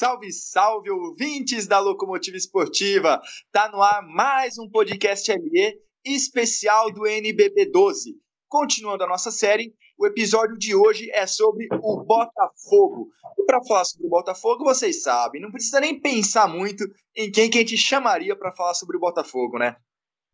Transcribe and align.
Salve, 0.00 0.32
salve, 0.32 0.90
ouvintes 0.90 1.66
da 1.66 1.78
Locomotiva 1.78 2.34
Esportiva! 2.34 3.20
Tá 3.52 3.70
no 3.70 3.82
ar 3.82 4.00
mais 4.00 4.56
um 4.56 4.66
podcast 4.66 5.30
LE 5.30 5.78
especial 6.02 6.90
do 6.90 7.06
NBB 7.06 7.66
12. 7.66 8.16
Continuando 8.48 9.04
a 9.04 9.06
nossa 9.06 9.30
série, 9.30 9.74
o 9.98 10.06
episódio 10.06 10.56
de 10.56 10.74
hoje 10.74 11.10
é 11.10 11.26
sobre 11.26 11.68
o 11.82 12.02
Botafogo. 12.02 13.10
E 13.38 13.44
para 13.44 13.62
falar 13.62 13.84
sobre 13.84 14.06
o 14.06 14.08
Botafogo, 14.10 14.64
vocês 14.64 15.02
sabem, 15.02 15.42
não 15.42 15.50
precisa 15.50 15.78
nem 15.78 16.00
pensar 16.00 16.48
muito 16.48 16.82
em 17.14 17.30
quem 17.30 17.50
que 17.50 17.58
a 17.58 17.60
gente 17.60 17.76
chamaria 17.76 18.34
para 18.34 18.56
falar 18.56 18.72
sobre 18.72 18.96
o 18.96 19.00
Botafogo, 19.00 19.58
né? 19.58 19.76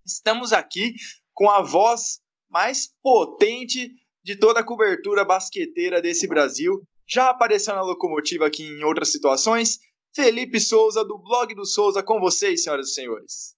Estamos 0.07 0.53
aqui 0.53 0.95
com 1.35 1.51
a 1.51 1.61
voz 1.61 2.21
mais 2.49 2.95
potente 3.03 3.91
de 4.23 4.37
toda 4.39 4.61
a 4.61 4.65
cobertura 4.65 5.25
basqueteira 5.25 6.01
desse 6.01 6.29
Brasil, 6.29 6.87
já 7.09 7.31
apareceu 7.31 7.75
na 7.75 7.83
locomotiva 7.83 8.47
aqui 8.47 8.65
em 8.65 8.85
outras 8.85 9.13
situações. 9.13 9.79
Felipe 10.15 10.59
Souza, 10.59 11.05
do 11.05 11.19
blog 11.19 11.55
do 11.55 11.67
Souza, 11.67 12.03
com 12.03 12.19
vocês, 12.19 12.63
senhoras 12.63 12.89
e 12.89 12.95
senhores. 12.95 13.55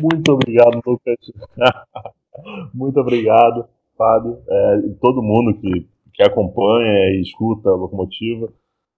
Muito 0.00 0.32
obrigado, 0.32 0.80
Lucas. 0.86 1.16
Muito 2.74 3.00
obrigado, 3.00 3.68
Fábio, 3.96 4.38
é, 4.48 4.78
e 4.86 4.94
todo 5.00 5.22
mundo 5.22 5.58
que, 5.58 5.88
que 6.14 6.22
acompanha 6.22 7.10
e 7.10 7.22
escuta 7.22 7.70
a 7.70 7.74
locomotiva. 7.74 8.52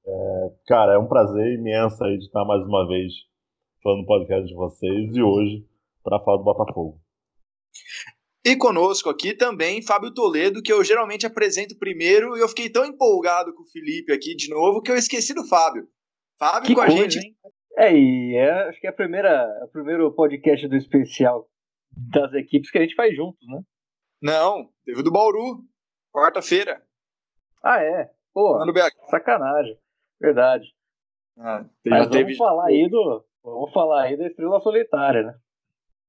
É, 0.06 0.52
cara, 0.66 0.94
é 0.94 0.98
um 0.98 1.06
prazer 1.06 1.54
imenso 1.58 2.02
aí 2.04 2.18
de 2.18 2.24
estar 2.24 2.44
mais 2.44 2.62
uma 2.66 2.86
vez 2.86 3.12
falando 3.82 4.00
no 4.00 4.06
podcast 4.06 4.46
de 4.46 4.54
vocês 4.54 5.16
e 5.16 5.22
hoje 5.22 5.64
para 6.02 6.20
falar 6.20 6.38
do 6.38 6.44
Botafogo. 6.44 7.00
E 8.44 8.56
conosco 8.56 9.10
aqui 9.10 9.34
também 9.34 9.82
Fábio 9.82 10.14
Toledo, 10.14 10.62
que 10.62 10.72
eu 10.72 10.82
geralmente 10.82 11.26
apresento 11.26 11.78
primeiro, 11.78 12.36
e 12.36 12.40
eu 12.40 12.48
fiquei 12.48 12.70
tão 12.70 12.84
empolgado 12.84 13.54
com 13.54 13.62
o 13.62 13.70
Felipe 13.70 14.12
aqui 14.12 14.34
de 14.34 14.48
novo 14.48 14.80
que 14.80 14.90
eu 14.90 14.96
esqueci 14.96 15.34
do 15.34 15.46
Fábio. 15.46 15.86
Fábio 16.38 16.66
que 16.66 16.74
com 16.74 16.80
coisa, 16.80 16.94
a 16.94 17.02
gente. 17.02 17.18
Hein? 17.18 17.36
É, 17.76 17.92
e 17.94 18.36
é, 18.36 18.68
acho 18.68 18.80
que 18.80 18.86
é 18.86 18.90
a 18.90 18.94
primeira, 18.94 19.46
o 19.64 19.68
primeiro 19.68 20.10
podcast 20.12 20.66
do 20.66 20.76
especial 20.76 21.48
das 21.90 22.32
equipes 22.32 22.70
que 22.70 22.78
a 22.78 22.80
gente 22.80 22.94
faz 22.94 23.14
juntos, 23.14 23.46
né? 23.46 23.62
Não, 24.22 24.70
teve 24.84 25.00
o 25.00 25.02
do 25.02 25.12
Bauru, 25.12 25.62
quarta-feira. 26.12 26.82
Ah, 27.62 27.82
é? 27.82 28.10
Pô, 28.32 28.58
sacanagem. 29.10 29.76
Verdade. 30.20 30.66
Ah, 31.38 31.64
Mas 31.86 32.00
vamos 32.00 32.16
teve... 32.16 32.36
falar 32.36 32.66
aí 32.66 32.88
do. 32.88 33.24
Vamos 33.42 33.72
falar 33.72 34.02
aí 34.02 34.16
da 34.16 34.26
Estrela 34.26 34.60
Solitária, 34.60 35.22
né? 35.22 35.34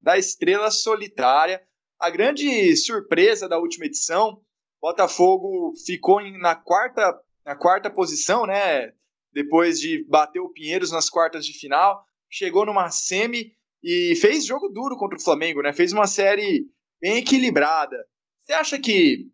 Da 0.02 0.18
Estrela 0.18 0.70
Solitária 0.70 1.62
a 2.02 2.10
grande 2.10 2.76
surpresa 2.76 3.48
da 3.48 3.60
última 3.60 3.86
edição, 3.86 4.42
Botafogo 4.82 5.74
ficou 5.86 6.20
na 6.40 6.56
quarta, 6.56 7.16
na 7.46 7.56
quarta 7.56 7.92
posição, 7.92 8.48
né? 8.48 8.92
Depois 9.32 9.80
de 9.80 10.04
bater 10.10 10.40
o 10.40 10.50
Pinheiros 10.50 10.92
nas 10.92 11.10
quartas 11.10 11.46
de 11.46 11.54
final, 11.54 12.04
chegou 12.28 12.66
numa 12.66 12.90
semi 12.90 13.54
e 13.84 14.16
fez 14.16 14.46
jogo 14.46 14.68
duro 14.70 14.98
contra 14.98 15.18
o 15.18 15.22
Flamengo, 15.22 15.62
né? 15.62 15.72
Fez 15.72 15.94
uma 15.94 16.08
série 16.08 16.66
bem 17.00 17.18
equilibrada. 17.18 17.96
Você 18.44 18.54
acha 18.54 18.80
que 18.80 19.28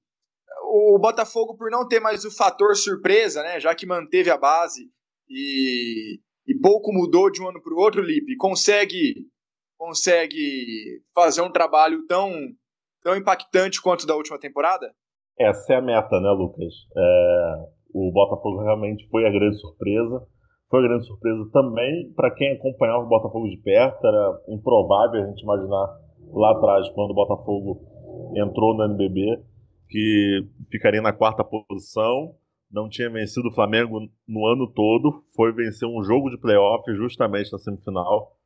o 0.64 1.00
Botafogo, 1.00 1.56
por 1.56 1.72
não 1.72 1.88
ter 1.88 2.02
mais 2.02 2.26
o 2.26 2.32
fator 2.32 2.76
surpresa, 2.76 3.42
né? 3.42 3.62
Já 3.62 3.74
que 3.74 3.86
manteve 3.86 4.30
a 4.30 4.38
base 4.38 4.92
e, 5.30 6.20
e 6.46 6.54
pouco 6.56 6.92
mudou 6.92 7.32
de 7.32 7.42
um 7.42 7.48
ano 7.48 7.62
para 7.62 7.74
o 7.74 7.78
outro, 7.78 8.02
Lipe, 8.02 8.36
consegue 8.36 9.26
consegue 9.78 11.02
fazer 11.14 11.42
um 11.42 11.52
trabalho 11.52 12.06
tão, 12.08 12.32
tão 13.04 13.16
impactante 13.16 13.82
quanto 13.82 14.08
da 14.08 14.16
última 14.16 14.40
temporada? 14.40 14.92
Essa 15.40 15.74
é 15.74 15.78
a 15.78 15.82
meta, 15.82 16.20
né, 16.20 16.30
Lucas? 16.32 16.74
É, 16.96 17.54
o 17.94 18.12
Botafogo 18.12 18.64
realmente 18.64 19.08
foi 19.10 19.26
a 19.26 19.32
grande 19.32 19.60
surpresa. 19.60 20.26
Foi 20.70 20.80
a 20.80 20.88
grande 20.88 21.06
surpresa 21.06 21.50
também 21.54 22.12
para 22.16 22.34
quem 22.34 22.54
acompanhava 22.54 23.04
o 23.04 23.08
Botafogo 23.08 23.48
de 23.48 23.58
perto. 23.58 24.06
Era 24.06 24.42
improvável 24.50 25.24
a 25.24 25.28
gente 25.28 25.42
imaginar 25.42 25.88
lá 26.34 26.52
atrás, 26.52 26.90
quando 26.90 27.12
o 27.12 27.16
Botafogo 27.16 27.82
entrou 28.36 28.76
no 28.76 28.84
NBB, 28.84 29.42
que 29.90 30.42
ficaria 30.70 31.02
na 31.02 31.14
quarta 31.14 31.44
posição. 31.44 32.36
Não 32.70 32.90
tinha 32.90 33.10
vencido 33.10 33.48
o 33.48 33.54
Flamengo 33.54 34.00
no 34.28 34.46
ano 34.46 34.70
todo. 34.74 35.24
Foi 35.36 35.54
vencer 35.54 35.88
um 35.88 36.04
jogo 36.04 36.30
de 36.30 36.38
playoff 36.38 36.84
justamente 36.96 37.52
na 37.52 37.60
semifinal. 37.60 38.37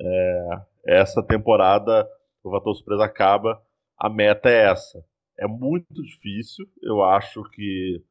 É, 0.00 0.48
essa 0.86 1.22
temporada 1.22 2.08
o 2.42 2.50
fator 2.50 2.74
surpresa 2.74 3.04
acaba. 3.04 3.62
A 3.96 4.08
meta 4.08 4.48
é 4.48 4.70
essa. 4.70 5.04
É 5.38 5.46
muito 5.46 6.02
difícil. 6.02 6.66
Eu 6.82 7.02
acho 7.02 7.42
que 7.50 8.02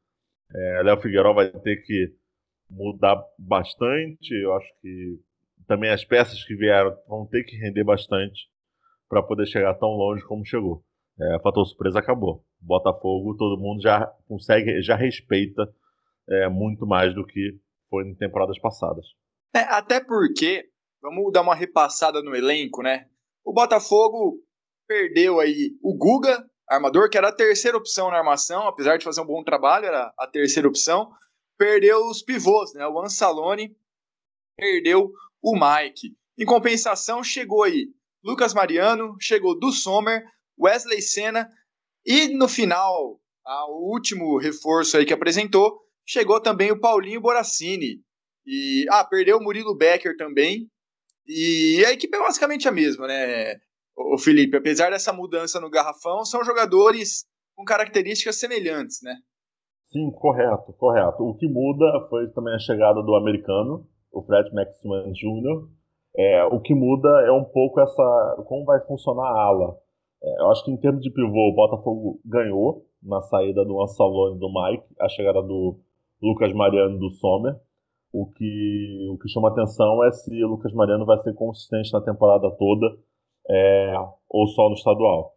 é, 0.54 0.82
Léo 0.82 1.00
Figueiredo 1.00 1.34
vai 1.34 1.50
ter 1.50 1.76
que 1.82 2.14
mudar 2.68 3.22
bastante. 3.38 4.34
Eu 4.34 4.54
acho 4.56 4.68
que 4.80 5.20
também 5.66 5.90
as 5.90 6.04
peças 6.04 6.42
que 6.44 6.54
vieram 6.54 6.96
vão 7.06 7.26
ter 7.26 7.44
que 7.44 7.56
render 7.56 7.84
bastante 7.84 8.48
para 9.08 9.22
poder 9.22 9.46
chegar 9.46 9.74
tão 9.74 9.90
longe 9.90 10.24
como 10.24 10.44
chegou. 10.44 10.82
É, 11.20 11.38
fator 11.40 11.66
surpresa 11.66 11.98
acabou. 11.98 12.44
Botafogo, 12.60 13.36
todo 13.36 13.60
mundo 13.60 13.82
já 13.82 14.06
consegue, 14.26 14.80
já 14.82 14.96
respeita 14.96 15.68
é, 16.28 16.48
muito 16.48 16.86
mais 16.86 17.14
do 17.14 17.26
que 17.26 17.58
foi 17.90 18.04
em 18.08 18.14
temporadas 18.14 18.58
passadas. 18.58 19.04
É, 19.54 19.60
até 19.60 20.02
porque 20.02 20.71
Vamos 21.02 21.32
dar 21.32 21.42
uma 21.42 21.54
repassada 21.54 22.22
no 22.22 22.34
elenco, 22.34 22.80
né? 22.80 23.08
O 23.44 23.52
Botafogo 23.52 24.40
perdeu 24.86 25.40
aí 25.40 25.76
o 25.82 25.96
Guga, 25.96 26.48
armador, 26.68 27.10
que 27.10 27.18
era 27.18 27.28
a 27.28 27.34
terceira 27.34 27.76
opção 27.76 28.08
na 28.08 28.18
armação, 28.18 28.68
apesar 28.68 28.96
de 28.96 29.04
fazer 29.04 29.20
um 29.20 29.26
bom 29.26 29.42
trabalho, 29.42 29.86
era 29.86 30.12
a 30.16 30.26
terceira 30.28 30.68
opção. 30.68 31.10
Perdeu 31.58 32.06
os 32.06 32.22
pivôs, 32.22 32.72
né? 32.74 32.86
O 32.86 33.00
Ansalone 33.00 33.76
perdeu 34.56 35.12
o 35.42 35.54
Mike. 35.54 36.16
Em 36.38 36.44
compensação, 36.44 37.22
chegou 37.24 37.64
aí 37.64 37.88
Lucas 38.22 38.54
Mariano, 38.54 39.16
chegou 39.20 39.58
do 39.58 39.72
Sommer, 39.72 40.24
Wesley 40.56 41.02
Senna 41.02 41.50
e 42.06 42.28
no 42.28 42.48
final, 42.48 43.20
o 43.68 43.92
último 43.92 44.38
reforço 44.38 44.96
aí 44.96 45.04
que 45.04 45.12
apresentou, 45.12 45.80
chegou 46.06 46.40
também 46.40 46.70
o 46.70 46.78
Paulinho 46.78 47.20
Boracini. 47.20 48.00
E 48.46 48.86
ah, 48.90 49.04
perdeu 49.04 49.38
o 49.38 49.42
Murilo 49.42 49.76
Becker 49.76 50.16
também, 50.16 50.68
e 51.26 51.84
a 51.86 51.92
equipe 51.92 52.16
é 52.16 52.20
basicamente 52.20 52.68
a 52.68 52.72
mesma, 52.72 53.06
né, 53.06 53.56
o 53.96 54.18
Felipe? 54.18 54.56
Apesar 54.56 54.90
dessa 54.90 55.12
mudança 55.12 55.60
no 55.60 55.70
garrafão, 55.70 56.24
são 56.24 56.44
jogadores 56.44 57.24
com 57.54 57.64
características 57.64 58.38
semelhantes, 58.38 59.00
né? 59.02 59.14
Sim, 59.90 60.10
correto, 60.10 60.72
correto. 60.72 61.22
O 61.22 61.36
que 61.36 61.46
muda 61.46 62.06
foi 62.08 62.28
também 62.30 62.54
a 62.54 62.58
chegada 62.58 63.02
do 63.02 63.14
americano, 63.14 63.86
o 64.10 64.22
Fred 64.22 64.52
Maxman 64.54 65.12
Jr. 65.12 65.68
É, 66.16 66.44
o 66.44 66.60
que 66.60 66.74
muda 66.74 67.08
é 67.26 67.32
um 67.32 67.44
pouco 67.44 67.80
essa 67.80 68.44
como 68.46 68.64
vai 68.64 68.80
funcionar 68.86 69.26
a 69.26 69.42
ala. 69.42 69.76
É, 70.22 70.42
eu 70.42 70.50
acho 70.50 70.64
que 70.64 70.70
em 70.70 70.76
termos 70.78 71.02
de 71.02 71.10
pivô, 71.10 71.50
o 71.50 71.54
Botafogo 71.54 72.20
ganhou 72.24 72.86
na 73.02 73.20
saída 73.22 73.64
do 73.64 73.82
Ansalone 73.82 74.38
do 74.38 74.48
Mike, 74.48 74.84
a 75.00 75.08
chegada 75.08 75.42
do 75.42 75.78
Lucas 76.22 76.52
Mariano 76.54 76.98
do 76.98 77.10
Sommer. 77.10 77.54
O 78.12 78.26
que, 78.26 79.08
o 79.10 79.18
que 79.18 79.28
chama 79.28 79.48
atenção 79.48 80.04
é 80.04 80.12
se 80.12 80.44
o 80.44 80.48
Lucas 80.48 80.72
Mariano 80.74 81.06
vai 81.06 81.18
ser 81.22 81.34
consistente 81.34 81.92
na 81.92 82.00
temporada 82.02 82.50
toda 82.50 82.94
é, 83.48 83.94
ou 84.28 84.46
só 84.48 84.68
no 84.68 84.74
estadual. 84.74 85.34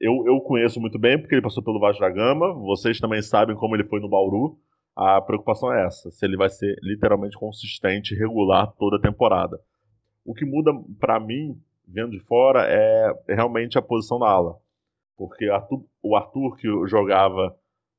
Eu, 0.00 0.26
eu 0.26 0.40
conheço 0.40 0.80
muito 0.80 0.98
bem 0.98 1.18
porque 1.18 1.34
ele 1.34 1.42
passou 1.42 1.62
pelo 1.62 1.78
Vasco 1.78 2.00
da 2.00 2.10
Gama, 2.10 2.52
vocês 2.54 2.98
também 2.98 3.22
sabem 3.22 3.56
como 3.56 3.76
ele 3.76 3.84
foi 3.84 4.00
no 4.00 4.08
Bauru. 4.08 4.58
A 4.94 5.20
preocupação 5.20 5.72
é 5.72 5.86
essa, 5.86 6.10
se 6.10 6.24
ele 6.24 6.36
vai 6.36 6.48
ser 6.48 6.74
literalmente 6.82 7.38
consistente, 7.38 8.14
regular 8.14 8.72
toda 8.78 8.96
a 8.96 9.00
temporada. 9.00 9.60
O 10.24 10.34
que 10.34 10.44
muda 10.44 10.72
para 10.98 11.20
mim, 11.20 11.56
vendo 11.86 12.10
de 12.10 12.20
fora, 12.20 12.64
é 12.66 13.12
realmente 13.28 13.78
a 13.78 13.82
posição 13.82 14.18
da 14.18 14.28
ala. 14.28 14.56
Porque 15.16 15.48
o 16.02 16.16
Arthur, 16.16 16.56
que 16.56 16.68
jogava 16.88 17.56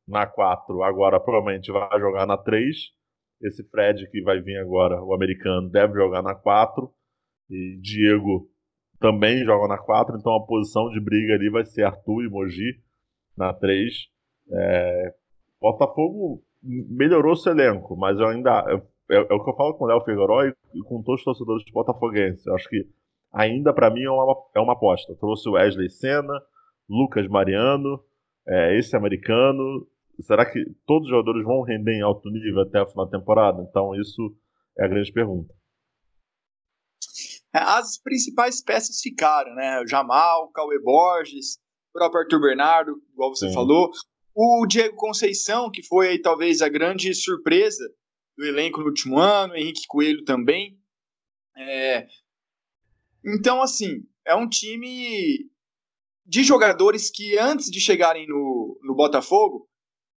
na 0.08 0.28
4, 0.28 0.84
agora 0.84 1.20
provavelmente 1.20 1.72
vai 1.72 2.00
jogar 2.00 2.26
na 2.26 2.38
3 2.38 2.97
esse 3.42 3.64
Fred 3.70 4.10
que 4.10 4.22
vai 4.22 4.42
vir 4.42 4.58
agora, 4.58 5.02
o 5.02 5.14
americano, 5.14 5.70
deve 5.70 5.94
jogar 5.94 6.22
na 6.22 6.36
4. 6.36 6.92
E 7.50 7.78
Diego 7.82 8.50
também 9.00 9.44
joga 9.46 9.68
na 9.68 9.78
4. 9.78 10.18
Então 10.18 10.36
a 10.36 10.46
posição 10.46 10.90
de 10.90 11.00
briga 11.00 11.34
ali 11.34 11.50
vai 11.50 11.66
ser 11.66 11.84
Arthur 11.84 12.24
e 12.24 12.30
Mogi 12.30 12.82
na 13.38 13.54
3. 13.54 13.94
É, 14.52 15.14
Botafogo 15.62 16.44
melhorou 16.62 17.36
seu 17.36 17.52
elenco, 17.52 17.96
mas 17.96 18.20
eu 18.20 18.28
ainda. 18.28 18.66
É, 19.10 19.16
é, 19.16 19.34
o 19.34 19.44
que 19.44 19.50
eu 19.50 19.56
falo 19.56 19.74
com 19.76 19.86
o 19.86 19.88
Léo 19.88 20.02
Figueiró 20.02 20.44
e, 20.44 20.54
e, 20.74 20.82
com 20.84 21.02
todos 21.02 21.22
os 21.22 21.26
torcedores 21.26 21.64
botafoguenses. 21.72 22.46
Eu 22.46 22.56
acho 22.56 22.68
que 22.68 22.86
ainda 23.32 23.74
para 23.74 23.90
mim 23.90 24.04
é 24.04 24.12
uma, 24.12 24.36
é 24.56 24.60
uma 24.60 24.74
aposta. 24.74 25.16
Trouxe 25.16 25.48
o 25.48 25.54
Wesley 25.54 25.90
Senna, 25.90 26.42
Lucas 26.90 27.28
Mariano, 27.28 28.04
é, 28.48 28.78
esse 28.78 28.96
americano, 28.96 29.88
será 30.24 30.50
que 30.50 30.64
todos 30.86 31.08
os 31.08 31.12
jogadores 31.12 31.44
vão 31.44 31.62
render 31.62 31.94
em 31.94 32.02
alto 32.02 32.30
nível 32.30 32.62
até 32.62 32.82
o 32.82 32.88
final 32.88 33.06
da 33.06 33.18
temporada? 33.18 33.62
Então, 33.62 33.94
isso 33.96 34.36
é 34.78 34.86
a 34.86 34.88
grande 34.88 35.12
pergunta. 35.12 35.54
É, 37.54 37.60
as 37.60 37.98
principais 38.02 38.62
peças 38.64 39.00
ficaram, 39.02 39.54
né? 39.56 39.82
O 39.82 39.88
Jamal, 39.88 40.46
o 40.46 40.52
Cauê 40.52 40.80
Borges, 40.80 41.58
o 41.90 42.00
próprio 42.00 42.22
Arthur 42.22 42.42
Bernardo, 42.42 43.02
igual 43.14 43.34
você 43.34 43.48
Sim. 43.48 43.54
falou. 43.54 43.92
O 44.36 44.66
Diego 44.68 44.96
Conceição, 44.96 45.72
que 45.72 45.82
foi 45.84 46.10
aí, 46.10 46.22
talvez 46.22 46.62
a 46.62 46.70
grande 46.70 47.14
surpresa 47.14 47.84
do 48.38 48.46
elenco 48.46 48.80
no 48.80 48.88
último 48.88 49.18
ano, 49.18 49.56
Henrique 49.56 49.88
Coelho 49.88 50.24
também. 50.24 50.80
É... 51.58 52.08
Então, 53.26 53.62
assim, 53.62 54.04
é 54.26 54.36
um 54.36 54.48
time 54.48 55.50
de 56.26 56.44
jogadores 56.44 57.10
que 57.10 57.38
antes 57.38 57.72
de 57.72 57.80
chegarem 57.80 58.28
no, 58.28 58.80
no 58.84 58.94
Botafogo, 58.94 59.68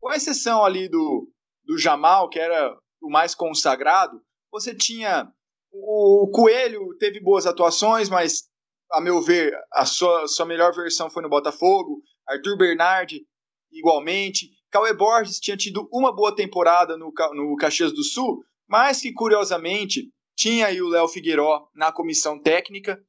com 0.01 0.13
exceção 0.13 0.65
ali 0.65 0.89
do, 0.89 1.31
do 1.65 1.79
Jamal, 1.79 2.29
que 2.29 2.39
era 2.39 2.77
o 3.01 3.11
mais 3.11 3.35
consagrado, 3.35 4.21
você 4.51 4.75
tinha 4.75 5.31
o 5.73 6.29
Coelho 6.33 6.97
teve 6.99 7.21
boas 7.21 7.47
atuações, 7.47 8.09
mas 8.09 8.49
a 8.91 9.01
meu 9.01 9.21
ver 9.21 9.57
a 9.73 9.85
sua, 9.85 10.27
sua 10.27 10.45
melhor 10.45 10.75
versão 10.75 11.09
foi 11.09 11.23
no 11.23 11.29
Botafogo. 11.29 12.03
Arthur 12.29 12.57
Bernardi 12.57 13.25
igualmente. 13.71 14.51
Cauê 14.71 14.93
Borges 14.93 15.39
tinha 15.39 15.57
tido 15.57 15.89
uma 15.93 16.15
boa 16.15 16.35
temporada 16.35 16.97
no, 16.97 17.13
no 17.35 17.57
Caxias 17.57 17.93
do 17.93 18.03
Sul, 18.03 18.43
mas 18.69 19.01
que 19.01 19.13
curiosamente 19.13 20.11
tinha 20.37 20.67
aí 20.67 20.81
o 20.81 20.89
Léo 20.89 21.09
Figueiró 21.09 21.69
na 21.75 21.93
comissão 21.93 22.41
técnica, 22.41 23.01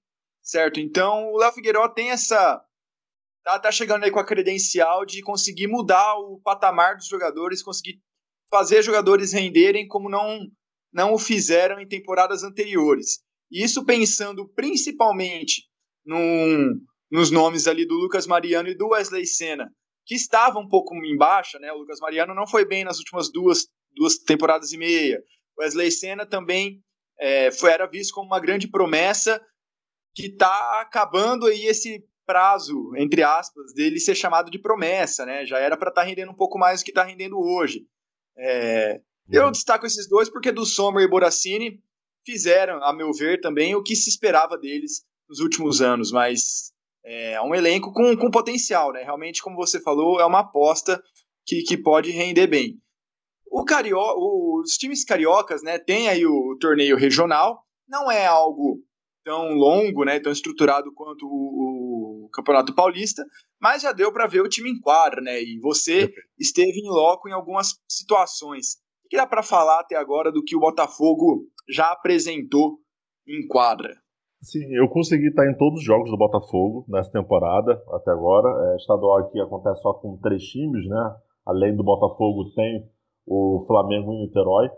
certo? 0.42 0.80
Então 0.80 1.32
o 1.32 1.38
Léo 1.38 1.52
Figueiró 1.52 1.88
tem 1.88 2.12
essa 2.12 2.64
tá, 3.44 3.60
tá 3.60 3.72
chegando 3.72 4.04
aí 4.04 4.12
com 4.12 4.20
a 4.20 4.26
credencial 4.26 5.06
de 5.06 5.22
conseguir 5.22 5.68
mudar 5.68 6.16
o 6.18 6.40
patamar 6.44 6.96
dos 6.96 7.08
jogadores, 7.08 7.64
conseguir 7.64 8.00
fazer 8.50 8.84
jogadores 8.84 9.34
renderem 9.34 9.88
como 9.88 10.10
não, 10.10 10.40
não 10.94 11.14
o 11.14 11.20
fizeram 11.20 11.80
em 11.80 11.88
temporadas 11.88 12.44
anteriores. 12.44 13.20
E 13.50 13.64
isso 13.64 13.86
pensando 13.86 14.48
principalmente 14.50 15.64
num, 16.06 16.80
nos 17.12 17.32
nomes 17.32 17.68
ali 17.68 17.86
do 17.86 17.96
Lucas 17.96 18.28
Mariano 18.28 18.70
e 18.70 18.78
do 18.78 18.90
Wesley 18.90 19.26
Senna, 19.26 19.70
que 20.06 20.16
estavam 20.16 20.64
um 20.64 20.68
pouco 20.68 20.96
em 20.96 21.18
baixa, 21.18 21.60
né? 21.60 21.72
O 21.72 21.80
Lucas 21.80 22.00
Mariano 22.00 22.34
não 22.34 22.48
foi 22.48 22.66
bem 22.66 22.84
nas 22.84 22.98
últimas 22.98 23.32
duas, 23.32 23.68
duas 23.96 24.18
temporadas 24.18 24.72
e 24.72 24.78
meia. 24.78 25.22
O 25.58 25.62
Wesley 25.62 25.92
Senna 25.92 26.26
também 26.26 26.82
é, 27.20 27.52
foi, 27.52 27.72
era 27.72 27.86
visto 27.86 28.14
como 28.14 28.28
uma 28.28 28.40
grande 28.40 28.68
promessa 28.70 29.42
que 30.14 30.28
está 30.28 30.82
acabando 30.82 31.46
aí 31.46 31.66
esse 31.66 32.04
prazo, 32.26 32.96
entre 32.98 33.24
aspas, 33.24 33.74
dele 33.74 34.00
ser 34.00 34.16
chamado 34.16 34.50
de 34.50 34.60
promessa, 34.60 35.26
né? 35.26 35.46
Já 35.46 35.60
era 35.60 35.78
para 35.78 35.90
estar 35.90 36.02
tá 36.02 36.08
rendendo 36.08 36.32
um 36.32 36.36
pouco 36.36 36.58
mais 36.58 36.82
do 36.82 36.86
que 36.86 36.92
está 36.92 37.04
rendendo 37.04 37.40
hoje. 37.40 37.86
É, 38.38 39.02
eu 39.30 39.46
uhum. 39.46 39.52
destaco 39.52 39.86
esses 39.86 40.08
dois 40.08 40.30
porque 40.30 40.52
do 40.52 40.66
Sommer 40.66 41.04
e 41.04 41.10
Boracini 41.10 41.82
fizeram, 42.26 42.84
a 42.84 42.94
meu 42.94 43.12
ver, 43.12 43.40
também 43.42 43.76
o 43.76 43.84
que 43.84 43.96
se 43.96 44.10
esperava 44.10 44.58
deles 44.58 45.04
nos 45.28 45.40
últimos 45.40 45.82
anos, 45.82 46.12
mas 46.12 46.72
é 47.04 47.42
um 47.42 47.56
elenco 47.56 47.92
com, 47.94 48.16
com 48.16 48.30
potencial, 48.30 48.92
né? 48.92 49.04
Realmente, 49.04 49.42
como 49.42 49.56
você 49.56 49.82
falou, 49.82 50.20
é 50.20 50.26
uma 50.26 50.40
aposta 50.40 51.02
que, 51.46 51.64
que 51.64 51.78
pode 51.78 52.12
render 52.12 52.48
bem. 52.48 52.80
O 53.50 53.66
Cario... 53.66 53.98
Os 53.98 54.74
times 54.78 55.04
cariocas 55.04 55.64
né, 55.64 55.80
têm 55.80 56.08
aí 56.08 56.26
o 56.26 56.56
torneio 56.60 56.96
regional, 56.96 57.66
não 57.88 58.12
é 58.12 58.28
algo 58.28 58.80
tão 59.24 59.54
longo, 59.54 60.04
né, 60.04 60.20
tão 60.20 60.32
estruturado 60.32 60.94
quanto 60.94 61.26
o, 61.26 61.28
o 62.26 62.30
Campeonato 62.30 62.74
Paulista, 62.74 63.24
mas 63.60 63.82
já 63.82 63.92
deu 63.92 64.12
para 64.12 64.28
ver 64.28 64.42
o 64.42 64.50
time 64.50 64.70
em 64.70 64.80
quadra, 64.80 65.22
né? 65.22 65.42
E 65.42 65.60
você 65.60 66.12
esteve 66.40 66.80
em 66.80 66.90
loco 66.90 67.28
em 67.28 67.32
algumas 67.32 67.76
situações. 67.90 68.76
O 69.06 69.10
que 69.10 69.18
dá 69.18 69.28
para 69.28 69.44
falar 69.44 69.80
até 69.80 69.96
agora 69.96 70.32
do 70.32 70.44
que 70.44 70.56
o 70.56 70.60
Botafogo 70.60 71.48
já 71.70 71.92
apresentou 71.92 72.80
em 73.28 73.48
quadra? 73.48 73.94
Sim, 74.42 74.74
eu 74.74 74.88
consegui 74.90 75.28
estar 75.28 75.50
em 75.50 75.56
todos 75.56 75.80
os 75.80 75.86
jogos 75.86 76.10
do 76.10 76.18
Botafogo 76.18 76.86
nessa 76.88 77.12
temporada 77.12 77.82
até 77.94 78.12
agora. 78.12 78.48
É, 78.74 78.76
estadual 78.78 79.20
aqui 79.20 79.40
acontece 79.40 79.82
só 79.82 79.94
com 79.94 80.18
três 80.18 80.44
times, 80.44 80.88
né? 80.88 81.16
Além 81.46 81.76
do 81.76 81.84
Botafogo 81.84 82.52
tem 82.56 82.90
o 83.28 83.64
Flamengo 83.68 84.14
e 84.14 84.16
o 84.16 84.20
Niterói 84.22 84.70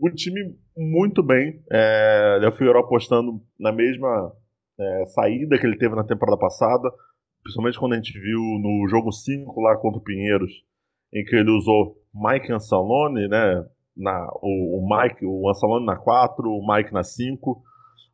o 0.00 0.10
time 0.10 0.56
muito 0.76 1.22
bem. 1.22 1.62
É, 1.70 2.38
Léo 2.40 2.52
Figueiredo 2.52 2.78
apostando 2.78 3.40
na 3.58 3.70
mesma 3.70 4.32
é, 4.80 5.06
saída 5.06 5.58
que 5.58 5.66
ele 5.66 5.76
teve 5.76 5.94
na 5.94 6.04
temporada 6.04 6.38
passada, 6.38 6.90
principalmente 7.42 7.78
quando 7.78 7.92
a 7.92 7.96
gente 7.96 8.18
viu 8.18 8.40
no 8.40 8.86
jogo 8.88 9.12
5 9.12 9.60
lá 9.60 9.76
contra 9.76 9.98
o 9.98 10.02
Pinheiros, 10.02 10.50
em 11.12 11.24
que 11.24 11.36
ele 11.36 11.50
usou 11.50 11.96
Mike 12.14 12.52
Ansalone, 12.52 13.28
né? 13.28 13.66
Na, 13.96 14.28
o, 14.40 14.78
o 14.78 14.88
Mike, 14.88 15.24
o 15.24 15.48
Ansalone 15.48 15.84
na 15.84 15.96
4, 15.96 16.48
o 16.48 16.66
Mike 16.66 16.92
na 16.92 17.02
5. 17.02 17.62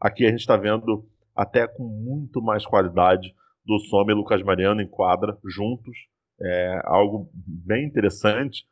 Aqui 0.00 0.24
a 0.26 0.30
gente 0.30 0.40
está 0.40 0.56
vendo 0.56 1.06
até 1.34 1.66
com 1.66 1.84
muito 1.84 2.42
mais 2.42 2.64
qualidade 2.64 3.34
do 3.64 3.78
Sommer 3.80 4.14
e 4.14 4.18
Lucas 4.18 4.42
Mariano 4.42 4.80
em 4.80 4.88
quadra 4.88 5.36
juntos. 5.44 5.96
É 6.40 6.80
algo 6.84 7.28
bem 7.34 7.84
interessante. 7.86 8.64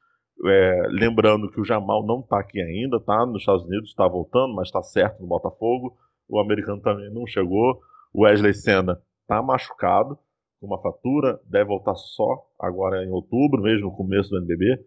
É, 0.46 0.82
lembrando 0.88 1.50
que 1.50 1.61
o 1.61 1.64
Jamal 1.64 2.05
não 2.05 2.20
está 2.20 2.41
aqui 2.41 2.61
ainda, 2.61 3.00
tá 3.00 3.25
nos 3.25 3.43
Estados 3.43 3.64
Unidos, 3.64 3.91
está 3.91 4.06
voltando, 4.08 4.55
mas 4.55 4.69
está 4.69 4.82
certo 4.82 5.20
no 5.20 5.29
Botafogo. 5.29 5.96
O 6.28 6.38
americano 6.40 6.80
também 6.80 7.12
não 7.12 7.26
chegou. 7.26 7.80
O 8.12 8.22
Wesley 8.22 8.54
Senna 8.54 9.00
está 9.22 9.42
machucado, 9.42 10.18
com 10.60 10.66
uma 10.66 10.80
fratura, 10.80 11.40
deve 11.46 11.66
voltar 11.66 11.94
só 11.94 12.46
agora 12.58 13.04
em 13.04 13.10
outubro, 13.10 13.62
mesmo 13.62 13.86
no 13.86 13.96
começo 13.96 14.30
do 14.30 14.38
NBB. 14.38 14.84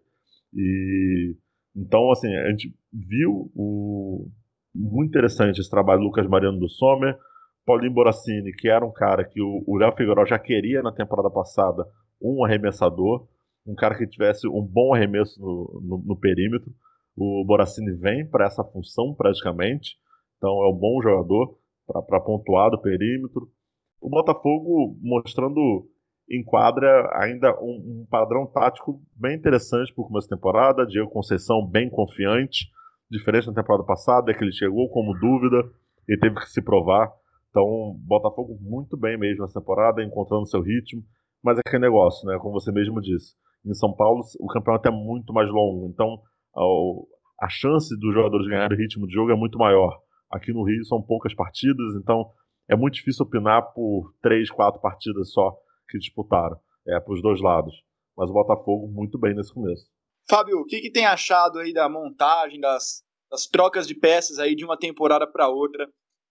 E 0.53 1.35
então, 1.75 2.11
assim, 2.11 2.33
a 2.35 2.49
gente 2.49 2.73
viu 2.91 3.51
o 3.55 4.27
muito 4.73 5.09
interessante 5.09 5.59
esse 5.59 5.69
trabalho 5.69 6.01
do 6.01 6.05
Lucas 6.05 6.27
Mariano 6.27 6.59
do 6.59 6.69
Sommer, 6.69 7.17
Paulinho 7.65 7.93
Boracini, 7.93 8.53
que 8.53 8.69
era 8.69 8.85
um 8.85 8.91
cara 8.91 9.23
que 9.25 9.41
o 9.41 9.75
Léo 9.75 9.91
Figueiredo 9.91 10.27
já 10.27 10.39
queria 10.39 10.81
na 10.81 10.91
temporada 10.91 11.29
passada, 11.29 11.85
um 12.21 12.45
arremessador 12.45 13.27
um 13.67 13.75
cara 13.75 13.95
que 13.95 14.07
tivesse 14.07 14.47
um 14.47 14.61
bom 14.61 14.95
arremesso 14.95 15.39
no, 15.41 15.81
no, 15.83 16.03
no 16.05 16.17
perímetro. 16.17 16.71
O 17.15 17.43
Boracini 17.45 17.91
vem 17.91 18.25
para 18.25 18.45
essa 18.45 18.63
função 18.63 19.13
praticamente, 19.13 19.97
então 20.37 20.63
é 20.63 20.69
um 20.69 20.77
bom 20.77 21.01
jogador 21.01 21.57
para 22.07 22.19
pontuar 22.19 22.69
do 22.69 22.81
perímetro. 22.81 23.49
O 24.01 24.09
Botafogo 24.09 24.97
mostrando 25.01 25.89
em 26.29 26.43
quadra 26.43 27.09
ainda 27.15 27.57
um, 27.61 28.01
um 28.01 28.07
padrão 28.09 28.45
tático 28.45 29.01
bem 29.15 29.35
interessante 29.35 29.93
para 29.93 30.01
o 30.03 30.07
começo 30.07 30.29
da 30.29 30.35
temporada. 30.35 30.85
Diego 30.85 31.09
Conceição 31.09 31.65
bem 31.65 31.89
confiante, 31.89 32.67
diferente 33.09 33.47
da 33.47 33.53
temporada 33.53 33.85
passada, 33.85 34.31
é 34.31 34.33
que 34.33 34.43
ele 34.43 34.51
chegou 34.51 34.89
como 34.89 35.17
dúvida 35.17 35.57
e 36.07 36.17
teve 36.17 36.35
que 36.35 36.49
se 36.49 36.61
provar. 36.61 37.11
Então, 37.49 37.95
Botafogo 38.05 38.57
muito 38.61 38.97
bem 38.97 39.17
mesmo 39.17 39.41
nessa 39.41 39.59
temporada, 39.59 40.03
encontrando 40.03 40.45
seu 40.47 40.61
ritmo. 40.61 41.01
Mas 41.41 41.57
é 41.57 41.61
aquele 41.65 41.83
negócio, 41.83 42.27
né? 42.27 42.37
Como 42.39 42.59
você 42.59 42.71
mesmo 42.71 43.01
disse 43.01 43.35
em 43.65 43.73
São 43.73 43.93
Paulo 43.93 44.23
o 44.39 44.47
campeonato 44.47 44.87
é 44.87 44.91
muito 44.91 45.33
mais 45.33 45.49
longo, 45.49 45.89
então 45.89 46.21
a, 46.55 47.45
a 47.45 47.49
chance 47.49 47.97
dos 47.99 48.13
jogadores 48.13 48.47
ganharem 48.47 48.77
ritmo 48.77 49.07
de 49.07 49.13
jogo 49.13 49.31
é 49.31 49.35
muito 49.35 49.57
maior. 49.57 49.99
Aqui 50.29 50.51
no 50.51 50.63
Rio 50.63 50.83
são 50.85 51.01
poucas 51.01 51.33
partidas, 51.33 51.95
então 51.95 52.31
é 52.69 52.75
muito 52.75 52.95
difícil 52.95 53.25
opinar 53.25 53.73
por 53.73 54.13
três, 54.21 54.49
quatro 54.49 54.81
partidas 54.81 55.31
só 55.31 55.55
que 55.89 55.97
disputaram, 55.97 56.57
é, 56.87 56.99
para 56.99 57.13
os 57.13 57.21
dois 57.21 57.41
lados. 57.41 57.73
Mas 58.17 58.29
o 58.29 58.33
Botafogo 58.33 58.87
muito 58.91 59.17
bem 59.17 59.33
nesse 59.33 59.53
começo. 59.53 59.85
Fábio, 60.29 60.59
o 60.59 60.65
que, 60.65 60.81
que 60.81 60.91
tem 60.91 61.05
achado 61.05 61.59
aí 61.59 61.71
da 61.71 61.87
montagem, 61.87 62.59
das, 62.59 63.03
das 63.31 63.45
trocas 63.45 63.87
de 63.87 63.95
peças 63.95 64.39
aí 64.39 64.55
de 64.55 64.65
uma 64.65 64.77
temporada 64.77 65.25
para 65.25 65.47
outra 65.47 65.87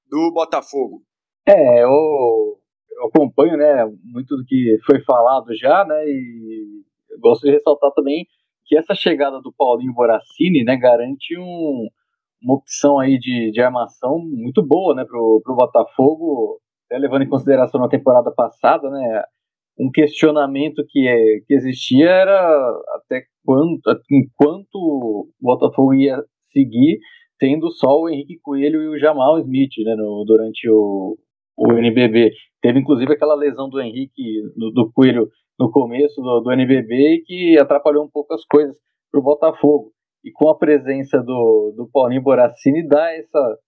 do 0.06 0.30
Botafogo? 0.32 1.02
É, 1.46 1.82
eu, 1.82 1.88
eu 1.88 3.06
acompanho, 3.06 3.56
né, 3.56 3.86
muito 4.04 4.36
do 4.36 4.44
que 4.44 4.78
foi 4.84 5.00
falado 5.04 5.54
já, 5.56 5.84
né, 5.84 6.04
e 6.04 6.82
gosto 7.20 7.42
de 7.42 7.52
ressaltar 7.52 7.90
também 7.92 8.26
que 8.66 8.76
essa 8.76 8.94
chegada 8.94 9.40
do 9.40 9.54
Paulinho 9.56 9.94
Boracini, 9.94 10.64
né, 10.64 10.76
garante 10.76 11.38
um, 11.38 11.88
uma 12.46 12.54
opção 12.54 13.00
aí 13.00 13.18
de, 13.18 13.50
de 13.50 13.60
armação 13.60 14.18
muito 14.18 14.64
boa, 14.64 14.94
né, 14.94 15.04
pro, 15.04 15.40
pro 15.42 15.56
Botafogo, 15.56 16.60
até 16.86 16.96
levando 16.96 17.22
em 17.22 17.28
consideração 17.28 17.80
na 17.80 17.88
temporada 17.88 18.30
passada, 18.30 18.88
né, 18.88 19.22
um 19.78 19.90
questionamento 19.90 20.84
que, 20.88 21.06
é, 21.08 21.40
que 21.44 21.54
existia 21.54 22.08
era 22.08 22.80
até 22.94 23.24
quanto, 23.44 23.80
enquanto 24.10 24.76
o 24.76 25.28
Botafogo 25.40 25.92
ia 25.92 26.22
seguir 26.52 27.00
tendo 27.38 27.70
só 27.70 28.00
o 28.00 28.08
Henrique 28.08 28.38
Coelho 28.40 28.82
e 28.82 28.88
o 28.88 28.98
Jamal 28.98 29.38
Smith, 29.40 29.72
né, 29.84 29.94
no, 29.96 30.24
durante 30.24 30.70
o, 30.70 31.18
o 31.58 31.72
NBB. 31.72 32.30
Teve 32.62 32.78
inclusive 32.78 33.12
aquela 33.12 33.34
lesão 33.34 33.68
do 33.68 33.80
Henrique, 33.80 34.42
do, 34.56 34.70
do 34.70 34.90
Coelho 34.92 35.28
no 35.58 35.70
começo 35.70 36.20
do, 36.22 36.40
do 36.40 36.52
NBB 36.52 37.22
que 37.26 37.58
atrapalhou 37.58 38.04
um 38.04 38.10
pouco 38.10 38.32
as 38.32 38.44
coisas 38.44 38.76
para 39.10 39.20
o 39.20 39.22
Botafogo. 39.22 39.92
E 40.26 40.32
com 40.32 40.48
a 40.48 40.58
presença 40.58 41.22
do, 41.22 41.72
do 41.76 41.88
Paulinho 41.92 42.20
Boracini, 42.20 42.84
dá 42.84 43.12
essa. 43.12 43.58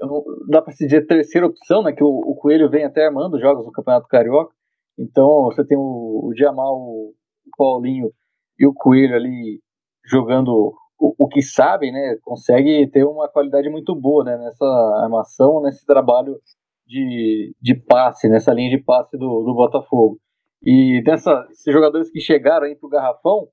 Não, 0.00 0.22
dá 0.48 0.62
para 0.62 0.72
se 0.72 0.84
dizer 0.84 1.08
terceira 1.08 1.48
opção, 1.48 1.82
né? 1.82 1.92
Que 1.92 2.04
o, 2.04 2.06
o, 2.06 2.36
Coelho 2.36 2.70
vem 2.70 2.84
até 2.84 3.04
armando 3.04 3.40
jogos 3.40 3.66
no 3.66 3.72
Campeonato 3.72 4.06
Carioca. 4.06 4.54
Então 4.96 5.46
você 5.46 5.66
tem 5.66 5.76
o, 5.76 6.28
o 6.28 6.32
Jamal, 6.36 6.76
o 6.76 7.14
Paulinho 7.58 8.12
e 8.56 8.64
o 8.64 8.72
Coelho 8.72 9.16
ali 9.16 9.60
jogando 10.04 10.72
o, 11.00 11.14
o, 11.18 11.26
que 11.26 11.42
sabem, 11.42 11.90
né? 11.90 12.16
Consegue 12.22 12.88
ter 12.92 13.02
uma 13.02 13.28
qualidade 13.28 13.68
muito 13.68 13.92
boa 13.92 14.22
né, 14.22 14.36
nessa 14.36 14.64
armação, 15.02 15.62
nesse 15.62 15.84
trabalho 15.84 16.38
de, 16.86 17.56
de 17.60 17.74
passe, 17.74 18.28
nessa 18.28 18.52
linha 18.52 18.70
de 18.70 18.84
passe 18.84 19.18
do, 19.18 19.42
do 19.42 19.52
Botafogo. 19.52 20.20
E 20.62 21.02
dessa, 21.02 21.44
esses 21.50 21.74
jogadores 21.74 22.08
que 22.08 22.20
chegaram 22.20 22.66
aí 22.66 22.76
pro 22.76 22.88
Garrafão, 22.88 23.48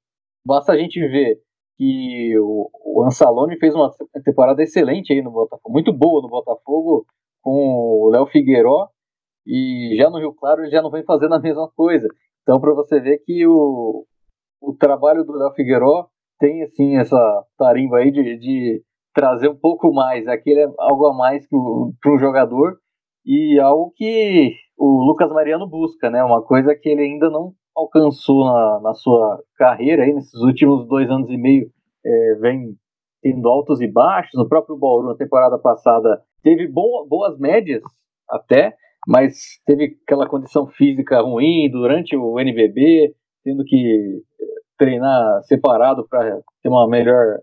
basta 0.45 0.73
a 0.73 0.77
gente 0.77 0.99
ver 0.99 1.41
que 1.77 2.37
o, 2.39 2.69
o 2.85 3.03
Ansalone 3.05 3.57
fez 3.57 3.73
uma 3.73 3.91
temporada 4.23 4.61
excelente 4.61 5.13
aí 5.13 5.21
no 5.21 5.31
Botafogo, 5.31 5.71
muito 5.71 5.91
boa 5.91 6.21
no 6.21 6.29
Botafogo, 6.29 7.05
com 7.41 7.51
o 7.51 8.09
Léo 8.09 8.27
Figueiró, 8.27 8.89
e 9.45 9.95
já 9.97 10.09
no 10.09 10.19
Rio 10.19 10.33
Claro 10.33 10.61
ele 10.61 10.71
já 10.71 10.81
não 10.81 10.91
vem 10.91 11.03
fazendo 11.03 11.33
a 11.33 11.39
mesma 11.39 11.69
coisa. 11.75 12.07
Então, 12.43 12.59
para 12.59 12.73
você 12.73 12.99
ver 12.99 13.19
que 13.19 13.45
o, 13.47 14.05
o 14.61 14.75
trabalho 14.75 15.23
do 15.23 15.33
Léo 15.33 15.53
Figueiró 15.53 16.07
tem 16.39 16.63
assim 16.63 16.97
essa 16.97 17.45
tarimba 17.57 17.97
aí 17.97 18.11
de, 18.11 18.37
de 18.37 18.83
trazer 19.13 19.49
um 19.49 19.55
pouco 19.55 19.93
mais, 19.93 20.27
aquele 20.27 20.61
é 20.61 20.69
algo 20.79 21.07
a 21.07 21.13
mais 21.13 21.47
para 21.47 22.13
um 22.13 22.19
jogador 22.19 22.77
e 23.25 23.59
algo 23.59 23.91
que 23.95 24.53
o 24.77 25.03
Lucas 25.05 25.31
Mariano 25.31 25.67
busca, 25.69 26.09
né? 26.09 26.23
Uma 26.23 26.41
coisa 26.41 26.75
que 26.75 26.89
ele 26.89 27.03
ainda 27.03 27.29
não 27.29 27.53
alcançou 27.75 28.45
na, 28.45 28.79
na 28.81 28.93
sua 28.93 29.41
carreira 29.55 30.03
aí 30.03 30.13
nesses 30.13 30.39
últimos 30.41 30.87
dois 30.87 31.09
anos 31.09 31.29
e 31.29 31.37
meio, 31.37 31.69
é, 32.05 32.35
vem 32.35 32.75
tendo 33.21 33.47
altos 33.47 33.81
e 33.81 33.87
baixos. 33.87 34.33
No 34.33 34.47
próprio 34.47 34.77
Bauru, 34.77 35.07
na 35.07 35.15
temporada 35.15 35.57
passada, 35.57 36.21
teve 36.43 36.67
bo 36.67 37.05
boas 37.07 37.37
médias 37.37 37.83
até, 38.29 38.75
mas 39.07 39.59
teve 39.65 39.97
aquela 40.03 40.27
condição 40.27 40.67
física 40.67 41.21
ruim 41.21 41.69
durante 41.69 42.15
o 42.15 42.39
NBB, 42.39 43.13
tendo 43.43 43.63
que 43.63 44.21
é, 44.39 44.45
treinar 44.77 45.43
separado 45.43 46.07
para 46.07 46.41
ter 46.61 46.69
uma 46.69 46.87
melhor 46.87 47.39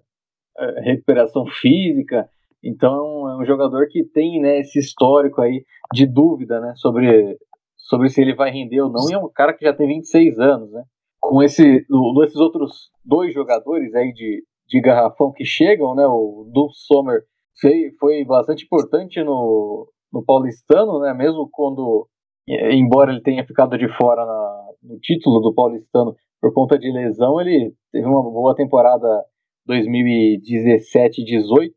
é, 0.59 0.81
recuperação 0.81 1.47
física. 1.47 2.29
Então 2.63 3.29
é 3.29 3.37
um 3.37 3.45
jogador 3.45 3.87
que 3.89 4.05
tem 4.05 4.41
né, 4.41 4.61
esse 4.61 4.79
histórico 4.79 5.41
aí 5.41 5.65
de 5.93 6.07
dúvida 6.07 6.61
né, 6.61 6.73
sobre, 6.77 7.39
sobre 7.88 8.11
se 8.11 8.21
ele 8.21 8.35
vai 8.35 8.50
render 8.50 8.83
ou 8.83 8.90
não. 8.90 9.09
E 9.11 9.14
é 9.14 9.18
um 9.18 9.30
cara 9.30 9.54
que 9.54 9.64
já 9.64 9.73
tem 9.73 9.88
26 9.88 10.38
anos. 10.38 10.71
Né? 10.71 10.85
Com 11.18 11.42
esse, 11.42 11.62
esses 11.62 12.37
outros 12.37 12.90
dois 13.04 13.33
jogadores 13.33 13.95
aí 13.95 14.12
de, 14.12 14.45
de 14.68 14.80
garrafão 14.80 15.33
que 15.33 15.45
chegam, 15.45 15.95
né, 15.95 16.07
o 16.07 16.49
Dulf 16.52 16.73
Sommer 16.75 17.23
foi, 17.61 17.90
foi 17.99 18.25
bastante 18.25 18.64
importante 18.64 19.23
no, 19.25 19.90
no 20.12 20.25
Paulistano, 20.25 21.00
né, 21.00 21.12
mesmo 21.14 21.49
quando, 21.50 22.07
embora 22.47 23.11
ele 23.11 23.23
tenha 23.23 23.45
ficado 23.45 23.76
de 23.76 23.88
fora 23.97 24.25
na, 24.25 24.66
no 24.83 24.99
título 25.00 25.40
do 25.40 25.54
Paulistano 25.54 26.14
por 26.40 26.52
conta 26.52 26.78
de 26.78 26.92
lesão, 26.92 27.40
ele 27.40 27.75
teve 27.90 28.07
uma 28.07 28.23
boa 28.23 28.54
temporada 28.54 29.25
2017 29.66 31.25
18 31.25 31.75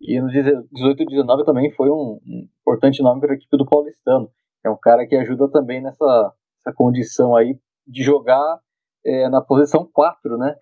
e 0.00 0.20
no 0.20 0.28
18 0.28 1.02
e 1.02 1.06
19 1.06 1.44
também 1.44 1.72
foi 1.72 1.90
um 1.90 2.20
importante 2.60 3.02
nome 3.02 3.20
para 3.20 3.32
a 3.32 3.34
equipe 3.34 3.56
do 3.56 3.66
Paulistano. 3.66 4.30
É 4.66 4.70
um 4.70 4.76
cara 4.76 5.06
que 5.06 5.14
ajuda 5.14 5.48
também 5.50 5.80
nessa, 5.80 6.32
condição 6.74 7.36
aí 7.36 7.56
de 7.86 8.02
jogar 8.02 8.58
é, 9.04 9.28
na 9.28 9.40
posição 9.40 9.88
4, 9.92 10.36
né? 10.36 10.56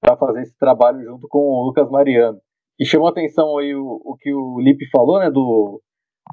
Para 0.00 0.16
fazer 0.16 0.42
esse 0.42 0.56
trabalho 0.56 1.02
junto 1.04 1.26
com 1.28 1.38
o 1.38 1.66
Lucas 1.66 1.90
Mariano. 1.90 2.38
E 2.78 2.86
chamou 2.86 3.08
atenção 3.08 3.58
aí 3.58 3.74
o, 3.74 4.00
o 4.04 4.16
que 4.16 4.32
o 4.32 4.60
Lipe 4.60 4.88
falou, 4.90 5.18
né? 5.18 5.30
Do, 5.30 5.82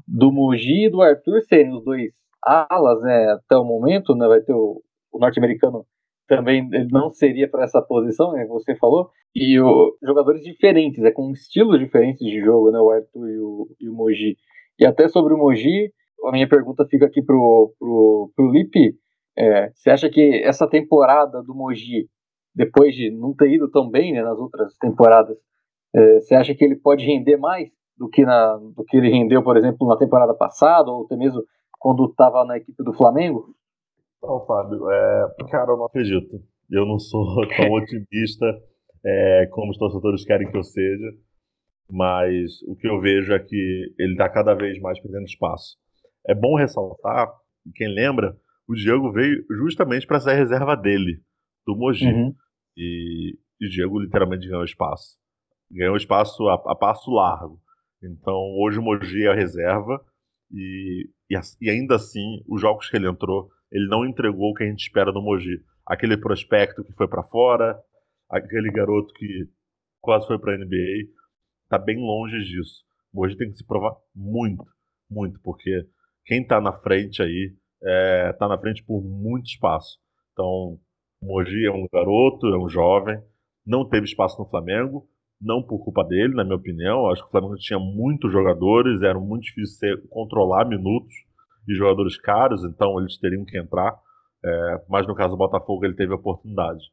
do 0.07 0.31
Mugi 0.31 0.85
e 0.85 0.89
do 0.89 1.01
Arthur 1.01 1.41
serem 1.41 1.75
os 1.75 1.83
dois 1.83 2.11
alas, 2.43 3.01
né? 3.01 3.31
Até 3.31 3.57
o 3.57 3.65
momento, 3.65 4.15
né? 4.15 4.27
Vai 4.27 4.41
ter 4.41 4.53
o, 4.53 4.81
o 5.11 5.19
norte-americano 5.19 5.85
também 6.29 6.69
ele 6.71 6.87
não 6.91 7.09
seria 7.09 7.49
para 7.49 7.63
essa 7.63 7.81
posição, 7.81 8.33
né, 8.33 8.45
você 8.45 8.75
falou, 8.75 9.09
e 9.35 9.59
o, 9.59 9.97
jogadores 10.01 10.43
diferentes, 10.43 11.03
é 11.03 11.09
com 11.09 11.31
estilos 11.31 11.79
diferentes 11.79 12.19
de 12.19 12.39
jogo, 12.39 12.69
né, 12.69 12.79
o 12.79 12.91
Arthur 12.91 13.29
e 13.29 13.39
o, 13.39 13.67
e 13.79 13.89
o 13.89 13.93
Moji. 13.93 14.37
E 14.79 14.85
até 14.85 15.09
sobre 15.09 15.33
o 15.33 15.37
Moji, 15.37 15.91
a 16.29 16.31
minha 16.31 16.47
pergunta 16.47 16.85
fica 16.89 17.05
aqui 17.05 17.21
pro, 17.21 17.73
pro, 17.77 18.31
pro 18.35 18.51
Lipe, 18.51 18.95
é, 19.37 19.69
você 19.71 19.89
acha 19.89 20.09
que 20.09 20.43
essa 20.43 20.67
temporada 20.67 21.41
do 21.41 21.55
Moji, 21.55 22.07
depois 22.53 22.95
de 22.95 23.11
não 23.11 23.33
ter 23.33 23.51
ido 23.51 23.69
tão 23.69 23.89
bem 23.89 24.13
né, 24.13 24.21
nas 24.21 24.37
outras 24.37 24.75
temporadas, 24.77 25.37
é, 25.95 26.19
você 26.19 26.35
acha 26.35 26.53
que 26.53 26.63
ele 26.63 26.75
pode 26.75 27.05
render 27.05 27.37
mais 27.37 27.69
do 27.97 28.07
que, 28.07 28.23
na, 28.23 28.55
do 28.57 28.83
que 28.85 28.97
ele 28.97 29.09
rendeu, 29.09 29.43
por 29.43 29.57
exemplo, 29.57 29.87
na 29.87 29.97
temporada 29.97 30.33
passada, 30.33 30.89
ou 30.91 31.05
até 31.05 31.15
mesmo 31.15 31.43
quando 31.79 32.05
estava 32.05 32.45
na 32.45 32.57
equipe 32.57 32.83
do 32.83 32.93
Flamengo? 32.93 33.55
Não, 34.21 34.45
Fábio, 34.45 34.89
é, 34.89 35.27
cara, 35.49 35.71
eu 35.71 35.77
não 35.77 35.85
acredito. 35.85 36.41
Eu 36.69 36.85
não 36.85 36.99
sou 36.99 37.23
tão 37.55 37.71
otimista 37.71 38.45
é, 39.05 39.47
como 39.51 39.71
os 39.71 39.77
torcedores 39.77 40.25
querem 40.25 40.49
que 40.49 40.57
eu 40.57 40.63
seja, 40.63 41.11
mas 41.89 42.61
o 42.67 42.75
que 42.75 42.87
eu 42.87 42.99
vejo 42.99 43.33
é 43.33 43.39
que 43.39 43.93
ele 43.97 44.11
está 44.11 44.29
cada 44.29 44.53
vez 44.53 44.79
mais 44.79 44.99
perdendo 45.01 45.25
espaço. 45.25 45.77
É 46.27 46.35
bom 46.35 46.55
ressaltar, 46.55 47.31
quem 47.75 47.93
lembra, 47.93 48.35
o 48.67 48.73
Diego 48.75 49.11
veio 49.11 49.43
justamente 49.49 50.05
para 50.05 50.19
ser 50.19 50.31
a 50.31 50.35
reserva 50.35 50.75
dele, 50.75 51.21
do 51.65 51.75
Mogi. 51.75 52.05
Uhum. 52.05 52.35
E, 52.77 53.37
e 53.59 53.67
o 53.67 53.69
Diego 53.69 53.99
literalmente 53.99 54.47
ganhou 54.47 54.63
espaço. 54.63 55.17
Ganhou 55.71 55.97
espaço 55.97 56.47
a, 56.47 56.53
a 56.53 56.75
passo 56.75 57.11
largo. 57.11 57.59
Então 58.01 58.35
hoje 58.59 58.79
o 58.79 58.81
Mogi 58.81 59.25
é 59.25 59.31
a 59.31 59.35
reserva 59.35 59.99
e, 60.51 61.09
e, 61.29 61.39
e 61.61 61.69
ainda 61.69 61.95
assim, 61.95 62.43
os 62.47 62.61
jogos 62.61 62.89
que 62.89 62.95
ele 62.95 63.09
entrou 63.09 63.49
ele 63.71 63.87
não 63.87 64.05
entregou 64.05 64.51
o 64.51 64.53
que 64.53 64.63
a 64.63 64.67
gente 64.67 64.81
espera 64.81 65.11
do 65.11 65.21
Mogi. 65.21 65.63
Aquele 65.85 66.17
prospecto 66.17 66.83
que 66.83 66.93
foi 66.93 67.07
para 67.07 67.23
fora, 67.23 67.79
aquele 68.29 68.71
garoto 68.71 69.13
que 69.13 69.47
quase 70.01 70.27
foi 70.27 70.39
para 70.39 70.53
a 70.53 70.57
NBA, 70.57 71.09
tá 71.67 71.77
bem 71.77 71.97
longe 71.97 72.37
disso. 72.43 72.83
O 73.13 73.21
Mogi 73.21 73.37
tem 73.37 73.51
que 73.51 73.57
se 73.57 73.65
provar 73.65 73.95
muito, 74.15 74.65
muito, 75.09 75.39
porque 75.41 75.85
quem 76.29 76.45
tá 76.45 76.61
na 76.61 76.71
frente 76.71 77.23
aí 77.23 77.55
é, 77.83 78.33
tá 78.33 78.47
na 78.47 78.55
frente 78.59 78.83
por 78.85 79.01
muito 79.01 79.47
espaço. 79.47 79.97
Então, 80.31 80.77
o 81.19 81.25
Mogi 81.25 81.65
é 81.65 81.71
um 81.71 81.87
garoto, 81.91 82.45
é 82.45 82.57
um 82.57 82.69
jovem, 82.69 83.19
não 83.65 83.83
teve 83.83 84.05
espaço 84.05 84.39
no 84.39 84.47
Flamengo, 84.47 85.07
não 85.41 85.63
por 85.63 85.83
culpa 85.83 86.03
dele, 86.03 86.35
na 86.35 86.43
minha 86.43 86.55
opinião. 86.55 87.09
Acho 87.09 87.23
que 87.23 87.29
o 87.29 87.31
Flamengo 87.31 87.55
tinha 87.55 87.79
muitos 87.79 88.31
jogadores, 88.31 89.01
era 89.01 89.19
muito 89.19 89.45
difícil 89.45 90.07
controlar 90.07 90.65
minutos 90.65 91.11
de 91.65 91.73
jogadores 91.73 92.15
caros, 92.21 92.63
então 92.63 92.99
eles 92.99 93.17
teriam 93.17 93.43
que 93.43 93.57
entrar. 93.57 93.97
É, 94.45 94.85
mas 94.87 95.07
no 95.07 95.15
caso 95.15 95.31
do 95.31 95.37
Botafogo 95.37 95.83
ele 95.83 95.95
teve 95.95 96.13
oportunidade. 96.13 96.83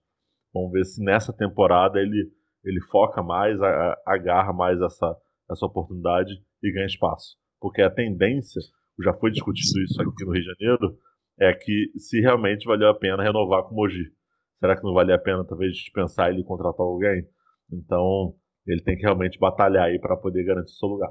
Vamos 0.55 0.73
ver 0.73 0.85
se 0.87 1.05
nessa 1.05 1.31
temporada 1.31 2.01
ele, 2.01 2.33
ele 2.65 2.81
foca 2.91 3.23
mais, 3.23 3.61
agarra 4.07 4.55
mais 4.55 4.81
essa, 4.81 5.15
essa 5.51 5.67
oportunidade 5.67 6.33
e 6.63 6.73
ganha 6.73 6.87
espaço. 6.87 7.37
Porque 7.61 7.83
a 7.83 7.91
tendência, 7.91 8.63
já 9.03 9.13
foi 9.15 9.31
discutido 9.31 9.81
isso 9.83 10.01
aqui 10.01 10.25
no 10.25 10.33
Rio 10.33 10.43
de 10.43 10.49
Janeiro, 10.59 10.99
é 11.39 11.53
que 11.53 11.91
se 11.99 12.21
realmente 12.21 12.67
valeu 12.67 12.89
a 12.89 12.95
pena 12.95 13.23
renovar 13.23 13.65
com 13.65 13.75
o 13.75 13.77
Mogi. 13.77 14.11
Será 14.59 14.77
que 14.77 14.85
não 14.85 14.95
vale 14.95 15.13
a 15.13 15.19
pena 15.19 15.45
talvez 15.45 15.77
dispensar 15.77 16.31
ele 16.31 16.41
e 16.41 16.45
contratar 16.45 16.81
alguém? 16.81 17.27
Então 17.71 18.35
ele 18.67 18.83
tem 18.83 18.97
que 18.97 19.03
realmente 19.03 19.39
batalhar 19.39 19.85
aí 19.85 19.99
para 20.01 20.17
poder 20.17 20.45
garantir 20.45 20.73
seu 20.73 20.89
lugar. 20.89 21.11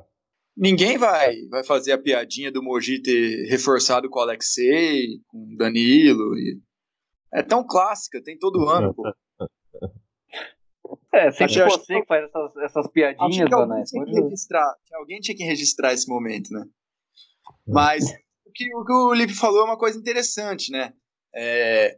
Ninguém 0.57 0.97
vai, 0.97 1.35
vai 1.49 1.63
fazer 1.63 1.91
a 1.91 1.97
piadinha 1.97 2.51
do 2.51 2.63
Mogi 2.63 3.01
ter 3.01 3.45
reforçado 3.49 4.09
com 4.09 4.19
o 4.19 4.21
Alexei, 4.21 5.19
com 5.27 5.53
o 5.53 5.57
Danilo. 5.57 6.35
E... 6.37 6.59
É 7.33 7.43
tão 7.43 7.65
clássica, 7.65 8.23
tem 8.23 8.37
todo 8.37 8.67
ano, 8.69 8.93
pô. 8.93 9.03
É, 11.13 11.31
sempre 11.31 11.61
acho, 11.61 11.79
você 11.79 12.01
que 12.01 12.07
faz 12.07 12.25
essas, 12.25 12.57
essas 12.57 12.87
piadinhas, 12.87 13.47
que 13.47 13.53
alguém, 13.53 13.83
tinha 13.83 14.05
que 14.05 14.21
registrar, 14.21 14.75
alguém 14.93 15.19
tinha 15.19 15.37
que 15.37 15.43
registrar 15.43 15.93
esse 15.93 16.07
momento, 16.09 16.51
né? 16.51 16.65
Mas 17.67 18.03
o 18.45 18.51
que 18.53 18.75
o, 18.75 18.85
que 18.85 18.93
o 18.93 19.13
Lipe 19.13 19.33
falou 19.33 19.61
é 19.61 19.65
uma 19.65 19.77
coisa 19.77 19.97
interessante, 19.97 20.71
né? 20.71 20.93
É, 21.35 21.97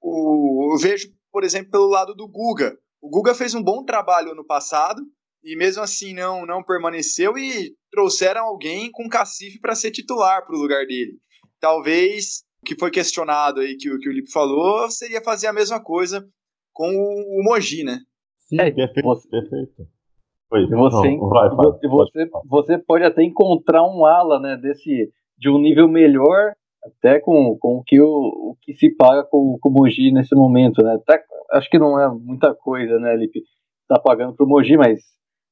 o, 0.00 0.72
eu 0.74 0.78
vejo, 0.78 1.08
por 1.30 1.44
exemplo, 1.44 1.70
pelo 1.70 1.88
lado 1.88 2.14
do 2.14 2.28
Guga. 2.28 2.76
O 3.00 3.08
Guga 3.08 3.34
fez 3.34 3.54
um 3.54 3.62
bom 3.62 3.84
trabalho 3.84 4.32
ano 4.32 4.44
passado, 4.44 5.02
e 5.42 5.56
mesmo 5.56 5.82
assim 5.82 6.12
não, 6.14 6.44
não 6.44 6.62
permaneceu 6.62 7.38
e 7.38 7.74
trouxeram 7.90 8.44
alguém 8.44 8.90
com 8.90 9.08
cacife 9.08 9.60
para 9.60 9.74
ser 9.74 9.90
titular 9.90 10.44
para 10.44 10.54
o 10.54 10.58
lugar 10.58 10.84
dele. 10.86 11.18
Talvez 11.60 12.42
o 12.62 12.66
que 12.66 12.76
foi 12.76 12.90
questionado 12.90 13.60
aí 13.60 13.76
que, 13.76 13.88
que 13.98 14.08
o 14.08 14.12
Lipe 14.12 14.30
falou 14.30 14.90
seria 14.90 15.22
fazer 15.22 15.46
a 15.46 15.52
mesma 15.52 15.82
coisa 15.82 16.28
com 16.72 16.90
o, 16.90 17.40
o 17.40 17.44
Mogi, 17.44 17.84
né? 17.84 18.00
Sim, 18.48 18.60
é, 18.60 18.70
perfeito, 18.70 19.28
perfeito. 19.30 19.97
Oi, 20.50 20.66
você, 20.66 21.16
não, 21.16 21.28
vai, 21.28 21.48
vai, 21.50 21.66
você, 21.90 22.30
você 22.46 22.78
pode 22.78 23.04
até 23.04 23.22
encontrar 23.22 23.84
um 23.84 24.06
ala 24.06 24.40
né, 24.40 24.56
desse, 24.56 25.10
de 25.36 25.50
um 25.50 25.58
nível 25.58 25.86
melhor 25.86 26.54
até 26.82 27.20
com, 27.20 27.56
com 27.60 27.76
o, 27.76 27.82
que 27.84 28.00
o, 28.00 28.06
o 28.06 28.56
que 28.62 28.72
se 28.72 28.94
paga 28.96 29.24
com, 29.24 29.58
com 29.60 29.68
o 29.68 29.72
Mogi 29.72 30.10
nesse 30.10 30.34
momento, 30.34 30.82
né? 30.82 30.94
Até, 30.94 31.22
acho 31.52 31.68
que 31.68 31.78
não 31.78 32.00
é 32.00 32.08
muita 32.08 32.54
coisa, 32.54 32.98
né, 32.98 33.14
Lipe? 33.14 33.42
Tá 33.86 34.00
pagando 34.00 34.34
pro 34.34 34.46
Mogi, 34.46 34.76
mas 34.78 35.00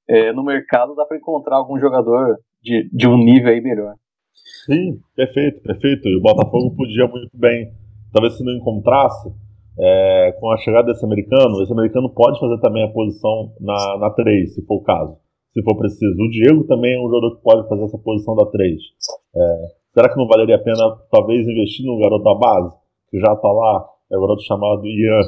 é, 0.08 0.32
no 0.32 0.42
mercado 0.42 0.94
dá 0.94 1.04
para 1.04 1.18
encontrar 1.18 1.56
algum 1.56 1.78
jogador 1.78 2.38
de, 2.62 2.88
de 2.90 3.06
um 3.06 3.18
nível 3.18 3.50
aí 3.50 3.60
melhor. 3.60 3.94
Sim, 4.64 4.98
perfeito, 5.14 5.60
perfeito. 5.62 6.08
E 6.08 6.16
o 6.16 6.22
Botafogo 6.22 6.74
podia 6.74 7.06
muito 7.06 7.30
bem, 7.34 7.70
talvez 8.12 8.36
se 8.36 8.44
não 8.44 8.52
encontrasse, 8.52 9.30
é, 9.78 10.32
com 10.40 10.50
a 10.50 10.56
chegada 10.58 10.86
desse 10.88 11.04
americano, 11.04 11.62
esse 11.62 11.72
americano 11.72 12.08
pode 12.10 12.40
fazer 12.40 12.58
também 12.60 12.84
a 12.84 12.92
posição 12.92 13.52
na, 13.60 13.98
na 13.98 14.10
3, 14.10 14.54
se 14.54 14.64
for 14.64 14.76
o 14.76 14.82
caso, 14.82 15.16
se 15.52 15.62
for 15.62 15.76
preciso. 15.76 16.14
O 16.20 16.30
Diego 16.30 16.64
também 16.64 16.94
é 16.94 16.98
um 16.98 17.08
jogador 17.08 17.36
que 17.36 17.42
pode 17.42 17.68
fazer 17.68 17.84
essa 17.84 17.98
posição 17.98 18.34
da 18.34 18.46
3. 18.46 18.80
É, 19.36 19.66
será 19.92 20.08
que 20.08 20.16
não 20.16 20.26
valeria 20.26 20.56
a 20.56 20.62
pena, 20.62 20.96
talvez, 21.10 21.46
investir 21.46 21.84
no 21.84 21.98
garoto 21.98 22.24
da 22.24 22.34
base, 22.34 22.74
que 23.10 23.18
já 23.18 23.32
está 23.32 23.52
lá, 23.52 23.86
é 24.10 24.16
o 24.16 24.20
garoto 24.20 24.42
chamado 24.42 24.86
Ian, 24.86 25.20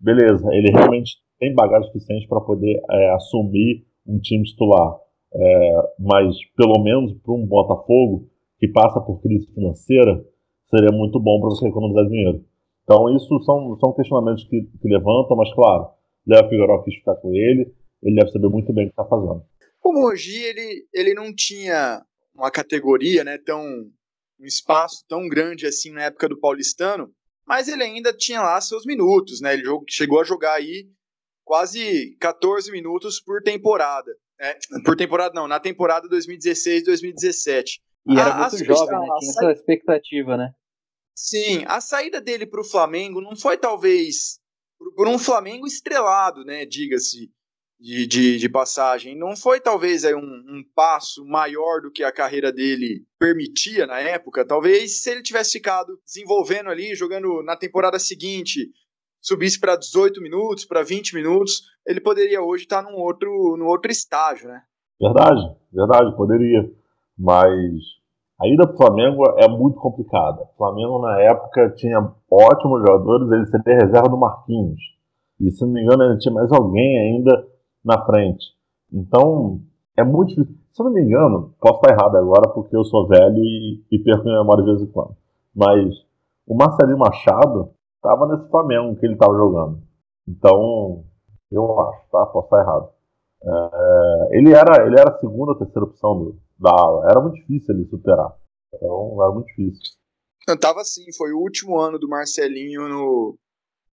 beleza, 0.00 0.48
ele 0.52 0.70
realmente 0.70 1.16
tem 1.38 1.54
bagagem 1.54 1.90
suficiente 1.90 2.28
para 2.28 2.40
poder 2.40 2.80
é, 2.90 3.10
assumir 3.14 3.84
um 4.06 4.18
time 4.18 4.44
titular. 4.44 4.96
É, 5.32 5.72
mas, 5.98 6.36
pelo 6.56 6.82
menos 6.82 7.12
para 7.14 7.32
um 7.32 7.46
Botafogo 7.46 8.28
que 8.58 8.68
passa 8.68 9.00
por 9.00 9.20
crise 9.22 9.46
financeira, 9.54 10.24
seria 10.68 10.90
muito 10.90 11.20
bom 11.20 11.40
para 11.40 11.50
você 11.50 11.68
economizar 11.68 12.06
dinheiro. 12.06 12.44
Então, 12.90 13.08
isso 13.14 13.38
são, 13.44 13.78
são 13.78 13.92
questionamentos 13.94 14.42
que, 14.48 14.62
que 14.62 14.88
levantam, 14.88 15.36
mas, 15.36 15.54
claro, 15.54 15.90
Léo 16.26 16.48
Figueiredo 16.48 16.82
quis 16.82 16.96
ficar 16.96 17.14
com 17.14 17.32
ele, 17.32 17.72
ele 18.02 18.16
deve 18.16 18.32
saber 18.32 18.48
muito 18.48 18.72
bem 18.72 18.86
o 18.86 18.88
que 18.88 18.92
está 18.92 19.04
fazendo. 19.04 19.44
O 19.84 19.92
Mogi, 19.92 20.42
ele, 20.42 20.88
ele 20.92 21.14
não 21.14 21.32
tinha 21.32 22.04
uma 22.34 22.50
categoria, 22.50 23.22
né, 23.22 23.38
tão, 23.38 23.62
um 23.64 24.44
espaço 24.44 25.04
tão 25.08 25.28
grande 25.28 25.68
assim 25.68 25.92
na 25.92 26.02
época 26.02 26.28
do 26.28 26.40
Paulistano, 26.40 27.12
mas 27.46 27.68
ele 27.68 27.84
ainda 27.84 28.12
tinha 28.12 28.42
lá 28.42 28.60
seus 28.60 28.84
minutos, 28.84 29.40
né, 29.40 29.54
ele 29.54 29.62
chegou 29.88 30.20
a 30.20 30.24
jogar 30.24 30.54
aí 30.54 30.88
quase 31.44 32.16
14 32.18 32.72
minutos 32.72 33.20
por 33.20 33.40
temporada. 33.40 34.10
É, 34.40 34.58
por 34.84 34.96
temporada 34.96 35.32
não, 35.32 35.46
na 35.46 35.60
temporada 35.60 36.08
2016-2017. 36.08 37.78
E 38.08 38.18
era 38.18 38.30
a, 38.30 38.38
muito 38.38 38.54
a, 38.56 38.64
jovem, 38.64 38.98
né? 38.98 39.06
Tinha 39.20 39.30
essa 39.30 39.52
expectativa, 39.52 40.36
né? 40.36 40.52
Sim, 41.22 41.64
a 41.66 41.82
saída 41.82 42.18
dele 42.18 42.46
para 42.46 42.62
o 42.62 42.64
Flamengo 42.64 43.20
não 43.20 43.36
foi 43.36 43.58
talvez 43.58 44.40
por, 44.96 45.06
um 45.06 45.18
Flamengo 45.18 45.66
estrelado, 45.66 46.46
né? 46.46 46.64
Diga-se 46.64 47.30
de, 47.78 48.06
de, 48.06 48.38
de, 48.38 48.48
passagem. 48.48 49.14
Não 49.14 49.36
foi 49.36 49.60
talvez 49.60 50.06
aí, 50.06 50.14
um, 50.14 50.18
um, 50.18 50.64
passo 50.74 51.22
maior 51.26 51.82
do 51.82 51.92
que 51.92 52.02
a 52.02 52.10
carreira 52.10 52.50
dele 52.50 53.04
permitia 53.18 53.86
na 53.86 54.00
época. 54.00 54.46
Talvez 54.46 55.02
se 55.02 55.10
ele 55.10 55.22
tivesse 55.22 55.52
ficado 55.52 56.00
desenvolvendo 56.06 56.70
ali, 56.70 56.94
jogando 56.94 57.42
na 57.42 57.54
temporada 57.54 57.98
seguinte, 57.98 58.70
subisse 59.20 59.60
para 59.60 59.76
18 59.76 60.22
minutos, 60.22 60.64
para 60.64 60.82
20 60.82 61.14
minutos, 61.14 61.64
ele 61.86 62.00
poderia 62.00 62.40
hoje 62.40 62.64
estar 62.64 62.82
num 62.82 62.94
outro, 62.94 63.58
num 63.58 63.66
outro 63.66 63.92
estágio, 63.92 64.48
né? 64.48 64.62
Verdade, 64.98 65.54
verdade, 65.70 66.16
poderia. 66.16 66.62
Mas 67.18 67.99
a 68.40 68.48
ida 68.48 68.66
para 68.66 68.74
o 68.74 68.76
Flamengo 68.78 69.22
é 69.36 69.46
muito 69.48 69.78
complicada. 69.78 70.48
O 70.54 70.56
Flamengo, 70.56 70.98
na 71.00 71.20
época, 71.20 71.70
tinha 71.76 71.98
ótimos 72.30 72.80
jogadores, 72.80 73.30
ele 73.30 73.46
seria 73.46 73.84
reserva 73.84 74.08
do 74.08 74.16
Marquinhos. 74.16 74.80
E, 75.38 75.50
se 75.50 75.62
não 75.64 75.72
me 75.72 75.82
engano, 75.82 76.02
ainda 76.04 76.18
tinha 76.18 76.34
mais 76.34 76.50
alguém 76.50 76.98
ainda 76.98 77.46
na 77.84 78.02
frente. 78.06 78.44
Então, 78.90 79.60
é 79.96 80.02
muito 80.02 80.30
difícil. 80.30 80.58
Se 80.72 80.82
eu 80.82 80.86
não 80.86 80.92
me 80.92 81.02
engano, 81.02 81.54
posso 81.60 81.80
estar 81.80 81.92
errado 81.92 82.16
agora, 82.16 82.48
porque 82.48 82.74
eu 82.74 82.84
sou 82.84 83.06
velho 83.08 83.44
e, 83.44 83.84
e 83.90 83.98
perco 83.98 84.24
minha 84.24 84.40
memória 84.40 84.64
de 84.64 84.70
vez 84.70 84.82
em 84.82 84.92
quando. 84.92 85.16
Mas 85.54 85.94
o 86.46 86.54
Marcelinho 86.54 86.98
Machado 86.98 87.70
estava 87.96 88.26
nesse 88.26 88.48
Flamengo 88.48 88.96
que 88.96 89.04
ele 89.04 89.14
estava 89.14 89.34
jogando. 89.36 89.80
Então, 90.26 91.04
eu 91.50 91.80
acho, 91.80 92.10
tá? 92.10 92.24
Posso 92.26 92.46
estar 92.46 92.60
errado. 92.62 92.88
É, 93.42 94.38
ele, 94.38 94.52
era, 94.52 94.86
ele 94.86 94.98
era 94.98 95.10
a 95.10 95.18
segunda 95.18 95.52
ou 95.52 95.58
terceira 95.58 95.84
opção 95.84 96.18
do, 96.18 96.36
da 96.60 96.70
ala. 96.70 97.10
Era 97.10 97.20
muito 97.20 97.34
difícil 97.36 97.74
ele 97.74 97.88
superar. 97.88 98.36
Então, 98.72 99.22
era 99.22 99.32
muito 99.32 99.46
difícil. 99.46 99.94
Tava 100.60 100.80
assim, 100.80 101.04
foi 101.16 101.32
o 101.32 101.38
último 101.38 101.78
ano 101.78 101.98
do 101.98 102.08
Marcelinho 102.08 102.88
no, 102.88 103.38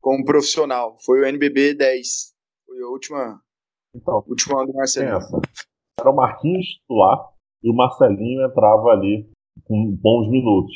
como 0.02 0.26
profissional. 0.26 0.98
Foi 1.06 1.22
o 1.22 1.26
NBB 1.26 1.76
10. 1.76 2.34
Foi 2.66 2.82
a 2.82 2.88
última, 2.88 3.42
então, 3.96 4.24
último 4.28 4.58
ano 4.58 4.72
do 4.72 4.74
Marcelinho. 4.74 5.18
Essa. 5.18 5.40
Era 6.00 6.10
o 6.10 6.16
Marquinhos 6.16 6.66
titular 6.66 7.34
e 7.64 7.70
o 7.70 7.76
Marcelinho 7.76 8.46
entrava 8.46 8.90
ali 8.90 9.30
com 9.66 9.96
bons 9.96 10.30
minutos. 10.30 10.74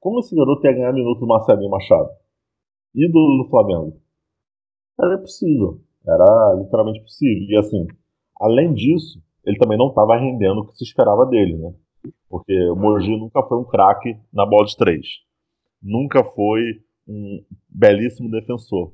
Como 0.00 0.20
esse 0.20 0.34
garoto 0.34 0.64
ia 0.66 0.72
ganhar 0.72 0.92
minutos 0.92 1.20
do 1.20 1.26
Marcelinho 1.26 1.70
Machado? 1.70 2.10
ídolo 2.96 3.44
do 3.44 3.50
Flamengo. 3.50 4.00
Era 4.98 5.18
possível. 5.18 5.80
Era 6.06 6.54
literalmente 6.54 7.02
possível. 7.02 7.46
E 7.48 7.56
assim, 7.58 7.86
além 8.40 8.72
disso, 8.72 9.22
ele 9.46 9.58
também 9.58 9.78
não 9.78 9.88
estava 9.88 10.16
rendendo 10.16 10.60
o 10.60 10.66
que 10.66 10.76
se 10.76 10.84
esperava 10.84 11.24
dele, 11.24 11.56
né? 11.56 11.72
Porque 12.28 12.52
o 12.70 12.76
Mogi 12.76 13.16
nunca 13.16 13.42
foi 13.44 13.58
um 13.58 13.64
craque 13.64 14.16
na 14.32 14.44
bola 14.44 14.66
de 14.66 14.76
três. 14.76 15.06
Nunca 15.80 16.24
foi 16.24 16.60
um 17.08 17.44
belíssimo 17.68 18.30
defensor. 18.30 18.92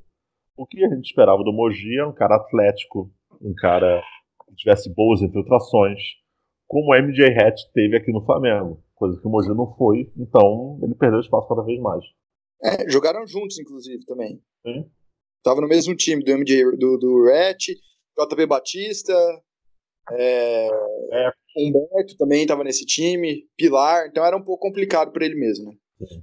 O 0.56 0.66
que 0.66 0.84
a 0.84 0.88
gente 0.88 1.06
esperava 1.06 1.42
do 1.42 1.52
Mogi 1.52 1.98
era 1.98 2.08
um 2.08 2.12
cara 2.12 2.36
atlético, 2.36 3.10
um 3.40 3.54
cara 3.54 4.02
que 4.48 4.56
tivesse 4.56 4.92
boas 4.94 5.22
infiltrações, 5.22 5.98
como 6.68 6.92
o 6.92 7.02
MJ 7.02 7.28
Hatch 7.38 7.62
teve 7.72 7.96
aqui 7.96 8.12
no 8.12 8.24
Flamengo, 8.24 8.82
coisa 8.94 9.18
que 9.20 9.26
o 9.26 9.30
Mogi 9.30 9.48
não 9.48 9.74
foi, 9.74 10.12
então 10.16 10.78
ele 10.82 10.94
perdeu 10.94 11.20
espaço 11.20 11.48
cada 11.48 11.62
vez 11.62 11.80
mais. 11.80 12.04
É, 12.62 12.88
jogaram 12.88 13.26
juntos, 13.26 13.58
inclusive, 13.58 14.04
também. 14.04 14.40
Sim. 14.64 14.88
Tava 15.42 15.60
no 15.60 15.68
mesmo 15.68 15.96
time 15.96 16.22
do 16.22 16.30
MJ, 16.30 16.76
do, 16.76 16.96
do 16.98 17.24
Ret, 17.24 17.74
JP 18.16 18.46
Batista, 18.46 19.12
é, 20.10 20.68
é. 21.12 21.32
Humberto 21.56 22.16
também 22.16 22.42
estava 22.42 22.64
nesse 22.64 22.86
time, 22.86 23.46
Pilar, 23.56 24.06
então 24.06 24.24
era 24.24 24.36
um 24.36 24.42
pouco 24.42 24.66
complicado 24.66 25.12
para 25.12 25.24
ele 25.24 25.34
mesmo. 25.34 25.70
Né? 25.70 25.76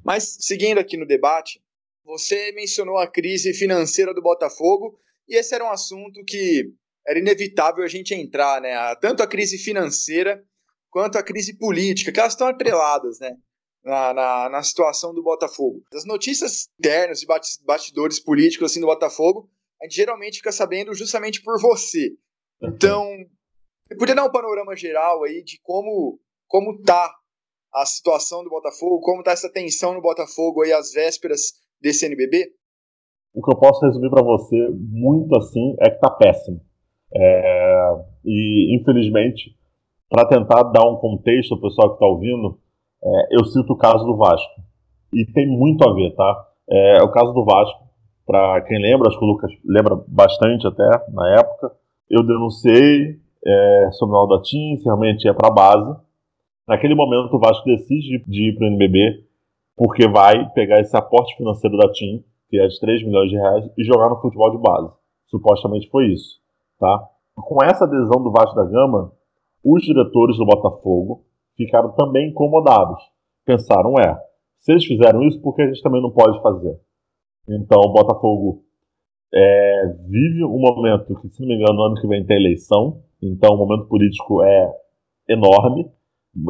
Mas, 0.03 0.37
seguindo 0.39 0.79
aqui 0.79 0.97
no 0.97 1.05
debate, 1.05 1.61
você 2.03 2.51
mencionou 2.53 2.97
a 2.97 3.07
crise 3.07 3.53
financeira 3.53 4.13
do 4.13 4.21
Botafogo, 4.21 4.99
e 5.27 5.37
esse 5.37 5.53
era 5.53 5.63
um 5.63 5.69
assunto 5.69 6.23
que 6.25 6.73
era 7.07 7.19
inevitável 7.19 7.83
a 7.83 7.87
gente 7.87 8.13
entrar, 8.13 8.59
né? 8.59 8.73
Tanto 8.95 9.21
a 9.21 9.27
crise 9.27 9.57
financeira 9.57 10.43
quanto 10.89 11.17
a 11.17 11.23
crise 11.23 11.55
política, 11.57 12.11
que 12.11 12.19
elas 12.19 12.33
estão 12.33 12.47
atreladas, 12.47 13.19
né? 13.19 13.35
na, 13.83 14.13
na, 14.13 14.49
na, 14.49 14.63
situação 14.63 15.13
do 15.13 15.23
Botafogo. 15.23 15.83
As 15.93 16.05
notícias 16.05 16.67
internas 16.79 17.19
de 17.19 17.27
bastidores 17.65 18.19
políticos 18.19 18.71
assim 18.71 18.81
do 18.81 18.87
Botafogo, 18.87 19.49
a 19.81 19.85
gente 19.85 19.95
geralmente 19.95 20.37
fica 20.37 20.51
sabendo 20.51 20.93
justamente 20.93 21.41
por 21.41 21.59
você. 21.61 22.11
Então, 22.61 23.07
você 23.89 23.97
podia 23.97 24.13
dar 24.13 24.25
um 24.25 24.31
panorama 24.31 24.75
geral 24.75 25.23
aí 25.23 25.43
de 25.43 25.59
como 25.63 26.19
como 26.47 26.79
tá 26.83 27.11
a 27.73 27.85
situação 27.85 28.43
do 28.43 28.49
Botafogo, 28.49 29.01
como 29.01 29.23
tá 29.23 29.31
essa 29.31 29.51
tensão 29.51 29.93
no 29.93 30.01
Botafogo 30.01 30.61
aí 30.61 30.71
às 30.71 30.93
vésperas 30.93 31.53
desse 31.81 32.05
NBB? 32.05 32.51
O 33.33 33.43
que 33.43 33.51
eu 33.51 33.59
posso 33.59 33.83
resumir 33.85 34.09
para 34.11 34.23
você 34.23 34.69
muito 34.79 35.35
assim 35.37 35.75
é 35.81 35.89
que 35.89 35.99
tá 35.99 36.11
péssimo. 36.11 36.61
É... 37.15 37.91
E 38.25 38.77
infelizmente, 38.79 39.55
para 40.07 40.27
tentar 40.27 40.63
dar 40.63 40.87
um 40.87 40.97
contexto 40.97 41.55
ao 41.55 41.61
pessoal 41.61 41.89
que 41.89 41.95
está 41.95 42.05
ouvindo, 42.05 42.59
é, 43.03 43.35
eu 43.39 43.45
cito 43.45 43.73
o 43.73 43.77
caso 43.77 44.05
do 44.05 44.17
Vasco. 44.17 44.61
E 45.13 45.25
tem 45.25 45.47
muito 45.47 45.87
a 45.87 45.93
ver, 45.93 46.13
tá? 46.15 46.47
É, 46.69 47.01
o 47.01 47.11
caso 47.11 47.33
do 47.33 47.43
Vasco, 47.43 47.89
para 48.25 48.61
quem 48.61 48.79
lembra, 48.79 49.07
acho 49.07 49.17
que 49.17 49.25
o 49.25 49.27
Lucas 49.27 49.51
lembra 49.65 49.95
bastante 50.07 50.67
até 50.67 50.83
na 51.11 51.39
época. 51.39 51.71
Eu 52.09 52.23
denunciei 52.23 53.19
é, 53.45 53.89
sobre 53.93 54.15
o 54.15 54.19
Aldatim, 54.19 54.77
se 54.77 54.85
realmente 54.85 55.25
ia 55.25 55.33
para 55.33 55.49
a 55.49 55.53
base. 55.53 55.99
Naquele 56.67 56.95
momento, 56.95 57.35
o 57.35 57.39
Vasco 57.39 57.65
decide 57.65 58.23
de 58.27 58.49
ir 58.49 58.55
para 58.55 58.65
o 58.65 58.67
NBB, 58.67 59.25
porque 59.75 60.07
vai 60.07 60.47
pegar 60.51 60.79
esse 60.79 60.95
aporte 60.95 61.35
financeiro 61.35 61.77
da 61.77 61.91
TIM, 61.91 62.23
que 62.49 62.59
é 62.59 62.67
de 62.67 62.79
3 62.79 63.03
milhões 63.05 63.29
de 63.29 63.37
reais, 63.37 63.69
e 63.77 63.83
jogar 63.83 64.09
no 64.09 64.19
futebol 64.21 64.51
de 64.51 64.57
base. 64.57 64.91
Supostamente 65.27 65.89
foi 65.89 66.07
isso. 66.07 66.39
Tá? 66.79 67.09
Com 67.35 67.63
essa 67.63 67.85
adesão 67.85 68.21
do 68.21 68.31
Vasco 68.31 68.55
da 68.55 68.65
Gama, 68.65 69.11
os 69.63 69.81
diretores 69.83 70.37
do 70.37 70.45
Botafogo 70.45 71.25
ficaram 71.55 71.91
também 71.91 72.29
incomodados. 72.29 73.01
Pensaram, 73.45 73.93
é, 73.99 74.17
se 74.59 74.71
eles 74.71 74.85
fizeram 74.85 75.23
isso, 75.23 75.41
por 75.41 75.55
que 75.55 75.61
a 75.61 75.67
gente 75.67 75.81
também 75.81 76.01
não 76.01 76.11
pode 76.11 76.41
fazer? 76.41 76.79
Então, 77.47 77.79
o 77.79 77.93
Botafogo 77.93 78.63
é, 79.33 79.95
vive 80.07 80.43
um 80.43 80.59
momento 80.59 81.15
que, 81.21 81.29
se 81.29 81.41
não 81.41 81.47
me 81.47 81.55
engano, 81.55 81.75
no 81.75 81.83
ano 81.83 81.95
que 81.95 82.07
vem 82.07 82.25
tem 82.25 82.37
eleição, 82.37 83.01
então 83.21 83.53
o 83.53 83.57
momento 83.57 83.87
político 83.87 84.43
é 84.43 84.73
enorme. 85.27 85.89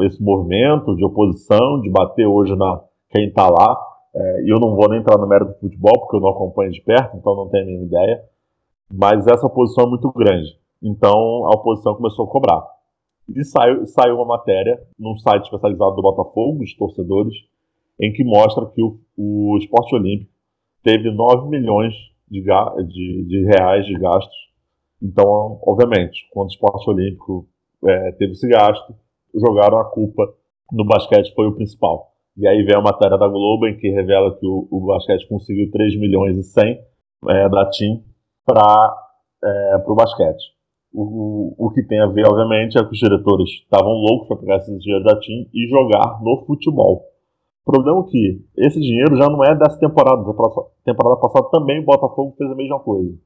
Esse 0.02 0.22
movimento 0.22 0.94
de 0.96 1.04
oposição, 1.04 1.80
de 1.80 1.90
bater 1.90 2.26
hoje 2.26 2.54
na 2.56 2.82
quem 3.10 3.28
está 3.28 3.48
lá, 3.48 3.76
é, 4.14 4.42
eu 4.46 4.58
não 4.60 4.74
vou 4.74 4.88
nem 4.88 5.00
entrar 5.00 5.18
no 5.18 5.26
mérito 5.26 5.52
do 5.52 5.58
futebol, 5.58 5.98
porque 6.00 6.16
eu 6.16 6.20
não 6.20 6.30
acompanho 6.30 6.70
de 6.70 6.80
perto, 6.80 7.16
então 7.16 7.34
não 7.34 7.48
tenho 7.48 7.64
a 7.64 7.66
mínima 7.66 7.86
ideia, 7.86 8.24
mas 8.92 9.26
essa 9.26 9.46
oposição 9.46 9.84
é 9.84 9.90
muito 9.90 10.10
grande. 10.12 10.58
Então 10.82 11.46
a 11.46 11.50
oposição 11.50 11.94
começou 11.94 12.24
a 12.24 12.28
cobrar. 12.28 12.62
E 13.28 13.44
saiu, 13.44 13.86
saiu 13.86 14.16
uma 14.16 14.24
matéria 14.24 14.80
num 14.98 15.16
site 15.18 15.44
especializado 15.44 15.94
do 15.94 16.02
Botafogo, 16.02 16.58
dos 16.58 16.74
torcedores, 16.74 17.34
em 18.00 18.12
que 18.12 18.24
mostra 18.24 18.66
que 18.66 18.82
o, 18.82 18.98
o 19.16 19.56
esporte 19.58 19.94
olímpico 19.94 20.30
teve 20.82 21.10
9 21.10 21.48
milhões 21.48 21.94
de, 22.30 22.42
de, 22.42 23.24
de 23.26 23.44
reais 23.46 23.84
de 23.86 23.98
gastos. 23.98 24.36
Então, 25.02 25.58
obviamente, 25.66 26.28
quando 26.30 26.48
o 26.48 26.52
esporte 26.52 26.88
olímpico 26.88 27.48
é, 27.86 28.12
teve 28.12 28.32
esse 28.32 28.48
gasto, 28.48 28.94
jogaram 29.34 29.78
a 29.78 29.84
culpa 29.90 30.22
no 30.72 30.84
basquete, 30.84 31.34
foi 31.34 31.46
o 31.46 31.54
principal. 31.54 32.10
E 32.36 32.46
aí 32.46 32.62
vem 32.62 32.76
a 32.76 32.80
matéria 32.82 33.18
da 33.18 33.26
Globo, 33.26 33.66
em 33.66 33.76
que 33.76 33.90
revela 33.90 34.36
que 34.38 34.46
o, 34.46 34.68
o 34.70 34.86
basquete 34.86 35.26
conseguiu 35.28 35.70
3 35.70 35.98
milhões 35.98 36.36
e 36.36 36.42
100 36.42 36.78
é, 37.28 37.48
da 37.48 37.68
TIM 37.68 38.04
para 38.46 38.94
é, 39.42 39.76
o 39.86 39.94
basquete. 39.94 40.54
O, 40.92 41.54
o 41.58 41.70
que 41.70 41.82
tem 41.82 42.00
a 42.00 42.06
ver, 42.06 42.26
obviamente, 42.26 42.78
é 42.78 42.84
que 42.84 42.92
os 42.92 42.98
diretores 42.98 43.50
estavam 43.50 43.92
loucos 43.92 44.28
para 44.28 44.36
pegar 44.38 44.56
esse 44.56 44.76
dinheiro 44.78 45.04
da 45.04 45.18
TIM 45.18 45.48
e 45.52 45.68
jogar 45.68 46.20
no 46.22 46.44
futebol. 46.46 47.04
O 47.64 47.72
problema 47.72 48.00
é 48.00 48.10
que 48.10 48.44
esse 48.56 48.80
dinheiro 48.80 49.16
já 49.16 49.28
não 49.28 49.44
é 49.44 49.54
dessa 49.54 49.78
temporada. 49.78 50.22
Temporada 50.84 51.20
passada 51.20 51.48
também 51.50 51.80
o 51.80 51.84
Botafogo 51.84 52.34
fez 52.36 52.50
a 52.50 52.54
mesma 52.54 52.80
coisa. 52.80 53.16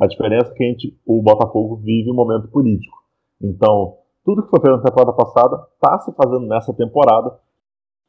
A 0.00 0.06
diferença 0.06 0.50
é 0.50 0.54
que 0.54 0.64
a 0.64 0.66
gente, 0.66 0.98
o 1.06 1.22
Botafogo 1.22 1.76
vive 1.76 2.10
um 2.10 2.14
momento 2.14 2.48
político. 2.48 2.96
Então, 3.40 3.96
tudo 4.24 4.42
que 4.42 4.50
foi 4.50 4.60
feito 4.60 4.76
na 4.76 4.82
temporada 4.82 5.12
passada 5.12 5.66
está 5.74 5.98
se 6.00 6.12
fazendo 6.12 6.46
nessa 6.46 6.72
temporada. 6.72 7.38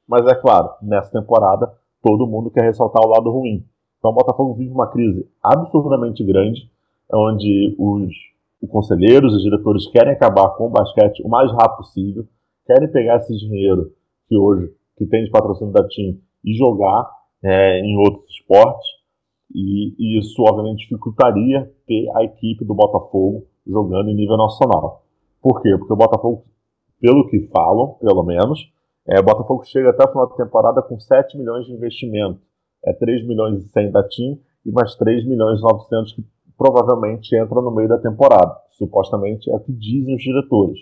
Mas 0.08 0.26
é 0.28 0.36
claro, 0.36 0.71
nessa 0.82 1.12
temporada 1.12 1.71
todo 2.02 2.28
mundo 2.28 2.52
quer 2.52 2.63
ressaltar 2.63 3.04
o 3.04 3.10
lado 3.10 3.32
ruim. 3.32 3.65
Então 3.98 4.12
o 4.12 4.13
Botafogo 4.13 4.54
vive 4.54 4.71
uma 4.71 4.88
crise 4.88 5.28
absurdamente 5.43 6.24
grande, 6.24 6.69
onde 7.12 7.76
os, 7.80 8.13
os 8.62 8.69
conselheiros, 8.69 9.34
os 9.34 9.41
diretores 9.41 9.88
querem 9.88 10.13
acabar 10.13 10.50
com 10.50 10.67
o 10.67 10.69
basquete 10.69 11.24
o 11.24 11.30
mais 11.30 11.52
rápido 11.52 11.78
possível, 11.78 12.26
querem 12.67 12.91
pegar 12.91 13.17
esse 13.17 13.36
dinheiro 13.36 13.91
que 14.30 14.38
hoje 14.38 14.71
que 14.97 15.05
tem 15.05 15.23
de 15.23 15.31
patrocínio 15.31 15.73
da 15.73 15.88
TIM 15.88 16.21
e 16.43 16.53
jogar 16.53 17.10
é, 17.43 17.79
em 17.79 17.97
outros 17.97 18.29
esportes. 18.31 18.88
E, 19.53 19.95
e, 19.97 20.19
isso, 20.19 20.41
obviamente, 20.41 20.88
dificultaria 20.88 21.71
ter 21.86 22.10
a 22.15 22.23
equipe 22.23 22.65
do 22.65 22.73
Botafogo 22.73 23.45
jogando 23.65 24.10
em 24.10 24.15
nível 24.15 24.38
nacional. 24.38 25.03
Por 25.41 25.62
quê? 25.62 25.75
Porque 25.77 25.93
o 25.93 25.97
Botafogo, 25.97 26.45
pelo 26.99 27.27
que 27.27 27.47
falam, 27.53 27.95
pelo 27.99 28.23
menos, 28.23 28.60
é, 29.08 29.19
o 29.19 29.23
Botafogo 29.23 29.63
chega 29.65 29.91
até 29.91 30.03
o 30.03 30.10
final 30.10 30.27
da 30.29 30.36
temporada 30.36 30.81
com 30.81 30.99
7 30.99 31.38
milhões 31.38 31.65
de 31.65 31.73
investimento. 31.73 32.41
É 32.84 32.93
3 32.93 33.25
milhões 33.27 33.63
e 33.63 33.69
100 33.69 33.91
da 33.91 34.03
TIM 34.08 34.39
e 34.65 34.71
mais 34.71 34.95
3 34.95 35.27
milhões 35.27 35.60
e 35.60 35.63
900 35.63 36.13
que 36.13 36.25
provavelmente 36.58 37.36
entra 37.36 37.62
no 37.62 37.71
meio 37.71 37.88
da 37.88 37.99
temporada. 37.99 38.55
Supostamente 38.71 39.49
é 39.51 39.55
o 39.55 39.60
que 39.60 39.71
dizem 39.71 40.15
os 40.15 40.21
diretores. 40.21 40.79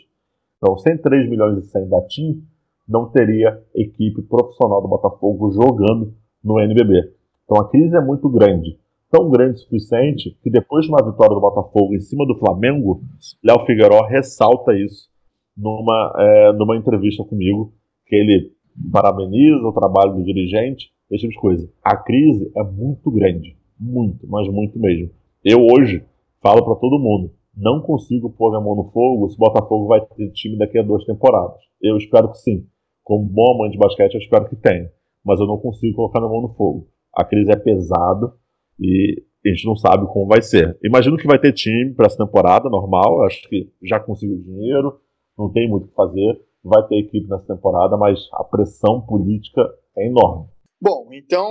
Então, 0.58 0.78
sem 0.78 0.98
3 0.98 1.30
milhões 1.30 1.58
e 1.58 1.68
100 1.68 1.90
da 1.90 2.02
TIM, 2.08 2.42
não 2.88 3.10
teria 3.10 3.62
equipe 3.74 4.22
profissional 4.24 4.82
do 4.82 4.88
Botafogo 4.88 5.52
jogando 5.52 6.14
no 6.44 6.60
NBB. 6.60 7.14
Então 7.46 7.58
a 7.58 7.70
crise 7.70 7.96
é 7.96 8.02
muito 8.02 8.30
grande. 8.30 8.78
Tão 9.10 9.30
grande 9.30 9.56
o 9.56 9.60
suficiente 9.60 10.38
que 10.42 10.50
depois 10.50 10.86
de 10.86 10.92
uma 10.92 11.04
vitória 11.04 11.36
do 11.36 11.42
Botafogo 11.42 11.94
em 11.94 12.00
cima 12.00 12.26
do 12.26 12.36
Flamengo, 12.36 13.02
Léo 13.44 13.66
Figueiró 13.66 14.02
ressalta 14.08 14.74
isso 14.74 15.08
numa, 15.56 16.14
é, 16.18 16.54
numa 16.54 16.76
entrevista 16.76 17.24
comigo, 17.24 17.72
que 18.08 18.16
ele 18.16 18.52
parabeniza 18.92 19.68
o 19.68 19.72
trabalho 19.72 20.16
do 20.16 20.24
dirigente, 20.24 20.92
esse 21.12 21.22
tipo 21.22 21.34
de 21.34 21.40
coisa. 21.40 21.70
A 21.84 21.96
crise 21.96 22.52
é 22.56 22.64
muito 22.64 23.12
grande, 23.12 23.56
muito, 23.80 24.28
mas 24.28 24.48
muito 24.48 24.80
mesmo. 24.80 25.12
Eu 25.44 25.60
hoje 25.60 26.04
falo 26.42 26.64
para 26.66 26.76
todo 26.76 27.00
mundo, 27.00 27.32
não 27.56 27.82
consigo 27.82 28.32
pôr 28.32 28.50
minha 28.50 28.62
mão 28.62 28.76
no 28.76 28.86
fogo 28.92 29.30
se 29.30 29.36
o 29.36 29.40
Botafogo 29.40 29.88
vai 29.88 30.02
ter 30.02 30.32
time 30.32 30.58
daqui 30.58 30.80
a 30.80 30.84
duas 30.84 31.06
temporadas. 31.06 31.60
Eu 31.82 31.98
espero 31.98 32.32
que 32.32 32.40
sim. 32.40 32.66
Como 33.04 33.26
bom 33.26 33.56
amante 33.56 33.74
de 33.74 33.78
basquete, 33.78 34.16
eu 34.16 34.22
espero 34.22 34.48
que 34.48 34.56
tenha. 34.56 34.90
Mas 35.24 35.40
eu 35.40 35.48
não 35.48 35.58
consigo 35.58 35.96
colocar 35.96 36.20
minha 36.20 36.32
mão 36.32 36.42
no 36.42 36.54
fogo. 36.56 36.90
A 37.16 37.24
crise 37.24 37.52
é 37.52 37.56
pesada 37.56 38.34
e 38.80 39.24
a 39.46 39.50
gente 39.50 39.66
não 39.66 39.76
sabe 39.76 40.06
como 40.08 40.28
vai 40.28 40.42
ser. 40.42 40.78
Imagino 40.84 41.18
que 41.18 41.28
vai 41.28 41.40
ter 41.40 41.54
time 41.54 41.94
para 41.94 42.08
essa 42.08 42.18
temporada 42.18 42.70
normal. 42.70 43.24
Acho 43.26 43.48
que 43.50 43.72
já 43.84 44.00
conseguiu 44.00 44.38
dinheiro, 44.38 45.00
não 45.38 45.52
tem 45.52 45.70
muito 45.70 45.86
o 45.86 45.88
que 45.90 45.96
fazer. 45.96 46.42
Vai 46.64 46.88
ter 46.88 47.00
equipe 47.00 47.28
nessa 47.28 47.46
temporada, 47.46 47.98
mas 47.98 48.20
a 48.34 48.44
pressão 48.44 49.02
política 49.02 49.62
é 49.98 50.08
enorme. 50.08 50.48
Bom, 50.82 51.10
então 51.12 51.50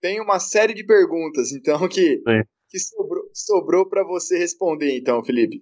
tem 0.00 0.20
uma 0.20 0.38
série 0.38 0.74
de 0.74 0.84
perguntas, 0.84 1.52
então 1.52 1.88
que, 1.88 2.22
que 2.68 2.78
sobrou, 2.78 3.24
sobrou 3.32 3.88
para 3.88 4.04
você 4.04 4.38
responder, 4.38 4.96
então, 4.96 5.24
Felipe. 5.24 5.60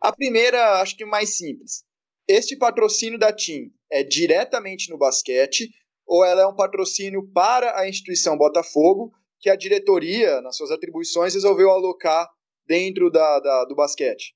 A 0.00 0.12
primeira, 0.12 0.80
acho 0.80 0.96
que 0.96 1.04
mais 1.04 1.36
simples. 1.36 1.84
Este 2.32 2.56
patrocínio 2.56 3.18
da 3.18 3.32
TIM 3.32 3.72
é 3.90 4.04
diretamente 4.04 4.88
no 4.88 4.96
basquete 4.96 5.68
ou 6.06 6.24
ela 6.24 6.42
é 6.42 6.46
um 6.46 6.54
patrocínio 6.54 7.28
para 7.34 7.76
a 7.76 7.88
instituição 7.88 8.38
Botafogo 8.38 9.10
que 9.40 9.50
a 9.50 9.56
diretoria, 9.56 10.40
nas 10.40 10.56
suas 10.56 10.70
atribuições, 10.70 11.34
resolveu 11.34 11.68
alocar 11.70 12.28
dentro 12.68 13.10
da, 13.10 13.40
da 13.40 13.64
do 13.64 13.74
basquete? 13.74 14.32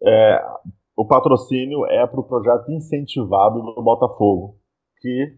É, 0.00 0.38
o 0.96 1.04
patrocínio 1.04 1.84
é 1.86 2.06
para 2.06 2.20
o 2.20 2.22
projeto 2.22 2.70
incentivado 2.70 3.60
do 3.62 3.82
Botafogo, 3.82 4.60
que 5.00 5.36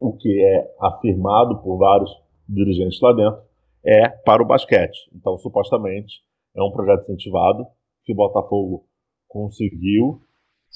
o 0.00 0.16
que 0.16 0.42
é 0.42 0.74
afirmado 0.80 1.62
por 1.62 1.76
vários 1.76 2.10
dirigentes 2.48 2.98
lá 3.02 3.12
dentro 3.12 3.42
é 3.84 4.08
para 4.08 4.42
o 4.42 4.46
basquete. 4.46 5.10
Então, 5.14 5.36
supostamente, 5.36 6.22
é 6.56 6.62
um 6.62 6.72
projeto 6.72 7.02
incentivado 7.02 7.66
que 8.04 8.12
o 8.14 8.16
Botafogo 8.16 8.86
conseguiu 9.28 10.24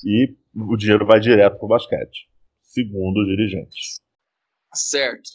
e 0.04 0.36
o 0.54 0.76
dinheiro 0.76 1.06
vai 1.06 1.20
direto 1.20 1.56
para 1.56 1.66
o 1.66 1.68
basquete, 1.68 2.28
segundo 2.62 3.20
os 3.20 3.26
dirigentes. 3.28 4.00
Certo. 4.74 5.30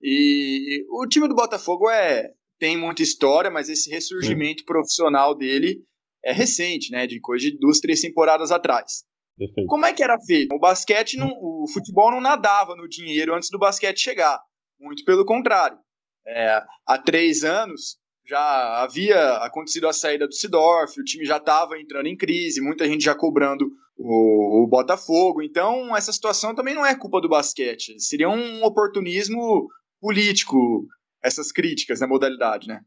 E 0.00 0.84
o 0.90 1.06
time 1.06 1.28
do 1.28 1.34
Botafogo 1.34 1.90
é 1.90 2.32
tem 2.58 2.76
muita 2.76 3.02
história, 3.02 3.50
mas 3.50 3.68
esse 3.68 3.90
ressurgimento 3.90 4.60
Sim. 4.60 4.66
profissional 4.66 5.34
dele 5.34 5.82
é 6.24 6.32
recente, 6.32 6.90
né? 6.90 7.06
De 7.06 7.20
coisa 7.20 7.50
de 7.50 7.58
duas, 7.58 7.80
três 7.80 8.00
temporadas 8.00 8.50
atrás. 8.50 9.04
Perfeito. 9.36 9.68
Como 9.68 9.84
é 9.84 9.92
que 9.92 10.02
era 10.02 10.18
feito? 10.20 10.54
O 10.54 10.58
basquete, 10.58 11.18
não, 11.18 11.28
o 11.28 11.66
futebol 11.72 12.10
não 12.10 12.20
nadava 12.20 12.74
no 12.74 12.88
dinheiro 12.88 13.34
antes 13.34 13.50
do 13.50 13.58
basquete 13.58 14.00
chegar. 14.00 14.40
Muito 14.80 15.04
pelo 15.04 15.24
contrário. 15.24 15.78
É, 16.26 16.62
há 16.86 16.98
três 16.98 17.44
anos, 17.44 17.98
já 18.26 18.82
havia 18.82 19.36
acontecido 19.36 19.86
a 19.86 19.92
saída 19.92 20.26
do 20.26 20.34
Sidorf, 20.34 20.98
o 20.98 21.04
time 21.04 21.24
já 21.24 21.36
estava 21.36 21.78
entrando 21.78 22.06
em 22.06 22.16
crise, 22.16 22.60
muita 22.60 22.86
gente 22.86 23.04
já 23.04 23.14
cobrando 23.14 23.70
o, 23.98 24.64
o, 24.64 24.66
Botafogo. 24.66 25.42
Então, 25.42 25.96
essa 25.96 26.12
situação 26.12 26.54
também 26.54 26.74
não 26.74 26.84
é 26.84 26.94
culpa 26.94 27.20
do 27.20 27.28
basquete. 27.28 27.98
Seria 27.98 28.28
um 28.28 28.64
oportunismo 28.64 29.68
político, 30.00 30.86
essas 31.22 31.50
críticas 31.50 32.00
na 32.00 32.06
modalidade, 32.06 32.68
né? 32.68 32.80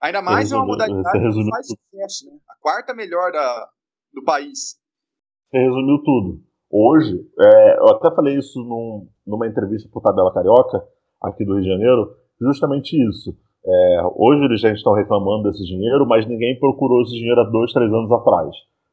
Ainda 0.00 0.20
mais 0.20 0.50
é 0.50 0.56
uma 0.56 0.66
modalidade 0.66 1.18
que 1.34 1.50
faz 1.50 1.66
sucesso, 1.66 2.26
né? 2.26 2.38
A 2.48 2.56
quarta 2.60 2.94
melhor 2.94 3.30
da, 3.30 3.68
do 4.12 4.24
país. 4.24 4.76
Você 5.50 5.58
resumiu 5.58 6.02
tudo. 6.02 6.42
Hoje, 6.70 7.14
é, 7.38 7.78
eu 7.78 7.88
até 7.88 8.14
falei 8.14 8.38
isso 8.38 8.58
num, 8.60 9.08
numa 9.26 9.46
entrevista 9.46 9.88
para 9.90 9.98
o 9.98 10.02
Tabela 10.02 10.32
Carioca, 10.32 10.82
aqui 11.22 11.44
do 11.44 11.54
Rio 11.54 11.62
de 11.62 11.68
Janeiro, 11.68 12.16
justamente 12.40 12.96
isso 13.08 13.36
é, 13.64 14.02
hoje 14.16 14.40
os 14.40 14.48
dirigentes 14.48 14.78
estão 14.78 14.92
reclamando 14.92 15.44
desse 15.44 15.64
dinheiro, 15.64 16.06
mas 16.06 16.26
ninguém 16.26 16.58
procurou 16.58 17.02
esse 17.02 17.12
dinheiro 17.12 17.40
há 17.40 17.44
dois, 17.44 17.72
três 17.72 17.92
anos 17.92 18.10
atrás. 18.10 18.50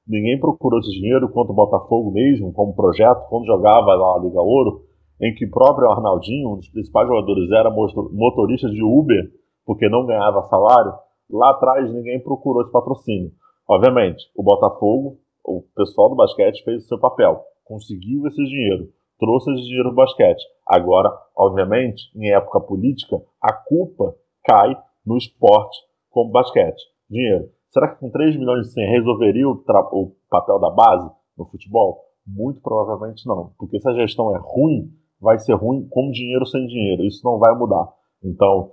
Ninguém 0.09 0.39
procurou 0.39 0.79
esse 0.79 0.89
dinheiro 0.89 1.29
quanto 1.29 1.51
o 1.51 1.55
Botafogo 1.55 2.11
mesmo, 2.11 2.51
como 2.51 2.75
projeto, 2.75 3.29
quando 3.29 3.45
jogava 3.45 3.93
lá 3.93 4.15
a 4.15 4.19
Liga 4.19 4.41
Ouro, 4.41 4.81
em 5.21 5.35
que 5.35 5.45
o 5.45 5.51
próprio 5.51 5.91
Arnaldinho, 5.91 6.53
um 6.53 6.55
dos 6.55 6.67
principais 6.69 7.07
jogadores, 7.07 7.51
era 7.51 7.69
motorista 7.69 8.67
de 8.71 8.83
Uber, 8.83 9.31
porque 9.63 9.87
não 9.87 10.07
ganhava 10.07 10.41
salário. 10.49 10.93
Lá 11.29 11.51
atrás 11.51 11.93
ninguém 11.93 12.19
procurou 12.19 12.63
esse 12.63 12.71
patrocínio. 12.71 13.31
Obviamente, 13.67 14.31
o 14.35 14.41
Botafogo, 14.41 15.19
o 15.45 15.61
pessoal 15.75 16.09
do 16.09 16.15
basquete 16.15 16.63
fez 16.63 16.85
o 16.85 16.87
seu 16.87 16.99
papel, 16.99 17.43
conseguiu 17.63 18.25
esse 18.25 18.43
dinheiro, 18.43 18.89
trouxe 19.19 19.51
esse 19.51 19.61
dinheiro 19.61 19.89
do 19.89 19.95
basquete. 19.95 20.43
Agora, 20.65 21.11
obviamente, 21.37 22.09
em 22.15 22.31
época 22.33 22.59
política, 22.61 23.21
a 23.39 23.53
culpa 23.53 24.15
cai 24.43 24.75
no 25.05 25.17
esporte 25.17 25.77
como 26.09 26.31
basquete. 26.31 26.81
Dinheiro. 27.07 27.49
Será 27.69 27.87
que 27.87 27.99
com 27.99 28.09
3 28.09 28.37
milhões 28.37 28.67
e 28.67 28.71
100 28.71 28.89
resolveria 28.89 29.47
o, 29.47 29.51
o 29.53 30.11
papel 30.29 30.59
da 30.59 30.69
base 30.71 31.09
no 31.37 31.45
futebol? 31.45 31.99
Muito 32.25 32.61
provavelmente 32.61 33.27
não. 33.27 33.51
Porque 33.57 33.79
se 33.79 33.89
a 33.89 33.93
gestão 33.93 34.35
é 34.35 34.39
ruim, 34.41 34.91
vai 35.21 35.37
ser 35.39 35.53
ruim 35.53 35.87
com 35.89 36.11
dinheiro 36.11 36.45
sem 36.45 36.65
dinheiro. 36.65 37.03
Isso 37.03 37.21
não 37.23 37.37
vai 37.37 37.55
mudar. 37.55 37.87
Então, 38.23 38.71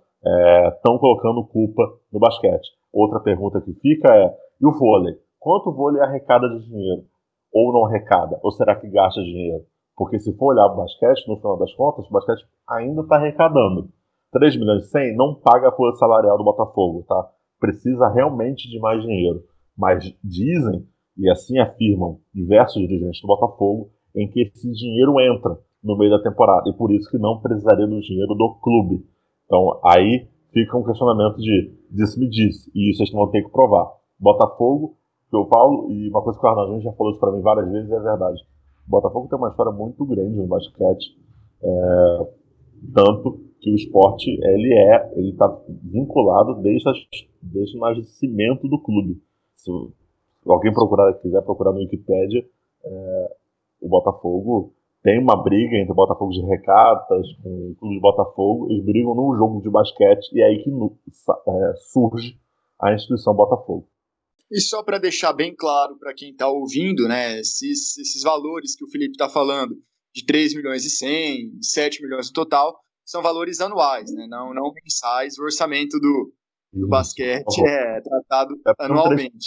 estão 0.74 0.96
é, 0.96 0.98
colocando 0.98 1.44
culpa 1.44 1.82
no 2.12 2.18
basquete. 2.18 2.68
Outra 2.92 3.20
pergunta 3.20 3.60
que 3.60 3.72
fica 3.74 4.14
é: 4.14 4.34
e 4.60 4.66
o 4.66 4.72
vôlei? 4.72 5.14
Quanto 5.38 5.70
o 5.70 5.74
vôlei 5.74 6.02
arrecada 6.02 6.48
de 6.48 6.64
dinheiro? 6.66 7.04
Ou 7.52 7.72
não 7.72 7.86
arrecada? 7.86 8.38
Ou 8.42 8.50
será 8.50 8.74
que 8.76 8.88
gasta 8.88 9.20
dinheiro? 9.22 9.64
Porque 9.94 10.18
se 10.18 10.36
for 10.36 10.54
olhar 10.54 10.66
o 10.66 10.76
basquete, 10.76 11.28
no 11.28 11.36
final 11.36 11.56
das 11.58 11.72
contas, 11.74 12.06
o 12.06 12.12
basquete 12.12 12.44
ainda 12.68 13.02
está 13.02 13.16
arrecadando. 13.16 13.88
3 14.32 14.56
milhões 14.56 14.84
e 14.84 14.90
100 14.90 15.16
não 15.16 15.34
paga 15.34 15.68
a 15.68 15.72
folha 15.72 15.94
salarial 15.94 16.36
do 16.36 16.44
Botafogo, 16.44 17.04
tá? 17.08 17.30
Precisa 17.58 18.08
realmente 18.08 18.68
de 18.68 18.78
mais 18.78 19.02
dinheiro. 19.02 19.44
Mas 19.76 20.04
dizem, 20.22 20.86
e 21.16 21.30
assim 21.30 21.58
afirmam 21.58 22.18
diversos 22.34 22.80
dirigentes 22.80 23.20
do 23.20 23.26
Botafogo, 23.26 23.90
em 24.14 24.28
que 24.28 24.42
esse 24.42 24.70
dinheiro 24.72 25.20
entra 25.20 25.58
no 25.82 25.96
meio 25.96 26.10
da 26.10 26.22
temporada, 26.22 26.68
e 26.68 26.72
por 26.72 26.90
isso 26.90 27.10
que 27.10 27.18
não 27.18 27.40
precisaria 27.40 27.86
do 27.86 28.00
dinheiro 28.00 28.34
do 28.34 28.54
clube. 28.60 29.06
Então 29.44 29.78
aí 29.84 30.26
fica 30.52 30.76
um 30.76 30.84
questionamento 30.84 31.36
de 31.36 31.72
disse-me 31.90 32.28
disse, 32.28 32.70
e 32.74 32.90
isso 32.90 33.02
eles 33.02 33.12
vão 33.12 33.30
ter 33.30 33.42
que 33.42 33.50
provar. 33.50 33.92
Botafogo, 34.18 34.96
que 35.30 35.36
eu 35.36 35.46
falo, 35.46 35.90
e 35.90 36.08
uma 36.08 36.22
coisa 36.22 36.38
que 36.38 36.46
o 36.46 36.48
Arnaldinho 36.48 36.82
já 36.82 36.92
falou 36.92 37.12
isso 37.12 37.20
para 37.20 37.32
mim 37.32 37.40
várias 37.40 37.70
vezes, 37.70 37.90
é 37.90 38.00
verdade. 38.00 38.42
Botafogo 38.86 39.28
tem 39.28 39.38
uma 39.38 39.50
história 39.50 39.72
muito 39.72 40.04
grande 40.04 40.36
no 40.36 40.46
basquete, 40.46 41.16
é, 41.62 42.28
tanto 42.94 43.45
que 43.60 43.70
o 43.70 43.74
esporte 43.74 44.30
ele 44.30 44.72
é 44.74 45.12
ele 45.16 45.30
está 45.30 45.48
vinculado 45.82 46.60
desde, 46.62 46.88
as, 46.88 46.96
desde 47.42 47.76
o 47.76 47.80
nascimento 47.80 48.68
do 48.68 48.78
clube. 48.78 49.20
Se 49.56 49.70
alguém 50.46 50.72
procurar 50.72 51.12
quiser 51.14 51.42
procurar 51.42 51.72
no 51.72 51.78
Wikipedia, 51.78 52.44
é, 52.84 53.36
o 53.80 53.88
Botafogo 53.88 54.72
tem 55.02 55.20
uma 55.20 55.40
briga 55.40 55.76
entre 55.76 55.92
o 55.92 55.94
Botafogo 55.94 56.32
de 56.32 56.40
Recatas 56.42 57.26
com 57.42 57.70
o 57.70 57.74
Clube 57.76 57.94
de 57.94 58.00
Botafogo, 58.00 58.70
eles 58.70 58.84
brigam 58.84 59.14
num 59.14 59.36
jogo 59.36 59.62
de 59.62 59.70
basquete 59.70 60.32
e 60.32 60.40
é 60.40 60.46
aí 60.46 60.62
que 60.62 60.70
é, 60.70 61.74
surge 61.92 62.36
a 62.80 62.92
instituição 62.92 63.34
Botafogo. 63.34 63.88
E 64.50 64.60
só 64.60 64.82
para 64.82 64.98
deixar 64.98 65.32
bem 65.32 65.54
claro 65.54 65.96
para 65.96 66.14
quem 66.14 66.30
está 66.30 66.48
ouvindo, 66.48 67.06
né, 67.08 67.38
esses, 67.38 67.96
esses 67.98 68.22
valores 68.22 68.76
que 68.76 68.84
o 68.84 68.88
Felipe 68.88 69.12
está 69.12 69.28
falando, 69.28 69.76
de 70.14 70.24
3 70.24 70.54
milhões 70.54 70.84
e 70.84 70.90
100, 70.90 71.58
7 71.62 72.02
milhões 72.02 72.28
no 72.28 72.32
total, 72.32 72.76
são 73.06 73.22
valores 73.22 73.60
anuais, 73.60 74.12
né, 74.12 74.26
não, 74.26 74.52
não 74.52 74.72
mensais. 74.72 75.38
O 75.38 75.44
orçamento 75.44 75.98
do, 76.00 76.32
do 76.72 76.88
basquete 76.88 77.64
é 77.64 78.00
tratado 78.00 78.60
é 78.66 78.72
anualmente. 78.80 79.46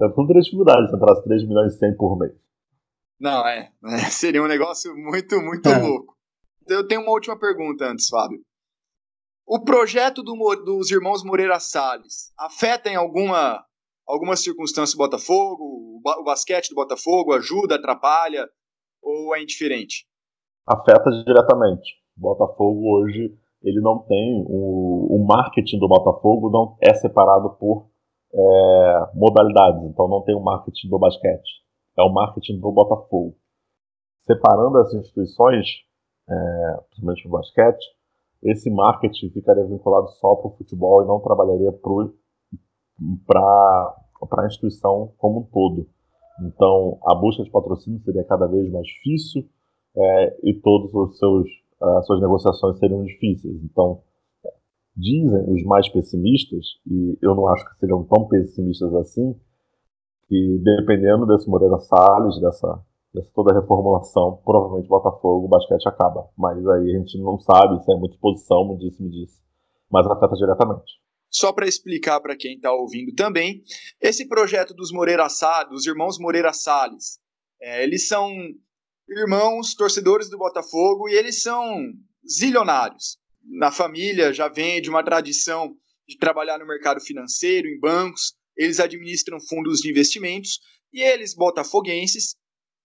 É 0.00 0.08
com 0.08 0.26
três 0.26 0.44
dificuldades, 0.44 0.88
se 0.88 0.96
entrasse 0.96 1.24
3 1.24 1.46
milhões 1.46 1.74
e 1.74 1.78
100 1.78 1.96
por 1.96 2.18
mês. 2.18 2.32
Não, 3.18 3.46
é, 3.46 3.70
é 3.84 3.98
seria 4.08 4.42
um 4.42 4.46
negócio 4.46 4.96
muito, 4.96 5.42
muito 5.42 5.68
é. 5.68 5.78
louco. 5.78 6.16
Eu 6.68 6.86
tenho 6.86 7.02
uma 7.02 7.10
última 7.10 7.38
pergunta 7.38 7.84
antes, 7.86 8.08
Fábio. 8.08 8.40
O 9.44 9.64
projeto 9.64 10.22
do, 10.22 10.34
dos 10.64 10.92
irmãos 10.92 11.24
Moreira 11.24 11.58
Salles 11.58 12.32
afeta 12.38 12.88
em 12.88 12.94
alguma, 12.94 13.64
alguma 14.06 14.36
circunstância 14.36 14.94
o 14.94 14.98
Botafogo? 14.98 16.00
O 16.02 16.24
basquete 16.24 16.68
do 16.68 16.76
Botafogo 16.76 17.34
ajuda, 17.34 17.74
atrapalha 17.74 18.48
ou 19.02 19.34
é 19.34 19.42
indiferente? 19.42 20.06
Afeta 20.66 21.10
diretamente. 21.26 21.99
Botafogo 22.20 22.96
hoje 22.96 23.34
ele 23.62 23.80
não 23.80 23.98
tem 23.98 24.44
o, 24.48 25.16
o 25.16 25.26
marketing 25.26 25.78
do 25.78 25.88
Botafogo 25.88 26.50
não 26.50 26.76
é 26.80 26.94
separado 26.94 27.50
por 27.50 27.86
é, 28.32 29.10
modalidades. 29.14 29.82
Então 29.84 30.08
não 30.08 30.22
tem 30.22 30.34
o 30.34 30.40
marketing 30.40 30.88
do 30.88 30.98
basquete, 30.98 31.62
é 31.98 32.02
o 32.02 32.12
marketing 32.12 32.58
do 32.58 32.72
Botafogo. 32.72 33.34
Separando 34.26 34.78
as 34.78 34.94
instituições, 34.94 35.66
é, 36.28 36.80
principalmente 36.88 37.26
o 37.26 37.30
basquete, 37.30 37.84
esse 38.42 38.70
marketing 38.70 39.30
ficaria 39.30 39.64
vinculado 39.64 40.08
só 40.12 40.34
para 40.36 40.48
o 40.48 40.56
futebol 40.56 41.02
e 41.02 41.06
não 41.06 41.20
trabalharia 41.20 41.72
para 41.72 42.02
a 44.42 44.46
instituição 44.46 45.12
como 45.18 45.40
um 45.40 45.44
todo. 45.44 45.86
Então, 46.42 46.98
a 47.04 47.14
busca 47.14 47.42
de 47.42 47.50
patrocínio 47.50 48.00
seria 48.00 48.24
cada 48.24 48.46
vez 48.46 48.70
mais 48.72 48.86
difícil 48.86 49.46
é, 49.94 50.38
e 50.42 50.54
todas 50.54 50.94
as 51.80 52.06
suas 52.06 52.20
negociações 52.20 52.78
seriam 52.78 53.02
difíceis. 53.04 53.62
Então, 53.64 54.02
dizem 54.96 55.44
os 55.48 55.62
mais 55.64 55.88
pessimistas, 55.88 56.66
e 56.86 57.18
eu 57.22 57.34
não 57.34 57.48
acho 57.48 57.64
que 57.64 57.78
sejam 57.78 58.04
tão 58.04 58.28
pessimistas 58.28 58.94
assim, 58.94 59.34
que 60.28 60.60
dependendo 60.62 61.26
desse 61.26 61.48
Moreira 61.48 61.78
Salles, 61.78 62.40
dessa 62.40 62.80
dessa 63.12 63.30
toda 63.34 63.52
a 63.52 63.60
reformulação, 63.60 64.40
provavelmente 64.44 64.88
Botafogo, 64.88 65.46
o 65.46 65.48
basquete 65.48 65.86
acaba. 65.88 66.28
Mas 66.36 66.58
aí 66.66 66.94
a 66.94 66.98
gente 66.98 67.18
não 67.18 67.38
sabe 67.38 67.82
se 67.84 67.92
é 67.92 67.96
muita 67.96 68.14
exposição, 68.14 68.64
muito 68.64 68.80
disse, 68.80 69.02
me 69.02 69.10
disse. 69.10 69.40
Mas 69.90 70.06
afeta 70.06 70.34
diretamente. 70.34 71.00
Só 71.28 71.52
para 71.52 71.66
explicar 71.66 72.20
para 72.20 72.36
quem 72.36 72.54
está 72.54 72.72
ouvindo 72.72 73.14
também, 73.14 73.62
esse 74.00 74.26
projeto 74.28 74.74
dos 74.74 74.92
Moreira 74.92 75.28
Salles, 75.28 75.70
dos 75.70 75.86
irmãos 75.86 76.18
Moreira 76.18 76.52
Salles, 76.52 77.20
é, 77.60 77.82
eles 77.84 78.08
são 78.08 78.30
irmãos 79.10 79.74
torcedores 79.74 80.30
do 80.30 80.38
Botafogo 80.38 81.08
e 81.08 81.14
eles 81.14 81.42
são 81.42 81.92
zilionários. 82.26 83.18
Na 83.42 83.72
família 83.72 84.32
já 84.32 84.48
vem 84.48 84.80
de 84.80 84.88
uma 84.88 85.02
tradição 85.02 85.74
de 86.06 86.16
trabalhar 86.16 86.58
no 86.58 86.66
mercado 86.66 87.00
financeiro, 87.00 87.66
em 87.66 87.78
bancos, 87.78 88.34
eles 88.56 88.78
administram 88.78 89.40
fundos 89.40 89.80
de 89.80 89.90
investimentos 89.90 90.60
e 90.92 91.00
eles, 91.00 91.34
botafoguenses, 91.34 92.36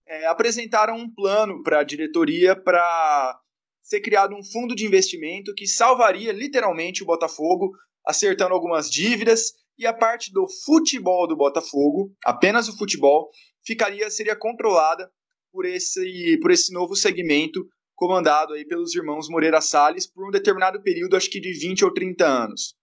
é, 0.07 0.25
apresentaram 0.27 0.95
um 0.95 1.13
plano 1.13 1.61
para 1.63 1.79
a 1.79 1.83
diretoria 1.83 2.55
para 2.55 3.39
ser 3.81 4.01
criado 4.01 4.35
um 4.35 4.43
fundo 4.43 4.75
de 4.75 4.85
investimento 4.85 5.53
que 5.53 5.67
salvaria 5.67 6.31
literalmente 6.31 7.03
o 7.03 7.05
Botafogo, 7.05 7.71
acertando 8.05 8.53
algumas 8.53 8.89
dívidas 8.89 9.53
e 9.77 9.85
a 9.85 9.93
parte 9.93 10.31
do 10.31 10.47
futebol 10.63 11.27
do 11.27 11.35
Botafogo, 11.35 12.11
apenas 12.23 12.67
o 12.67 12.77
futebol, 12.77 13.29
ficaria 13.63 14.09
seria 14.09 14.35
controlada 14.35 15.11
por 15.55 15.65
esse 15.65 16.37
por 16.41 16.51
esse 16.51 16.73
novo 16.73 16.97
segmento 16.97 17.65
comandado 17.95 18.53
aí 18.53 18.65
pelos 18.65 18.93
irmãos 18.93 19.29
Moreira 19.29 19.61
Salles 19.61 20.05
por 20.05 20.27
um 20.27 20.31
determinado 20.31 20.81
período, 20.83 21.15
acho 21.15 21.29
que 21.29 21.39
de 21.39 21.53
20 21.53 21.85
ou 21.85 21.93
30 21.93 22.27
anos. 22.27 22.75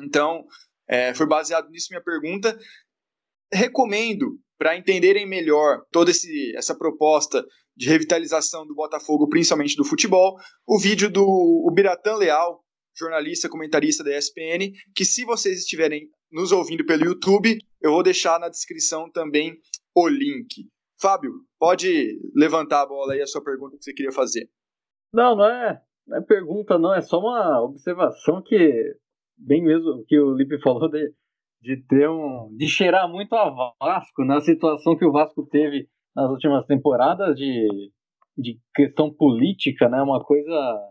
Então, 0.00 0.46
é, 0.88 1.12
foi 1.12 1.26
baseado 1.26 1.68
nisso 1.68 1.88
minha 1.90 2.02
pergunta. 2.02 2.58
Recomendo 3.52 4.40
para 4.56 4.74
entenderem 4.74 5.26
melhor 5.26 5.82
toda 5.92 6.10
esse, 6.10 6.56
essa 6.56 6.74
proposta 6.74 7.44
de 7.76 7.88
revitalização 7.88 8.66
do 8.66 8.74
Botafogo, 8.74 9.28
principalmente 9.28 9.76
do 9.76 9.84
futebol, 9.84 10.36
o 10.66 10.80
vídeo 10.80 11.10
do 11.10 11.70
Biratã 11.72 12.16
Leal, 12.16 12.64
jornalista, 12.96 13.50
comentarista 13.50 14.02
da 14.02 14.16
ESPN, 14.16 14.72
que 14.94 15.04
se 15.04 15.24
vocês 15.24 15.60
estiverem 15.60 16.08
nos 16.32 16.52
ouvindo 16.52 16.84
pelo 16.84 17.04
YouTube, 17.04 17.58
eu 17.82 17.92
vou 17.92 18.02
deixar 18.02 18.40
na 18.40 18.48
descrição 18.48 19.10
também 19.10 19.56
o 19.94 20.08
link. 20.08 20.66
Fábio, 21.00 21.32
pode 21.58 22.20
levantar 22.34 22.82
a 22.82 22.86
bola 22.86 23.12
aí 23.12 23.20
a 23.20 23.26
sua 23.26 23.42
pergunta 23.42 23.76
que 23.76 23.84
você 23.84 23.92
queria 23.92 24.12
fazer. 24.12 24.48
Não, 25.12 25.36
não 25.36 25.46
é, 25.46 25.80
não 26.06 26.18
é 26.18 26.20
pergunta, 26.20 26.78
não, 26.78 26.94
é 26.94 27.00
só 27.00 27.18
uma 27.18 27.62
observação 27.62 28.42
que, 28.42 28.94
bem 29.36 29.62
mesmo 29.62 30.04
que 30.06 30.18
o 30.18 30.34
Lipe 30.34 30.60
falou 30.60 30.88
de 30.90 31.12
de 31.60 31.76
ter 31.88 32.08
um. 32.08 32.54
de 32.56 32.68
cheirar 32.68 33.08
muito 33.08 33.34
a 33.34 33.50
Vasco 33.80 34.24
na 34.24 34.40
situação 34.40 34.96
que 34.96 35.04
o 35.04 35.12
Vasco 35.12 35.46
teve 35.46 35.88
nas 36.14 36.30
últimas 36.30 36.64
temporadas 36.66 37.36
de, 37.36 37.90
de 38.36 38.58
questão 38.74 39.12
política, 39.12 39.88
né? 39.88 40.00
Uma 40.02 40.22
coisa 40.22 40.90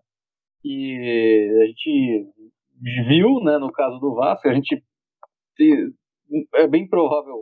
que 0.62 1.60
a 1.62 1.66
gente 1.66 2.28
viu, 3.08 3.40
né, 3.42 3.58
no 3.58 3.72
caso 3.72 4.00
do 4.00 4.14
Vasco, 4.14 4.48
a 4.48 4.54
gente 4.54 4.84
é 6.56 6.68
bem 6.68 6.88
provável, 6.88 7.36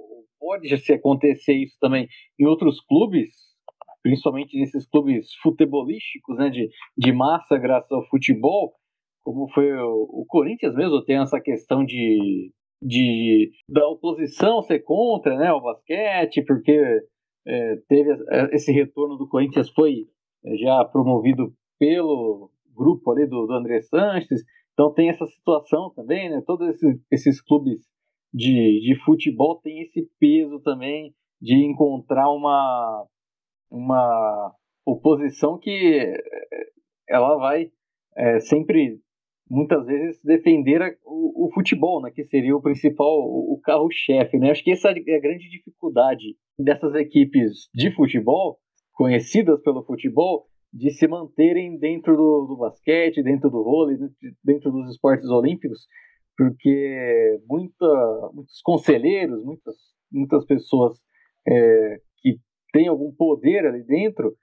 pode 0.45 0.77
se 0.77 0.93
acontecer 0.93 1.53
isso 1.53 1.75
também 1.79 2.07
em 2.39 2.45
outros 2.45 2.79
clubes, 2.81 3.29
principalmente 4.03 4.59
nesses 4.59 4.87
clubes 4.87 5.33
futebolísticos, 5.41 6.37
né, 6.37 6.51
de, 6.51 6.69
de 6.95 7.11
massa 7.11 7.57
graças 7.57 7.91
ao 7.91 8.07
futebol, 8.07 8.73
como 9.23 9.49
foi 9.51 9.73
o, 9.73 10.21
o 10.21 10.25
Corinthians 10.27 10.75
mesmo, 10.75 11.03
tem 11.03 11.17
essa 11.17 11.41
questão 11.41 11.83
de 11.83 12.51
de 12.81 13.51
da 13.67 13.87
oposição 13.87 14.61
ser 14.61 14.81
contra 14.81 15.35
né, 15.35 15.51
o 15.51 15.61
basquete, 15.61 16.43
porque 16.45 17.01
é, 17.47 17.75
teve 17.87 18.11
esse 18.51 18.71
retorno 18.71 19.17
do 19.17 19.27
Corinthians 19.27 19.71
foi 19.71 20.05
é, 20.45 20.57
já 20.57 20.85
promovido 20.85 21.51
pelo 21.79 22.51
grupo 22.75 23.09
ali 23.11 23.25
do, 23.25 23.47
do 23.47 23.53
André 23.53 23.81
Sanches, 23.81 24.43
então 24.73 24.93
tem 24.93 25.09
essa 25.09 25.25
situação 25.25 25.91
também, 25.95 26.29
né? 26.29 26.43
Todos 26.45 26.67
esses, 26.67 27.01
esses 27.09 27.41
clubes 27.41 27.79
de, 28.35 28.81
de 28.81 28.95
futebol 29.05 29.61
têm 29.61 29.83
esse 29.83 30.09
peso 30.19 30.59
também 30.59 31.15
de 31.41 31.55
encontrar 31.55 32.29
uma, 32.29 33.07
uma 33.71 34.53
oposição 34.85 35.57
que 35.57 35.71
é, 35.71 36.17
ela 37.07 37.37
vai 37.37 37.71
é, 38.17 38.41
sempre 38.41 38.99
muitas 39.49 39.85
vezes 39.85 40.21
defender 40.21 40.81
a, 40.81 40.93
o, 41.05 41.47
o, 41.47 41.53
futebol, 41.53 42.01
né, 42.01 42.11
que 42.11 42.25
seria 42.25 42.55
o 42.55 42.61
principal, 42.61 43.07
o 43.07 43.57
carro-chefe. 43.63 44.37
Né? 44.37 44.51
Acho 44.51 44.63
que 44.63 44.71
essa 44.71 44.89
é 44.89 44.91
a 44.91 45.21
grande 45.21 45.49
dificuldade 45.49 46.35
dessas 46.59 46.93
equipes 46.95 47.69
de 47.73 47.89
futebol, 47.95 48.59
conhecidas 48.91 49.61
pelo 49.61 49.85
futebol, 49.85 50.47
de 50.73 50.91
se 50.91 51.07
manterem 51.07 51.77
dentro 51.77 52.17
do, 52.17 52.47
do 52.47 52.57
basquete, 52.57 53.23
dentro 53.23 53.49
do 53.49 53.63
vôlei, 53.63 53.97
dentro 54.43 54.71
dos 54.71 54.91
esportes 54.91 55.29
olímpicos, 55.29 55.87
porque 56.37 57.39
muita, 57.47 58.31
muitos 58.33 58.61
conselheiros, 58.61 59.43
muitas, 59.43 59.75
muitas 60.11 60.45
pessoas 60.45 60.97
é, 61.47 61.99
que 62.21 62.37
têm 62.71 62.87
algum 62.87 63.11
poder 63.13 63.65
ali 63.65 63.83
dentro, 63.83 64.35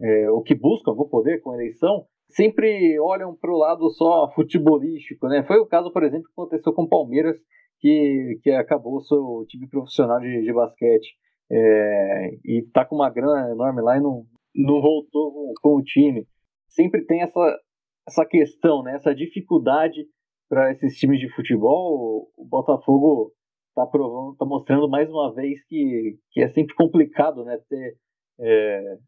é, 0.00 0.30
ou 0.30 0.42
que 0.42 0.54
buscam 0.54 0.92
algum 0.92 1.08
poder 1.08 1.40
com 1.40 1.54
eleição, 1.54 2.06
sempre 2.28 2.98
olham 3.00 3.34
para 3.36 3.52
o 3.52 3.58
lado 3.58 3.90
só 3.90 4.30
futebolístico, 4.34 5.26
né? 5.26 5.42
Foi 5.44 5.58
o 5.58 5.66
caso, 5.66 5.92
por 5.92 6.04
exemplo, 6.04 6.26
que 6.26 6.32
aconteceu 6.32 6.72
com 6.72 6.82
o 6.82 6.88
Palmeiras, 6.88 7.36
que, 7.80 8.38
que 8.42 8.50
acabou 8.50 9.00
seu 9.00 9.44
time 9.48 9.68
profissional 9.68 10.20
de, 10.20 10.42
de 10.42 10.52
basquete. 10.52 11.16
É, 11.52 12.30
e 12.44 12.62
tá 12.72 12.84
com 12.84 12.94
uma 12.94 13.10
grana 13.10 13.50
enorme 13.50 13.82
lá 13.82 13.96
e 13.96 14.00
não, 14.00 14.24
não 14.54 14.80
voltou 14.80 15.32
com, 15.32 15.52
com 15.60 15.76
o 15.76 15.82
time. 15.82 16.26
Sempre 16.68 17.04
tem 17.04 17.22
essa, 17.22 17.58
essa 18.06 18.24
questão, 18.24 18.82
né? 18.82 18.94
essa 18.94 19.12
dificuldade 19.14 20.06
para 20.50 20.72
esses 20.72 20.98
times 20.98 21.20
de 21.20 21.32
futebol. 21.32 22.28
O 22.36 22.44
Botafogo 22.44 23.32
está 23.68 23.86
provando, 23.86 24.36
tá 24.36 24.44
mostrando 24.44 24.90
mais 24.90 25.08
uma 25.08 25.32
vez 25.32 25.64
que, 25.64 26.18
que 26.32 26.42
é 26.42 26.48
sempre 26.48 26.74
complicado, 26.74 27.44
né? 27.44 27.56
Ter 27.68 27.96
é, 28.40 28.98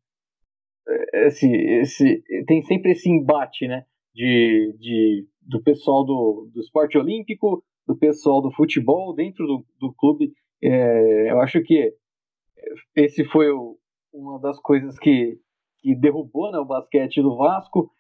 esse, 1.27 1.51
esse, 1.51 2.23
tem 2.47 2.63
sempre 2.63 2.93
esse 2.93 3.11
embate, 3.11 3.67
né? 3.67 3.85
De, 4.15 4.77
de, 4.79 5.27
do 5.43 5.61
pessoal 5.63 6.05
do, 6.05 6.49
do 6.55 6.61
esporte 6.61 6.97
olímpico, 6.97 7.65
do 7.87 7.97
pessoal 7.97 8.41
do 8.41 8.53
futebol 8.53 9.13
dentro 9.13 9.45
do, 9.45 9.67
do 9.81 9.93
clube. 9.95 10.33
É, 10.63 11.33
eu 11.33 11.41
acho 11.41 11.61
que 11.63 11.93
esse 12.95 13.25
foi 13.25 13.51
o, 13.51 13.77
uma 14.13 14.39
das 14.39 14.61
coisas 14.61 14.97
que, 14.97 15.39
que 15.81 15.97
derrubou 15.97 16.53
né, 16.53 16.59
o 16.59 16.65
basquete 16.65 17.21
do 17.21 17.37
Vasco. 17.37 17.91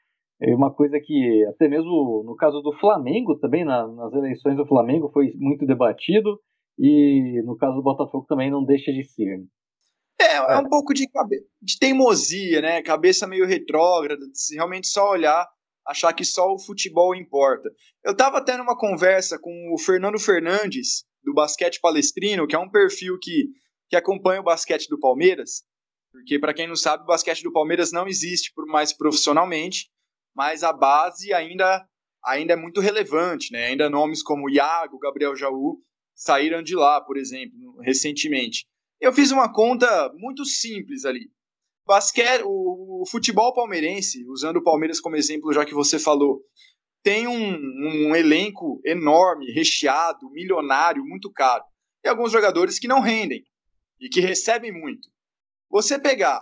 É 0.42 0.55
uma 0.55 0.74
coisa 0.74 0.98
que, 0.98 1.44
até 1.46 1.68
mesmo 1.68 2.24
no 2.26 2.35
caso 2.35 2.61
do 2.62 2.72
Flamengo, 2.78 3.38
também 3.38 3.64
na, 3.64 3.87
nas 3.87 4.12
eleições 4.12 4.57
do 4.57 4.66
Flamengo, 4.66 5.11
foi 5.12 5.33
muito 5.37 5.64
debatido. 5.64 6.40
E 6.78 7.40
no 7.44 7.57
caso 7.57 7.76
do 7.76 7.83
Botafogo 7.83 8.26
também 8.28 8.50
não 8.50 8.64
deixa 8.64 8.92
de 8.92 9.05
ser. 9.05 9.38
Né? 9.38 9.44
É, 10.20 10.37
é 10.37 10.59
um 10.59 10.68
pouco 10.68 10.92
de, 10.92 11.09
de 11.61 11.78
teimosia, 11.78 12.61
né? 12.61 12.83
Cabeça 12.83 13.26
meio 13.26 13.46
retrógrada, 13.46 14.24
se 14.33 14.55
realmente 14.57 14.88
só 14.88 15.11
olhar, 15.11 15.46
achar 15.87 16.12
que 16.12 16.24
só 16.24 16.52
o 16.52 16.59
futebol 16.59 17.14
importa. 17.14 17.70
Eu 18.05 18.12
estava 18.12 18.38
até 18.38 18.57
numa 18.57 18.76
conversa 18.76 19.38
com 19.38 19.72
o 19.72 19.78
Fernando 19.78 20.18
Fernandes, 20.18 21.05
do 21.22 21.35
Basquete 21.35 21.81
Palestrino, 21.81 22.46
que 22.46 22.57
é 22.57 22.59
um 22.59 22.70
perfil 22.70 23.16
que, 23.20 23.48
que 23.88 23.96
acompanha 23.96 24.40
o 24.40 24.44
basquete 24.44 24.88
do 24.88 24.98
Palmeiras, 24.98 25.62
porque, 26.11 26.38
para 26.38 26.52
quem 26.52 26.66
não 26.66 26.76
sabe, 26.76 27.05
o 27.05 27.07
basquete 27.07 27.42
do 27.42 27.52
Palmeiras 27.52 27.92
não 27.92 28.07
existe 28.07 28.52
mais 28.66 28.92
profissionalmente, 28.92 29.88
mas 30.35 30.62
a 30.62 30.73
base 30.73 31.33
ainda, 31.33 31.87
ainda 32.25 32.53
é 32.55 32.57
muito 32.57 32.81
relevante, 32.81 33.53
né? 33.53 33.66
Ainda 33.66 33.90
nomes 33.90 34.23
como 34.23 34.51
Iago, 34.51 34.99
Gabriel 34.99 35.37
Jaú 35.37 35.81
saíram 36.14 36.62
de 36.62 36.75
lá, 36.75 37.01
por 37.01 37.16
exemplo, 37.16 37.81
recentemente. 37.81 38.66
Eu 39.01 39.12
fiz 39.12 39.31
uma 39.31 39.53
conta 39.53 40.12
muito 40.14 40.45
simples 40.45 41.05
ali. 41.05 41.31
Basquete, 41.87 42.42
o, 42.45 43.03
o 43.03 43.07
futebol 43.07 43.53
palmeirense, 43.53 44.25
usando 44.29 44.59
o 44.59 44.62
Palmeiras 44.62 45.01
como 45.01 45.16
exemplo, 45.16 45.53
já 45.53 45.64
que 45.64 45.75
você 45.75 45.99
falou, 45.99 46.40
tem 47.03 47.27
um, 47.27 47.57
um 47.57 48.14
elenco 48.14 48.81
enorme, 48.85 49.51
recheado, 49.51 50.31
milionário, 50.31 51.05
muito 51.05 51.31
caro. 51.33 51.64
E 52.05 52.09
alguns 52.09 52.31
jogadores 52.31 52.79
que 52.79 52.87
não 52.87 53.01
rendem 53.01 53.45
e 54.01 54.09
que 54.09 54.21
recebem 54.21 54.73
muito. 54.73 55.09
Você 55.68 55.99
pegar, 55.99 56.40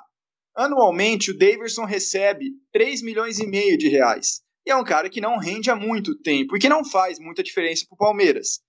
anualmente 0.54 1.30
o 1.30 1.36
Daverson 1.36 1.84
recebe 1.84 2.50
3 2.72 3.02
milhões 3.02 3.38
e 3.38 3.46
meio 3.46 3.76
de 3.78 3.88
reais. 3.88 4.42
E 4.66 4.70
é 4.70 4.76
um 4.76 4.84
cara 4.84 5.08
que 5.08 5.20
não 5.20 5.38
rende 5.38 5.70
há 5.70 5.76
muito 5.76 6.16
tempo 6.20 6.56
e 6.56 6.60
que 6.60 6.68
não 6.68 6.84
faz 6.84 7.18
muita 7.18 7.42
diferença 7.42 7.84
para 7.88 7.94
o 7.94 7.98
Palmeiras. 7.98 8.60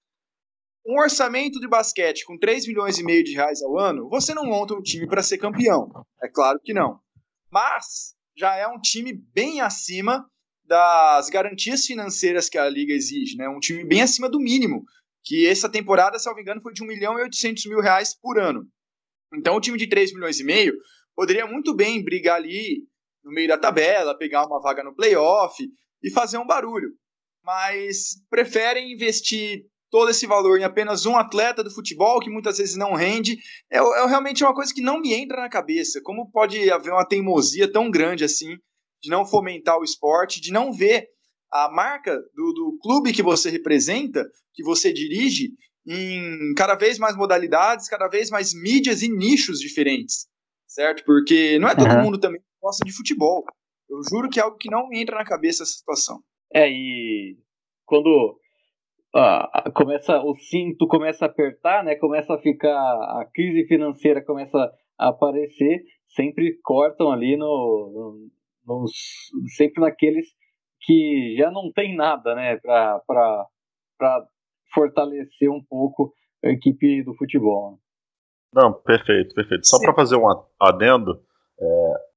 Um 0.85 0.99
orçamento 0.99 1.59
de 1.59 1.67
basquete 1.67 2.25
com 2.25 2.37
3 2.37 2.67
milhões 2.67 2.97
e 2.97 3.03
meio 3.03 3.23
de 3.23 3.33
reais 3.33 3.61
ao 3.61 3.77
ano, 3.77 4.09
você 4.09 4.33
não 4.33 4.45
monta 4.45 4.73
um 4.73 4.81
time 4.81 5.07
para 5.07 5.21
ser 5.21 5.37
campeão. 5.37 5.89
É 6.23 6.27
claro 6.27 6.59
que 6.63 6.73
não. 6.73 6.99
Mas 7.51 8.15
já 8.35 8.55
é 8.55 8.67
um 8.67 8.79
time 8.79 9.13
bem 9.13 9.61
acima 9.61 10.25
das 10.65 11.29
garantias 11.29 11.85
financeiras 11.85 12.49
que 12.49 12.57
a 12.57 12.69
liga 12.69 12.93
exige, 12.93 13.35
né? 13.35 13.47
Um 13.49 13.59
time 13.59 13.83
bem 13.83 14.01
acima 14.01 14.29
do 14.29 14.39
mínimo, 14.39 14.83
que 15.23 15.45
essa 15.45 15.69
temporada, 15.69 16.17
se 16.17 16.27
não 16.27 16.35
me 16.35 16.41
engano, 16.41 16.61
foi 16.61 16.73
de 16.73 16.81
1 16.81 16.87
milhão 16.87 17.19
e 17.19 17.23
800 17.23 17.65
mil 17.65 17.81
reais 17.81 18.17
por 18.19 18.39
ano. 18.39 18.65
Então, 19.35 19.55
o 19.55 19.61
time 19.61 19.77
de 19.77 19.87
3 19.87 20.13
milhões 20.13 20.39
e 20.39 20.43
meio 20.43 20.73
poderia 21.21 21.45
muito 21.45 21.75
bem 21.75 22.03
brigar 22.03 22.37
ali 22.37 22.79
no 23.23 23.31
meio 23.31 23.47
da 23.47 23.55
tabela, 23.55 24.17
pegar 24.17 24.47
uma 24.47 24.59
vaga 24.59 24.83
no 24.83 24.95
playoff 24.95 25.63
e 26.01 26.09
fazer 26.09 26.39
um 26.39 26.47
barulho. 26.47 26.89
Mas 27.45 28.15
preferem 28.27 28.91
investir 28.91 29.65
todo 29.91 30.09
esse 30.09 30.25
valor 30.25 30.59
em 30.59 30.63
apenas 30.63 31.05
um 31.05 31.15
atleta 31.15 31.63
do 31.63 31.69
futebol, 31.69 32.19
que 32.19 32.31
muitas 32.31 32.57
vezes 32.57 32.75
não 32.75 32.95
rende, 32.95 33.37
é, 33.71 33.77
é 33.77 34.07
realmente 34.07 34.43
uma 34.43 34.55
coisa 34.55 34.73
que 34.73 34.81
não 34.81 34.99
me 34.99 35.13
entra 35.13 35.41
na 35.41 35.47
cabeça. 35.47 36.01
Como 36.03 36.31
pode 36.31 36.71
haver 36.71 36.91
uma 36.91 37.07
teimosia 37.07 37.71
tão 37.71 37.91
grande 37.91 38.23
assim, 38.23 38.55
de 38.99 39.11
não 39.11 39.23
fomentar 39.23 39.77
o 39.77 39.83
esporte, 39.83 40.41
de 40.41 40.51
não 40.51 40.73
ver 40.73 41.05
a 41.51 41.69
marca 41.71 42.15
do, 42.33 42.51
do 42.51 42.79
clube 42.81 43.13
que 43.13 43.21
você 43.21 43.51
representa, 43.51 44.25
que 44.55 44.63
você 44.63 44.91
dirige, 44.91 45.51
em 45.85 46.55
cada 46.57 46.73
vez 46.73 46.97
mais 46.97 47.15
modalidades, 47.15 47.87
cada 47.87 48.07
vez 48.07 48.31
mais 48.31 48.55
mídias 48.55 49.03
e 49.03 49.07
nichos 49.07 49.59
diferentes, 49.59 50.30
certo? 50.71 51.03
Porque 51.05 51.59
não 51.59 51.67
é 51.67 51.75
todo 51.75 51.91
uhum. 51.91 52.03
mundo 52.03 52.19
também 52.19 52.39
que 52.39 52.47
gosta 52.61 52.83
de 52.85 52.95
futebol. 52.95 53.43
Eu 53.89 53.97
juro 54.09 54.29
que 54.29 54.39
é 54.39 54.43
algo 54.43 54.57
que 54.57 54.69
não 54.69 54.87
me 54.87 55.01
entra 55.01 55.17
na 55.17 55.25
cabeça 55.25 55.63
essa 55.63 55.73
situação. 55.73 56.19
É, 56.53 56.69
e 56.69 57.37
quando 57.85 58.39
ah, 59.13 59.69
começa 59.75 60.17
o 60.23 60.35
cinto 60.35 60.87
começa 60.87 61.25
a 61.25 61.27
apertar, 61.27 61.83
né? 61.83 61.95
Começa 61.95 62.33
a 62.33 62.39
ficar 62.39 62.71
a 62.71 63.25
crise 63.33 63.67
financeira 63.67 64.23
começa 64.23 64.57
a 64.97 65.09
aparecer, 65.09 65.83
sempre 66.07 66.57
cortam 66.63 67.11
ali 67.11 67.35
no, 67.35 68.29
no 68.65 68.77
nos, 68.81 68.91
sempre 69.57 69.81
naqueles 69.81 70.27
que 70.81 71.35
já 71.37 71.51
não 71.51 71.71
tem 71.71 71.95
nada, 71.95 72.33
né? 72.35 72.57
Para 72.57 73.01
fortalecer 74.73 75.49
um 75.49 75.63
pouco 75.63 76.13
a 76.43 76.49
equipe 76.49 77.03
do 77.03 77.13
futebol. 77.15 77.79
Não, 78.53 78.73
perfeito, 78.73 79.33
perfeito. 79.33 79.67
Só 79.67 79.79
para 79.79 79.93
fazer 79.93 80.17
um 80.17 80.25
adendo, 80.59 81.21
é, 81.59 81.65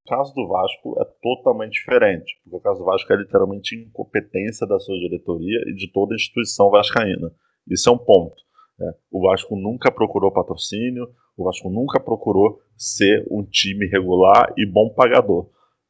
o 0.05 0.09
caso 0.09 0.35
do 0.35 0.49
Vasco 0.49 0.97
é 1.01 1.05
totalmente 1.23 1.75
diferente, 1.75 2.39
porque 2.43 2.57
o 2.57 2.61
caso 2.61 2.81
do 2.81 2.85
Vasco 2.85 3.13
é 3.13 3.17
literalmente 3.17 3.77
incompetência 3.77 4.67
da 4.67 4.79
sua 4.81 4.97
diretoria 4.97 5.61
e 5.67 5.75
de 5.75 5.91
toda 5.93 6.15
a 6.15 6.17
instituição 6.17 6.71
vascaína. 6.71 7.33
Isso 7.71 7.89
é 7.89 7.93
um 7.93 7.99
ponto. 7.99 8.35
Né? 8.79 8.93
O 9.11 9.23
Vasco 9.23 9.57
nunca 9.57 9.93
procurou 9.93 10.33
patrocínio, 10.33 11.09
o 11.37 11.45
Vasco 11.45 11.71
nunca 11.71 12.01
procurou 12.01 12.61
ser 12.77 13.27
um 13.31 13.45
time 13.45 13.87
regular 13.87 14.53
e 14.57 14.67
bom 14.67 14.91
pagador. 14.91 15.49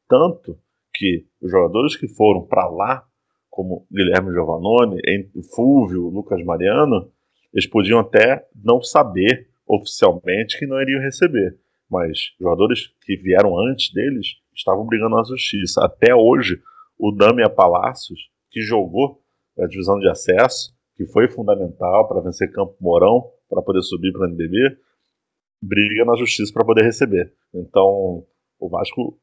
Tanto 0.08 0.58
que 0.92 1.26
os 1.40 1.50
jogadores 1.50 1.96
que 1.96 2.06
foram 2.06 2.46
para 2.46 2.68
lá, 2.68 3.04
como 3.50 3.86
Guilherme 3.90 4.32
Giovannone, 4.32 5.00
Fulvio, 5.54 6.08
Lucas 6.08 6.42
Mariano, 6.44 7.10
eles 7.52 7.66
podiam 7.66 8.00
até 8.00 8.46
não 8.54 8.82
saber 8.82 9.48
oficialmente 9.66 10.58
que 10.58 10.66
não 10.66 10.80
iriam 10.80 11.00
receber 11.00 11.58
mas 11.94 12.32
jogadores 12.40 12.88
que 13.02 13.16
vieram 13.16 13.58
antes 13.58 13.92
deles 13.92 14.36
estavam 14.54 14.84
brigando 14.84 15.16
na 15.16 15.22
justiça. 15.22 15.84
Até 15.84 16.14
hoje, 16.14 16.60
o 16.98 17.12
Damia 17.12 17.48
Palácios, 17.48 18.30
que 18.50 18.60
jogou 18.60 19.20
a 19.58 19.66
divisão 19.66 19.98
de 19.98 20.08
acesso, 20.08 20.74
que 20.96 21.06
foi 21.06 21.28
fundamental 21.28 22.08
para 22.08 22.20
vencer 22.20 22.52
Campo 22.52 22.76
Mourão, 22.80 23.30
para 23.48 23.62
poder 23.62 23.82
subir 23.82 24.12
para 24.12 24.22
o 24.22 24.28
NBB, 24.28 24.76
briga 25.62 26.04
na 26.04 26.16
justiça 26.16 26.52
para 26.52 26.64
poder 26.64 26.82
receber. 26.82 27.32
Então, 27.52 28.26
o 28.58 28.68
Vasco, 28.68 29.18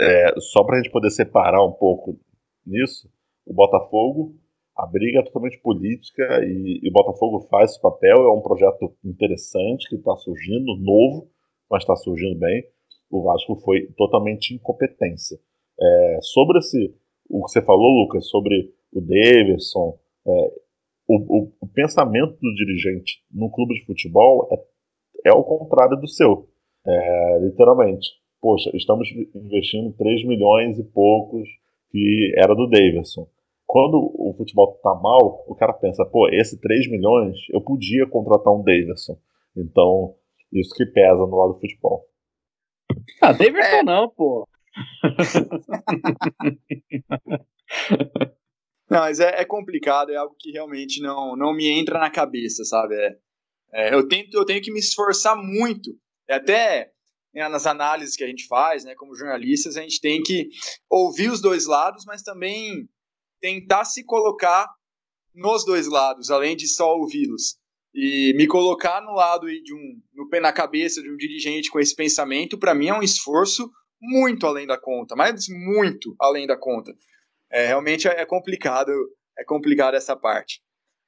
é, 0.00 0.34
só 0.40 0.64
para 0.64 0.76
a 0.76 0.82
gente 0.82 0.92
poder 0.92 1.10
separar 1.10 1.64
um 1.64 1.72
pouco 1.72 2.18
nisso, 2.66 3.08
o 3.46 3.54
Botafogo, 3.54 4.34
a 4.78 4.86
briga 4.86 5.18
é 5.18 5.22
totalmente 5.24 5.58
política 5.58 6.22
e, 6.44 6.78
e 6.84 6.88
o 6.88 6.92
Botafogo 6.92 7.40
faz 7.50 7.72
esse 7.72 7.82
papel, 7.82 8.16
é 8.16 8.32
um 8.32 8.40
projeto 8.40 8.94
interessante 9.04 9.88
que 9.88 9.96
está 9.96 10.14
surgindo, 10.14 10.76
novo, 10.78 11.28
mas 11.68 11.82
está 11.82 11.96
surgindo 11.96 12.38
bem. 12.38 12.64
O 13.10 13.24
Vasco 13.24 13.56
foi 13.56 13.88
totalmente 13.96 14.54
incompetência. 14.54 15.36
É, 15.80 16.18
sobre 16.22 16.58
esse, 16.58 16.94
o 17.28 17.44
que 17.44 17.50
você 17.50 17.60
falou, 17.60 18.04
Lucas, 18.04 18.28
sobre 18.28 18.72
o 18.92 19.00
Davidson, 19.00 19.98
é, 20.24 20.30
o, 21.08 21.16
o, 21.16 21.52
o, 21.60 21.66
pensamento 21.66 22.38
do 22.40 22.54
dirigente 22.54 23.24
no 23.32 23.50
clube 23.50 23.74
de 23.74 23.84
futebol 23.84 24.48
é, 24.52 25.30
é 25.30 25.32
o 25.32 25.42
contrário 25.42 25.96
do 25.96 26.06
seu, 26.06 26.48
é, 26.86 27.38
literalmente. 27.40 28.08
Poxa, 28.40 28.70
estamos 28.74 29.08
investindo 29.34 29.92
3 29.94 30.24
milhões 30.24 30.78
e 30.78 30.84
poucos 30.84 31.48
que 31.90 32.32
era 32.36 32.54
do 32.54 32.68
Davidson. 32.68 33.26
Quando 33.68 33.96
o 33.98 34.34
futebol 34.34 34.74
está 34.74 34.94
mal, 34.94 35.44
o 35.46 35.54
cara 35.54 35.74
pensa, 35.74 36.02
pô, 36.06 36.26
esse 36.30 36.58
3 36.58 36.90
milhões 36.90 37.36
eu 37.50 37.60
podia 37.60 38.08
contratar 38.08 38.50
um 38.50 38.64
Davidson. 38.64 39.20
Então, 39.54 40.14
isso 40.50 40.74
que 40.74 40.86
pesa 40.86 41.18
no 41.18 41.36
lado 41.36 41.52
do 41.52 41.60
futebol. 41.60 42.08
Ah, 43.20 43.32
Davidson 43.32 43.60
é. 43.60 43.82
não, 43.82 44.08
pô. 44.08 44.48
não, 48.88 49.00
mas 49.00 49.20
é, 49.20 49.42
é, 49.42 49.44
complicado, 49.44 50.12
é 50.12 50.16
algo 50.16 50.34
que 50.38 50.50
realmente 50.50 51.02
não, 51.02 51.36
não 51.36 51.52
me 51.52 51.68
entra 51.68 51.98
na 51.98 52.10
cabeça, 52.10 52.64
sabe? 52.64 52.94
É, 52.94 53.18
é, 53.74 53.92
eu, 53.92 54.08
tento, 54.08 54.34
eu 54.34 54.46
tenho 54.46 54.62
que 54.62 54.72
me 54.72 54.78
esforçar 54.78 55.36
muito. 55.36 55.90
É 56.26 56.36
até 56.36 56.90
né, 57.34 57.46
nas 57.50 57.66
análises 57.66 58.16
que 58.16 58.24
a 58.24 58.28
gente 58.28 58.46
faz, 58.46 58.82
né, 58.82 58.94
como 58.94 59.14
jornalistas, 59.14 59.76
a 59.76 59.82
gente 59.82 60.00
tem 60.00 60.22
que 60.22 60.48
ouvir 60.88 61.30
os 61.30 61.42
dois 61.42 61.66
lados, 61.66 62.06
mas 62.06 62.22
também 62.22 62.88
tentar 63.40 63.84
se 63.84 64.04
colocar 64.04 64.68
nos 65.34 65.64
dois 65.64 65.86
lados, 65.86 66.30
além 66.30 66.56
de 66.56 66.66
só 66.68 66.94
ouvi-los. 66.96 67.56
E 67.94 68.34
me 68.36 68.46
colocar 68.46 69.00
no 69.00 69.12
lado 69.12 69.46
de 69.46 69.74
um, 69.74 70.02
no 70.14 70.28
pé 70.28 70.40
na 70.40 70.52
cabeça 70.52 71.02
de 71.02 71.10
um 71.10 71.16
dirigente 71.16 71.70
com 71.70 71.80
esse 71.80 71.94
pensamento, 71.94 72.58
para 72.58 72.74
mim 72.74 72.88
é 72.88 72.94
um 72.94 73.02
esforço 73.02 73.70
muito 74.00 74.46
além 74.46 74.66
da 74.66 74.78
conta, 74.78 75.16
mas 75.16 75.46
muito 75.48 76.14
além 76.20 76.46
da 76.46 76.56
conta. 76.56 76.94
É, 77.50 77.66
realmente 77.66 78.06
é 78.06 78.24
complicado, 78.26 78.92
é 79.38 79.44
complicado 79.44 79.94
essa 79.94 80.14
parte. 80.14 80.60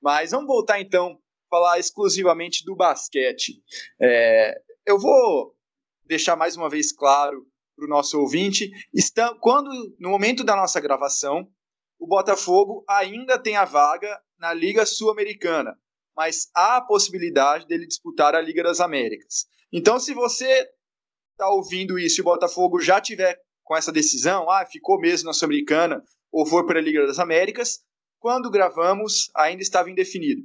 Mas 0.02 0.30
vamos 0.30 0.46
voltar 0.46 0.80
então 0.80 1.18
falar 1.50 1.78
exclusivamente 1.78 2.64
do 2.64 2.74
basquete. 2.74 3.60
É, 4.00 4.54
eu 4.86 4.98
vou 4.98 5.54
deixar 6.06 6.36
mais 6.36 6.56
uma 6.56 6.70
vez 6.70 6.92
claro 6.92 7.46
para 7.76 7.86
o 7.86 7.88
nosso 7.88 8.18
ouvinte, 8.20 8.70
está, 8.92 9.34
quando 9.40 9.70
no 9.98 10.10
momento 10.10 10.44
da 10.44 10.56
nossa 10.56 10.80
gravação, 10.80 11.48
o 12.00 12.06
Botafogo 12.06 12.84
ainda 12.88 13.38
tem 13.38 13.54
a 13.54 13.64
vaga 13.64 14.20
na 14.38 14.52
Liga 14.52 14.84
Sul-Americana 14.84 15.78
mas 16.20 16.50
há 16.54 16.76
a 16.76 16.80
possibilidade 16.82 17.66
dele 17.66 17.86
disputar 17.86 18.34
a 18.34 18.40
Liga 18.42 18.62
das 18.62 18.78
Américas. 18.78 19.46
Então, 19.72 19.98
se 19.98 20.12
você 20.12 20.68
está 21.32 21.48
ouvindo 21.48 21.98
isso 21.98 22.20
e 22.20 22.22
o 22.22 22.24
Botafogo 22.24 22.78
já 22.78 23.00
tiver 23.00 23.40
com 23.64 23.74
essa 23.74 23.90
decisão, 23.90 24.50
ah, 24.50 24.66
ficou 24.66 25.00
mesmo 25.00 25.28
na 25.28 25.32
Sul-Americana 25.32 26.02
ou 26.30 26.44
foi 26.44 26.66
para 26.66 26.78
a 26.78 26.82
Liga 26.82 27.06
das 27.06 27.18
Américas. 27.18 27.80
Quando 28.18 28.50
gravamos, 28.50 29.30
ainda 29.34 29.62
estava 29.62 29.90
indefinido. 29.90 30.42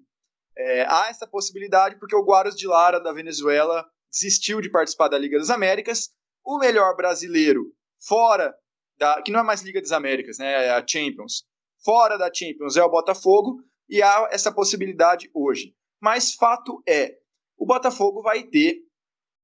É, 0.58 0.86
há 0.88 1.10
essa 1.10 1.28
possibilidade 1.28 2.00
porque 2.00 2.16
o 2.16 2.24
Guaras 2.24 2.56
de 2.56 2.66
Lara, 2.66 3.00
da 3.00 3.12
Venezuela, 3.12 3.86
desistiu 4.10 4.62
de 4.62 4.72
participar 4.72 5.10
da 5.10 5.18
Liga 5.18 5.38
das 5.38 5.50
Américas. 5.50 6.10
O 6.42 6.58
melhor 6.58 6.96
brasileiro 6.96 7.74
fora 8.00 8.56
da. 8.98 9.22
que 9.22 9.32
não 9.32 9.40
é 9.40 9.44
mais 9.44 9.62
Liga 9.62 9.82
das 9.82 9.92
Américas, 9.92 10.38
né? 10.38 10.66
É 10.66 10.70
a 10.72 10.86
Champions. 10.86 11.44
Fora 11.84 12.18
da 12.18 12.32
Champions 12.34 12.78
é 12.78 12.84
o 12.84 12.90
Botafogo 12.90 13.62
e 13.90 14.02
há 14.02 14.28
essa 14.32 14.52
possibilidade 14.52 15.30
hoje. 15.34 15.74
Mas 16.02 16.34
fato 16.34 16.82
é, 16.88 17.16
o 17.58 17.66
Botafogo 17.66 18.22
vai 18.22 18.44
ter 18.44 18.80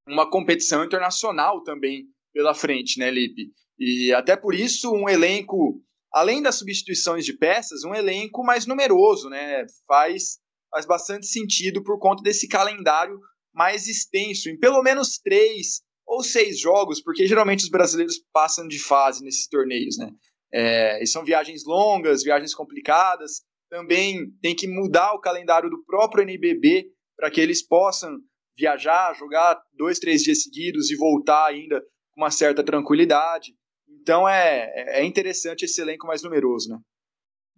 uma 0.07 0.29
competição 0.29 0.83
internacional 0.83 1.63
também 1.63 2.05
pela 2.33 2.53
frente, 2.53 2.99
né, 2.99 3.09
Lipe? 3.11 3.51
E 3.77 4.13
até 4.13 4.35
por 4.35 4.53
isso 4.53 4.91
um 4.91 5.09
elenco, 5.09 5.81
além 6.13 6.41
das 6.41 6.55
substituições 6.55 7.25
de 7.25 7.33
peças, 7.33 7.83
um 7.83 7.93
elenco 7.93 8.43
mais 8.43 8.65
numeroso, 8.65 9.29
né? 9.29 9.65
Faz, 9.87 10.39
faz 10.69 10.85
bastante 10.85 11.27
sentido 11.27 11.83
por 11.83 11.99
conta 11.99 12.23
desse 12.23 12.47
calendário 12.47 13.19
mais 13.53 13.87
extenso, 13.87 14.49
em 14.49 14.57
pelo 14.57 14.81
menos 14.81 15.17
três 15.17 15.81
ou 16.05 16.23
seis 16.23 16.59
jogos, 16.59 17.01
porque 17.01 17.25
geralmente 17.25 17.63
os 17.63 17.69
brasileiros 17.69 18.19
passam 18.33 18.67
de 18.67 18.79
fase 18.79 19.23
nesses 19.23 19.47
torneios, 19.47 19.97
né? 19.97 20.09
É, 20.53 21.01
e 21.01 21.07
são 21.07 21.23
viagens 21.23 21.63
longas, 21.65 22.23
viagens 22.23 22.53
complicadas. 22.53 23.41
Também 23.69 24.29
tem 24.41 24.53
que 24.53 24.67
mudar 24.67 25.13
o 25.13 25.21
calendário 25.21 25.69
do 25.69 25.83
próprio 25.85 26.23
NBB 26.23 26.87
para 27.15 27.31
que 27.31 27.39
eles 27.39 27.65
possam 27.65 28.17
viajar, 28.57 29.15
jogar 29.15 29.61
dois, 29.73 29.99
três 29.99 30.21
dias 30.21 30.43
seguidos 30.43 30.91
e 30.91 30.97
voltar 30.97 31.45
ainda 31.45 31.81
com 32.11 32.21
uma 32.21 32.31
certa 32.31 32.63
tranquilidade. 32.63 33.53
Então 34.01 34.27
é, 34.27 34.99
é 34.99 35.05
interessante 35.05 35.63
esse 35.63 35.81
elenco 35.81 36.07
mais 36.07 36.21
numeroso, 36.21 36.69
né? 36.69 36.79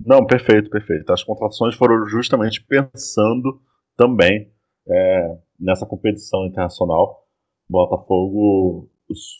Não, 0.06 0.26
perfeito, 0.26 0.70
perfeito. 0.70 1.12
As 1.12 1.24
contratações 1.24 1.76
foram 1.76 2.06
justamente 2.08 2.64
pensando 2.66 3.62
também 3.96 4.52
é, 4.88 5.38
nessa 5.60 5.86
competição 5.86 6.46
internacional. 6.46 7.23
Botafogo 7.70 8.88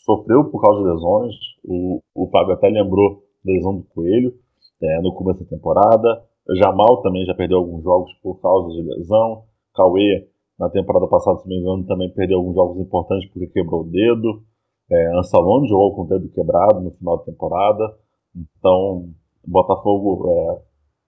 sofreu 0.04 0.50
por 0.50 0.60
causa 0.60 0.82
de 0.82 0.88
lesões. 0.90 1.34
O, 1.64 2.00
o 2.14 2.26
Fábio 2.28 2.54
até 2.54 2.68
lembrou 2.68 3.22
da 3.44 3.52
lesão 3.52 3.76
do 3.76 3.84
Coelho 3.84 4.34
é, 4.82 5.00
no 5.00 5.12
começo 5.14 5.44
da 5.44 5.50
temporada. 5.50 6.24
Jamal 6.56 7.00
também 7.02 7.24
já 7.24 7.34
perdeu 7.34 7.58
alguns 7.58 7.82
jogos 7.82 8.12
por 8.22 8.40
causa 8.40 8.68
de 8.70 8.82
lesão. 8.82 9.44
Cauê, 9.74 10.28
na 10.58 10.68
temporada 10.68 11.06
passada, 11.06 11.38
se 11.38 11.48
não 11.48 11.56
me 11.56 11.60
engano, 11.60 11.86
também 11.86 12.10
perdeu 12.10 12.38
alguns 12.38 12.54
jogos 12.54 12.80
importantes 12.80 13.28
porque 13.30 13.48
quebrou 13.48 13.82
o 13.82 13.90
dedo. 13.90 14.42
É, 14.90 15.18
Ansalone 15.18 15.68
jogou 15.68 15.94
com 15.94 16.02
o 16.02 16.06
dedo 16.06 16.28
quebrado 16.28 16.80
no 16.80 16.90
final 16.92 17.18
da 17.18 17.24
temporada. 17.24 17.96
Então, 18.36 19.08
o 19.46 19.50
Botafogo 19.50 20.28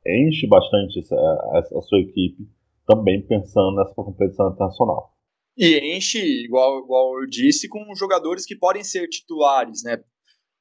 é, 0.07 0.27
enche 0.27 0.47
bastante 0.47 1.03
a, 1.13 1.59
a 1.59 1.83
sua 1.83 2.01
equipe 2.01 2.49
também 2.87 3.21
pensando 3.21 3.77
nessa 3.77 3.95
competição 3.95 4.49
internacional. 4.51 5.16
E 5.57 5.97
enche, 5.97 6.19
igual, 6.45 6.81
igual 6.85 7.21
eu 7.21 7.27
disse, 7.27 7.69
com 7.69 7.95
jogadores 7.97 8.45
que 8.45 8.57
podem 8.57 8.85
ser 8.85 9.09
titulares, 9.09 9.83
né? 9.83 9.97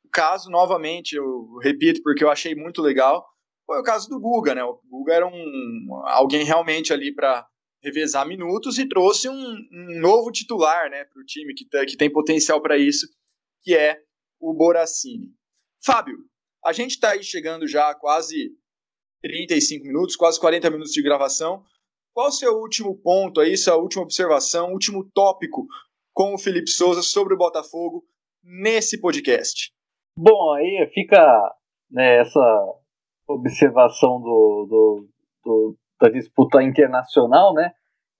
O 0.05 0.09
caso, 0.09 0.49
novamente, 0.49 1.15
eu 1.15 1.57
repito 1.61 2.01
porque 2.01 2.23
eu 2.23 2.29
achei 2.29 2.55
muito 2.55 2.81
legal, 2.81 3.25
foi 3.65 3.79
o 3.79 3.83
caso 3.83 4.07
do 4.07 4.19
Guga, 4.19 4.55
né? 4.55 4.63
O 4.63 4.79
Guga 4.89 5.13
era 5.13 5.27
um, 5.27 5.87
alguém 6.05 6.45
realmente 6.45 6.93
ali 6.93 7.13
para 7.13 7.45
revezar 7.83 8.27
minutos 8.27 8.79
e 8.79 8.87
trouxe 8.87 9.29
um, 9.29 9.55
um 9.71 9.99
novo 9.99 10.31
titular 10.31 10.89
né, 10.89 11.03
para 11.05 11.21
o 11.21 11.25
time 11.25 11.53
que, 11.53 11.67
tá, 11.69 11.85
que 11.85 11.95
tem 11.95 12.11
potencial 12.11 12.59
para 12.59 12.77
isso, 12.77 13.07
que 13.61 13.75
é 13.75 14.01
o 14.39 14.53
Boracini. 14.53 15.31
Fábio, 15.83 16.17
a 16.65 16.73
gente 16.73 16.91
está 16.91 17.11
aí 17.11 17.23
chegando 17.23 17.67
já 17.67 17.91
a 17.91 17.95
quase 17.95 18.51
35 19.21 19.85
minutos, 19.85 20.15
quase 20.15 20.39
40 20.39 20.69
minutos 20.71 20.93
de 20.93 21.03
gravação. 21.03 21.63
Qual 22.15 22.29
o 22.29 22.31
seu 22.31 22.53
último 22.61 22.95
ponto 22.95 23.41
aí, 23.41 23.57
sua 23.57 23.75
última 23.75 24.03
observação, 24.03 24.71
último 24.71 25.03
tópico 25.13 25.67
com 26.13 26.33
o 26.33 26.37
Felipe 26.37 26.69
Souza 26.69 27.01
sobre 27.01 27.33
o 27.33 27.37
Botafogo 27.37 28.05
nesse 28.41 29.01
podcast? 29.01 29.73
Bom, 30.17 30.53
aí 30.53 30.89
fica 30.93 31.19
né, 31.91 32.21
essa 32.21 32.73
observação 33.27 34.21
do, 34.21 34.65
do, 34.69 35.09
do, 35.43 35.77
da 35.99 36.07
disputa 36.07 36.63
internacional, 36.63 37.53
né? 37.53 37.73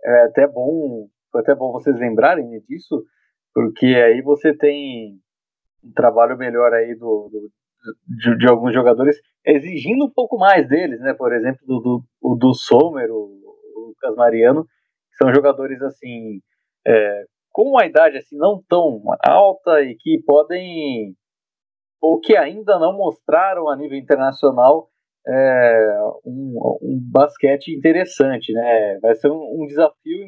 É 0.03 0.23
até 0.25 0.45
bom, 0.45 1.07
foi 1.31 1.39
até 1.39 1.55
bom 1.55 1.71
vocês 1.71 1.97
lembrarem 1.97 2.49
disso, 2.67 3.01
porque 3.53 3.85
aí 3.85 4.21
você 4.21 4.53
tem 4.53 5.21
um 5.81 5.93
trabalho 5.93 6.37
melhor 6.37 6.73
aí 6.73 6.95
do, 6.95 7.29
do 7.31 7.49
de, 8.09 8.39
de, 8.39 8.49
alguns 8.49 8.73
jogadores 8.73 9.15
exigindo 9.45 10.03
um 10.03 10.11
pouco 10.11 10.37
mais 10.37 10.67
deles, 10.67 10.99
né? 10.99 11.13
Por 11.13 11.33
exemplo, 11.33 11.65
do, 11.65 12.03
do, 12.21 12.35
do 12.35 12.53
Sommer, 12.53 13.09
o 13.09 13.44
Lucas 13.95 14.15
Mariano, 14.15 14.63
que 14.63 15.17
são 15.17 15.33
jogadores 15.33 15.81
assim 15.81 16.41
é, 16.85 17.25
com 17.51 17.69
uma 17.69 17.85
idade 17.85 18.17
assim 18.17 18.37
não 18.37 18.61
tão 18.67 19.01
alta 19.23 19.81
e 19.81 19.95
que 19.95 20.21
podem 20.25 21.15
ou 22.01 22.19
que 22.19 22.35
ainda 22.35 22.77
não 22.77 22.95
mostraram 22.95 23.69
a 23.69 23.75
nível 23.75 23.97
internacional 23.97 24.89
é, 25.27 25.97
um, 26.23 26.77
um, 26.81 26.99
basquete 27.11 27.69
interessante, 27.69 28.53
né? 28.53 28.99
Vai 29.01 29.15
ser 29.15 29.31
um, 29.31 29.61
um 29.61 29.65
desafio 29.65 30.27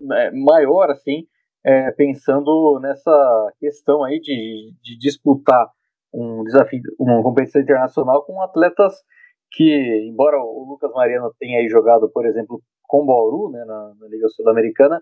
né, 0.00 0.30
maior, 0.32 0.90
assim, 0.90 1.26
é, 1.64 1.90
pensando 1.92 2.78
nessa 2.80 3.52
questão 3.58 4.04
aí 4.04 4.20
de, 4.20 4.74
de 4.82 4.98
disputar 4.98 5.66
um 6.12 6.42
desafio, 6.44 6.80
uma 6.98 7.22
competição 7.22 7.60
internacional 7.62 8.24
com 8.24 8.40
atletas 8.42 8.94
que, 9.50 10.08
embora 10.10 10.38
o 10.38 10.66
Lucas 10.68 10.92
Mariano 10.92 11.34
tenha 11.38 11.66
jogado, 11.68 12.10
por 12.10 12.26
exemplo, 12.26 12.62
com 12.88 13.02
o 13.02 13.06
Bauru, 13.06 13.52
né, 13.52 13.64
na, 13.64 13.94
na 14.00 14.08
Liga 14.08 14.26
Sul-Americana, 14.28 15.00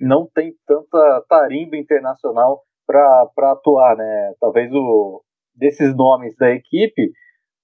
não 0.00 0.26
tem 0.34 0.54
tanta 0.66 1.24
tarimba 1.28 1.76
internacional 1.76 2.62
para 2.86 3.52
atuar, 3.52 3.96
né? 3.96 4.32
Talvez 4.40 4.70
o 4.72 5.22
desses 5.54 5.96
nomes 5.96 6.36
da 6.36 6.50
equipe, 6.50 7.12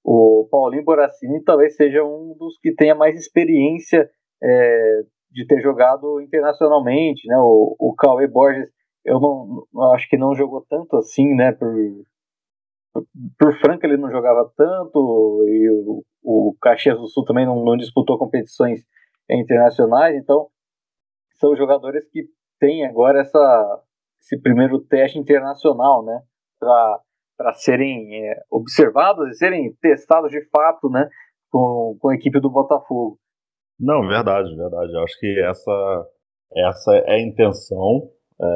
o 0.04 0.48
Paulinho 0.50 0.84
Boracini 0.84 1.42
talvez 1.44 1.76
seja 1.76 2.02
um 2.02 2.34
dos 2.38 2.58
que 2.58 2.74
tenha 2.74 2.94
mais 2.94 3.16
experiência 3.16 4.08
é, 4.42 5.02
de 5.30 5.46
ter 5.46 5.60
jogado 5.60 6.20
internacionalmente, 6.20 7.26
né? 7.28 7.36
O, 7.38 7.76
o 7.78 7.94
Cauê 7.94 8.26
Borges, 8.26 8.68
eu 9.04 9.20
não 9.20 9.64
eu 9.74 9.92
acho 9.92 10.08
que 10.08 10.16
não 10.16 10.34
jogou 10.34 10.64
tanto 10.68 10.96
assim, 10.96 11.34
né? 11.34 11.52
Por, 11.52 11.74
por, 13.38 13.58
Franca 13.58 13.86
ele 13.86 13.96
não 13.96 14.10
jogava 14.10 14.50
tanto 14.56 15.44
e 15.46 15.70
o, 15.70 16.02
o 16.22 16.56
Caxias 16.60 16.98
do 16.98 17.06
Sul 17.08 17.24
também 17.24 17.46
não, 17.46 17.62
não 17.64 17.76
disputou 17.76 18.18
competições 18.18 18.80
internacionais, 19.34 20.16
então 20.16 20.48
são 21.34 21.56
jogadores 21.56 22.08
que 22.10 22.24
têm 22.58 22.86
agora 22.86 23.20
essa, 23.20 23.82
esse 24.20 24.40
primeiro 24.40 24.80
teste 24.80 25.18
internacional, 25.18 26.04
né? 26.04 26.22
Para 26.58 27.52
serem 27.54 28.24
é, 28.24 28.40
observados 28.50 29.28
e 29.28 29.34
serem 29.34 29.74
testados 29.80 30.30
de 30.30 30.44
fato, 30.48 30.88
né, 30.88 31.08
com, 31.50 31.96
com 31.98 32.08
a 32.08 32.14
equipe 32.14 32.38
do 32.40 32.48
Botafogo. 32.48 33.18
Não, 33.80 34.06
verdade, 34.06 34.54
verdade. 34.54 34.92
Eu 34.92 35.02
acho 35.02 35.18
que 35.18 35.40
essa, 35.40 36.06
essa 36.54 36.94
é 36.94 37.14
a 37.14 37.20
intenção 37.20 38.08
é, 38.40 38.46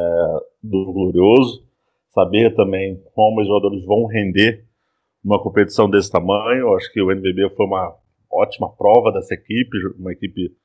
do 0.63 0.93
Glorioso, 0.93 1.67
saber 2.11 2.55
também 2.55 3.03
como 3.13 3.41
os 3.41 3.49
jogadores 3.49 3.85
vão 3.85 4.07
render 4.07 4.65
numa 5.25 5.43
competição 5.43 5.91
desse 5.91 6.13
tamanho. 6.13 6.69
Eu 6.69 6.77
acho 6.77 6.93
que 6.93 7.03
o 7.03 7.11
NBB 7.11 7.51
foi 7.57 7.67
uma 7.67 7.97
ótima 8.31 8.73
prova 8.77 9.11
dessa 9.13 9.35
equipe, 9.35 9.77
uma 9.99 10.13
equipe 10.13 10.57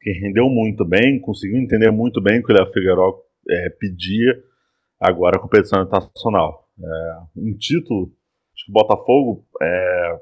que 0.00 0.10
rendeu 0.12 0.48
muito 0.48 0.84
bem, 0.84 1.20
conseguiu 1.20 1.58
entender 1.58 1.90
muito 1.90 2.20
bem 2.20 2.40
o 2.40 2.44
que 2.44 2.52
o 2.52 2.56
Léo 2.56 2.72
Figueiredo 2.72 3.22
é, 3.48 3.70
pedia 3.70 4.42
agora 5.00 5.36
a 5.36 5.40
competição 5.40 5.82
internacional. 5.82 6.68
É, 6.80 7.18
um 7.36 7.56
título, 7.56 8.12
acho 8.54 8.66
que 8.66 8.70
o 8.70 8.74
Botafogo, 8.74 9.46
é, 9.60 10.20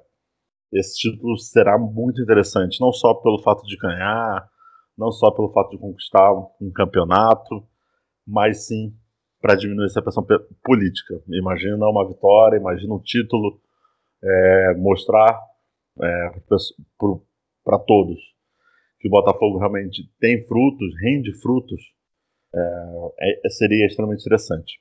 esse 0.72 0.98
título 0.98 1.36
será 1.38 1.78
muito 1.78 2.22
interessante, 2.22 2.80
não 2.80 2.92
só 2.92 3.14
pelo 3.14 3.42
fato 3.42 3.62
de 3.64 3.76
ganhar, 3.76 4.48
não 4.96 5.10
só 5.12 5.30
pelo 5.30 5.52
fato 5.52 5.70
de 5.70 5.78
conquistar 5.78 6.32
um 6.60 6.70
campeonato, 6.74 7.66
mas 8.26 8.66
sim 8.66 8.94
para 9.40 9.54
diminuir 9.54 9.86
essa 9.86 10.02
pressão 10.02 10.26
política. 10.64 11.22
Imagina 11.28 11.86
uma 11.88 12.08
vitória, 12.08 12.56
imagina 12.56 12.94
um 12.94 12.98
título, 12.98 13.60
é, 14.24 14.74
mostrar 14.74 15.38
é, 16.02 16.30
para 17.64 17.78
todos 17.78 18.35
que 19.06 19.08
o 19.08 19.10
Botafogo 19.10 19.58
realmente 19.58 20.02
tem 20.20 20.44
frutos, 20.46 20.88
rende 21.00 21.32
frutos, 21.40 21.80
é, 22.54 23.46
é 23.46 23.48
seria 23.50 23.86
extremamente 23.86 24.20
interessante. 24.20 24.80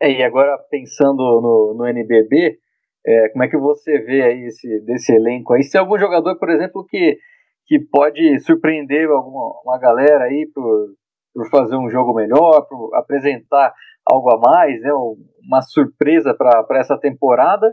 É, 0.00 0.10
e 0.12 0.22
agora 0.22 0.56
pensando 0.70 1.18
no, 1.18 1.74
no 1.76 1.86
NBB, 1.86 2.58
é, 3.04 3.28
como 3.30 3.44
é 3.44 3.48
que 3.48 3.56
você 3.56 3.98
vê 3.98 4.22
aí 4.22 4.44
esse, 4.44 4.80
desse 4.84 5.12
elenco 5.12 5.54
aí? 5.54 5.62
Se 5.64 5.76
algum 5.76 5.98
jogador, 5.98 6.38
por 6.38 6.50
exemplo, 6.50 6.86
que, 6.88 7.18
que 7.66 7.80
pode 7.90 8.38
surpreender 8.40 9.08
alguma 9.08 9.60
uma 9.64 9.78
galera 9.78 10.24
aí 10.24 10.48
por, 10.54 10.94
por 11.34 11.50
fazer 11.50 11.76
um 11.76 11.90
jogo 11.90 12.14
melhor, 12.14 12.66
por 12.68 12.94
apresentar 12.94 13.74
algo 14.08 14.30
a 14.30 14.38
mais, 14.38 14.80
né, 14.80 14.90
uma 14.92 15.62
surpresa 15.62 16.32
para 16.32 16.78
essa 16.78 16.96
temporada 16.96 17.66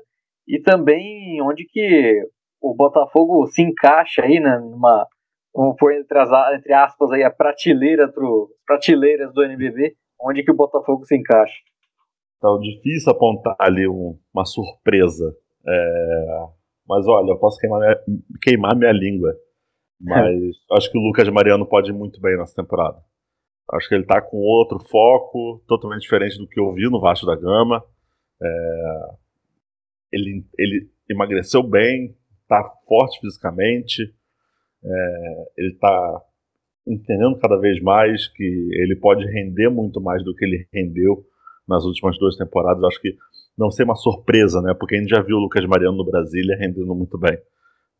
e 0.47 0.59
também 0.61 1.41
onde 1.41 1.65
que 1.65 2.23
o 2.61 2.73
Botafogo 2.75 3.45
se 3.47 3.61
encaixa 3.61 4.23
aí 4.23 4.39
né, 4.39 4.57
numa 4.57 5.07
vamos 5.55 5.75
pôr 5.77 5.93
entre, 5.93 6.19
as, 6.19 6.29
entre 6.53 6.73
aspas 6.73 7.11
aí 7.11 7.23
a 7.23 7.31
prateleira 7.31 8.11
pro, 8.11 8.49
prateleiras 8.65 9.33
do 9.33 9.43
NBB, 9.43 9.95
onde 10.21 10.43
que 10.43 10.51
o 10.51 10.55
Botafogo 10.55 11.05
se 11.05 11.15
encaixa. 11.15 11.55
Então, 12.37 12.59
difícil 12.59 13.11
apontar 13.11 13.55
ali 13.59 13.87
um, 13.87 14.19
uma 14.33 14.45
surpresa. 14.45 15.35
É, 15.65 16.47
mas 16.87 17.07
olha, 17.07 17.31
eu 17.31 17.39
posso 17.39 17.57
queimar 17.59 17.79
minha, 17.79 17.99
queimar 18.41 18.75
minha 18.75 18.91
língua. 18.91 19.33
Mas 19.97 20.35
acho 20.73 20.91
que 20.91 20.97
o 20.97 21.01
Lucas 21.01 21.27
Mariano 21.29 21.65
pode 21.65 21.89
ir 21.89 21.93
muito 21.93 22.19
bem 22.19 22.37
nessa 22.37 22.53
temporada. 22.53 23.01
Acho 23.71 23.87
que 23.87 23.95
ele 23.95 24.03
está 24.03 24.21
com 24.21 24.37
outro 24.37 24.77
foco, 24.77 25.63
totalmente 25.65 26.01
diferente 26.01 26.37
do 26.37 26.47
que 26.47 26.59
eu 26.59 26.71
vi 26.73 26.83
no 26.89 26.99
Vasco 26.99 27.25
da 27.25 27.35
Gama. 27.35 27.81
É, 28.43 29.09
ele, 30.11 30.45
ele 30.59 30.89
emagreceu 31.09 31.63
bem, 31.63 32.13
está 32.43 32.61
forte 32.85 33.21
fisicamente, 33.21 34.13
é, 34.85 35.45
ele 35.57 35.73
está 35.73 36.21
entendendo 36.87 37.39
cada 37.39 37.57
vez 37.57 37.81
mais 37.81 38.27
que 38.27 38.43
ele 38.43 38.95
pode 38.95 39.25
render 39.25 39.69
muito 39.69 39.99
mais 39.99 40.23
do 40.23 40.35
que 40.35 40.45
ele 40.45 40.67
rendeu 40.71 41.25
nas 41.67 41.83
últimas 41.83 42.17
duas 42.19 42.35
temporadas. 42.35 42.83
Acho 42.83 43.01
que 43.01 43.15
não 43.57 43.71
ser 43.71 43.83
uma 43.83 43.95
surpresa, 43.95 44.61
né? 44.61 44.73
Porque 44.73 44.95
a 44.95 44.99
gente 44.99 45.09
já 45.09 45.21
viu 45.21 45.37
o 45.37 45.39
Lucas 45.39 45.65
Mariano 45.65 45.97
no 45.97 46.05
Brasília 46.05 46.57
rendendo 46.57 46.93
muito 46.93 47.17
bem. 47.17 47.37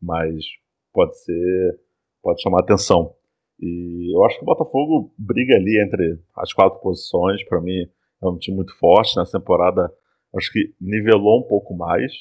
Mas 0.00 0.44
pode 0.92 1.18
ser. 1.18 1.80
pode 2.22 2.40
chamar 2.42 2.60
atenção. 2.60 3.14
E 3.58 4.14
eu 4.14 4.22
acho 4.24 4.36
que 4.36 4.42
o 4.42 4.46
Botafogo 4.46 5.12
briga 5.18 5.54
ali 5.54 5.82
entre 5.82 6.20
as 6.36 6.52
quatro 6.52 6.78
posições. 6.80 7.42
Para 7.44 7.60
mim, 7.60 7.88
é 8.22 8.26
um 8.26 8.38
time 8.38 8.56
muito 8.56 8.76
forte. 8.78 9.16
Nessa 9.16 9.38
temporada, 9.38 9.90
acho 10.36 10.52
que 10.52 10.74
nivelou 10.80 11.40
um 11.40 11.48
pouco 11.48 11.74
mais. 11.74 12.12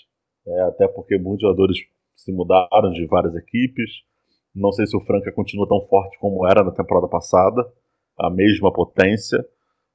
É, 0.48 0.62
até 0.62 0.88
porque 0.88 1.18
muitos 1.18 1.42
jogadores 1.42 1.78
se 2.16 2.32
mudaram 2.32 2.92
de 2.92 3.06
várias 3.06 3.36
equipes. 3.36 3.92
Não 4.56 4.72
sei 4.72 4.86
se 4.88 4.96
o 4.96 5.02
Franca 5.02 5.32
continua 5.34 5.68
tão 5.68 5.86
forte 5.88 6.18
como 6.20 6.48
era 6.48 6.64
na 6.64 6.72
temporada 6.72 7.10
passada, 7.10 7.62
a 8.18 8.30
mesma 8.30 8.72
potência. 8.72 9.46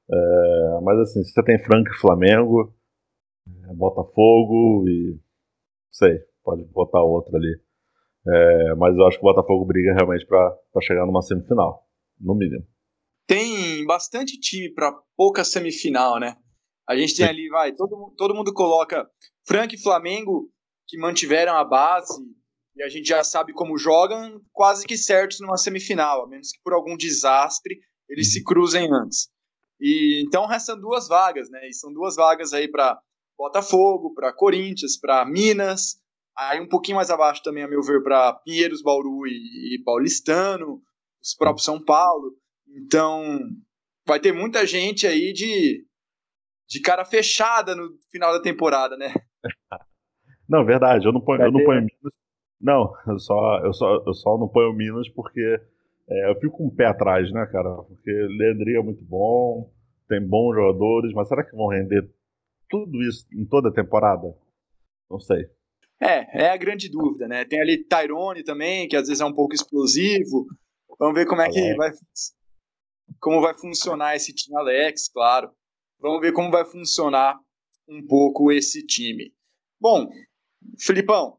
É, 0.09 0.79
mas 0.83 0.99
assim, 0.99 1.23
se 1.23 1.31
você 1.31 1.43
tem 1.43 1.63
Franca 1.63 1.91
e 1.91 1.99
Flamengo, 1.99 2.73
é, 3.47 3.73
Botafogo 3.73 4.87
e. 4.87 5.19
sei, 5.91 6.19
pode 6.43 6.63
botar 6.65 7.01
outra 7.01 7.35
ali. 7.37 7.59
É, 8.27 8.75
mas 8.75 8.95
eu 8.95 9.07
acho 9.07 9.17
que 9.17 9.25
o 9.25 9.33
Botafogo 9.33 9.65
briga 9.65 9.95
realmente 9.95 10.27
para 10.27 10.55
chegar 10.81 11.07
numa 11.07 11.23
semifinal, 11.23 11.87
no 12.19 12.35
mínimo. 12.35 12.63
Tem 13.25 13.83
bastante 13.85 14.39
time 14.39 14.69
para 14.69 14.93
pouca 15.17 15.43
semifinal, 15.43 16.19
né? 16.19 16.35
A 16.87 16.95
gente 16.95 17.15
tem 17.15 17.25
ali, 17.25 17.47
vai, 17.49 17.71
todo, 17.71 18.13
todo 18.15 18.35
mundo 18.35 18.53
coloca 18.53 19.09
Franca 19.47 19.73
e 19.73 19.81
Flamengo 19.81 20.51
que 20.87 20.99
mantiveram 20.99 21.55
a 21.55 21.63
base 21.63 22.21
e 22.75 22.83
a 22.83 22.89
gente 22.89 23.07
já 23.07 23.23
sabe 23.23 23.53
como 23.53 23.77
jogam, 23.77 24.41
quase 24.51 24.85
que 24.85 24.97
certos 24.97 25.39
numa 25.39 25.57
semifinal, 25.57 26.23
a 26.23 26.27
menos 26.27 26.51
que 26.51 26.61
por 26.63 26.73
algum 26.73 26.95
desastre 26.95 27.79
eles 28.09 28.31
se 28.31 28.39
uhum. 28.39 28.45
cruzem 28.45 28.89
antes. 28.91 29.29
E 29.79 30.23
então 30.25 30.45
restam 30.45 30.79
duas 30.79 31.07
vagas, 31.07 31.49
né? 31.49 31.67
E 31.67 31.73
são 31.73 31.91
duas 31.91 32.15
vagas 32.15 32.53
aí 32.53 32.67
para 32.67 32.99
Botafogo, 33.37 34.13
para 34.13 34.31
Corinthians, 34.31 34.99
para 34.99 35.25
Minas, 35.25 35.95
aí 36.37 36.59
um 36.59 36.67
pouquinho 36.67 36.97
mais 36.97 37.09
abaixo 37.09 37.41
também, 37.43 37.63
a 37.63 37.67
meu 37.67 37.81
ver, 37.81 38.03
para 38.03 38.33
Pinheiros, 38.33 38.81
Bauru 38.81 39.25
e, 39.25 39.75
e 39.75 39.83
Paulistano, 39.83 40.81
os 41.21 41.33
próprios 41.35 41.65
São 41.65 41.83
Paulo. 41.83 42.35
Então, 42.67 43.39
vai 44.05 44.19
ter 44.19 44.31
muita 44.31 44.65
gente 44.65 45.07
aí 45.07 45.33
de, 45.33 45.85
de 46.69 46.81
cara 46.81 47.03
fechada 47.03 47.75
no 47.75 47.97
final 48.11 48.31
da 48.31 48.41
temporada, 48.41 48.95
né? 48.95 49.13
Não, 50.47 50.65
verdade, 50.65 51.05
eu 51.05 51.13
não 51.13 51.21
ponho, 51.21 51.41
eu 51.41 51.49
não 51.49 51.63
ponho 51.63 51.79
Minas. 51.79 52.13
Não, 52.61 52.93
eu 53.07 53.19
só, 53.19 53.59
eu, 53.65 53.73
só, 53.73 54.03
eu 54.05 54.13
só 54.13 54.37
não 54.37 54.47
ponho 54.47 54.73
Minas 54.73 55.09
porque 55.09 55.59
é, 56.09 56.29
eu 56.29 56.35
fico 56.35 56.57
com 56.57 56.65
um 56.65 56.67
o 56.67 56.75
pé 56.75 56.85
atrás, 56.85 57.31
né, 57.31 57.45
cara? 57.51 57.69
Porque 57.83 58.11
Leandrinho 58.11 58.79
é 58.79 58.83
muito 58.83 59.03
bom, 59.03 59.71
tem 60.07 60.21
bons 60.21 60.53
jogadores, 60.55 61.13
mas 61.13 61.27
será 61.27 61.43
que 61.43 61.55
vão 61.55 61.67
render 61.67 62.07
tudo 62.69 63.01
isso 63.01 63.25
em 63.33 63.45
toda 63.45 63.69
a 63.69 63.73
temporada? 63.73 64.35
Não 65.09 65.19
sei. 65.19 65.49
É, 65.99 66.45
é 66.45 66.49
a 66.49 66.57
grande 66.57 66.89
dúvida, 66.89 67.27
né? 67.27 67.45
Tem 67.45 67.61
ali 67.61 67.77
Tyrone 67.83 68.43
também, 68.43 68.87
que 68.87 68.95
às 68.95 69.07
vezes 69.07 69.21
é 69.21 69.25
um 69.25 69.33
pouco 69.33 69.53
explosivo. 69.53 70.47
Vamos 70.99 71.15
ver 71.15 71.25
como 71.25 71.41
é 71.41 71.49
que 71.49 71.75
vai 71.75 71.91
como 73.19 73.41
vai 73.41 73.53
funcionar 73.53 74.15
esse 74.15 74.33
time 74.33 74.57
Alex, 74.57 75.09
claro. 75.09 75.51
Vamos 75.99 76.21
ver 76.21 76.33
como 76.33 76.49
vai 76.49 76.65
funcionar 76.65 77.39
um 77.87 78.05
pouco 78.05 78.51
esse 78.51 78.85
time. 78.85 79.33
Bom, 79.79 80.09
Filipão, 80.79 81.37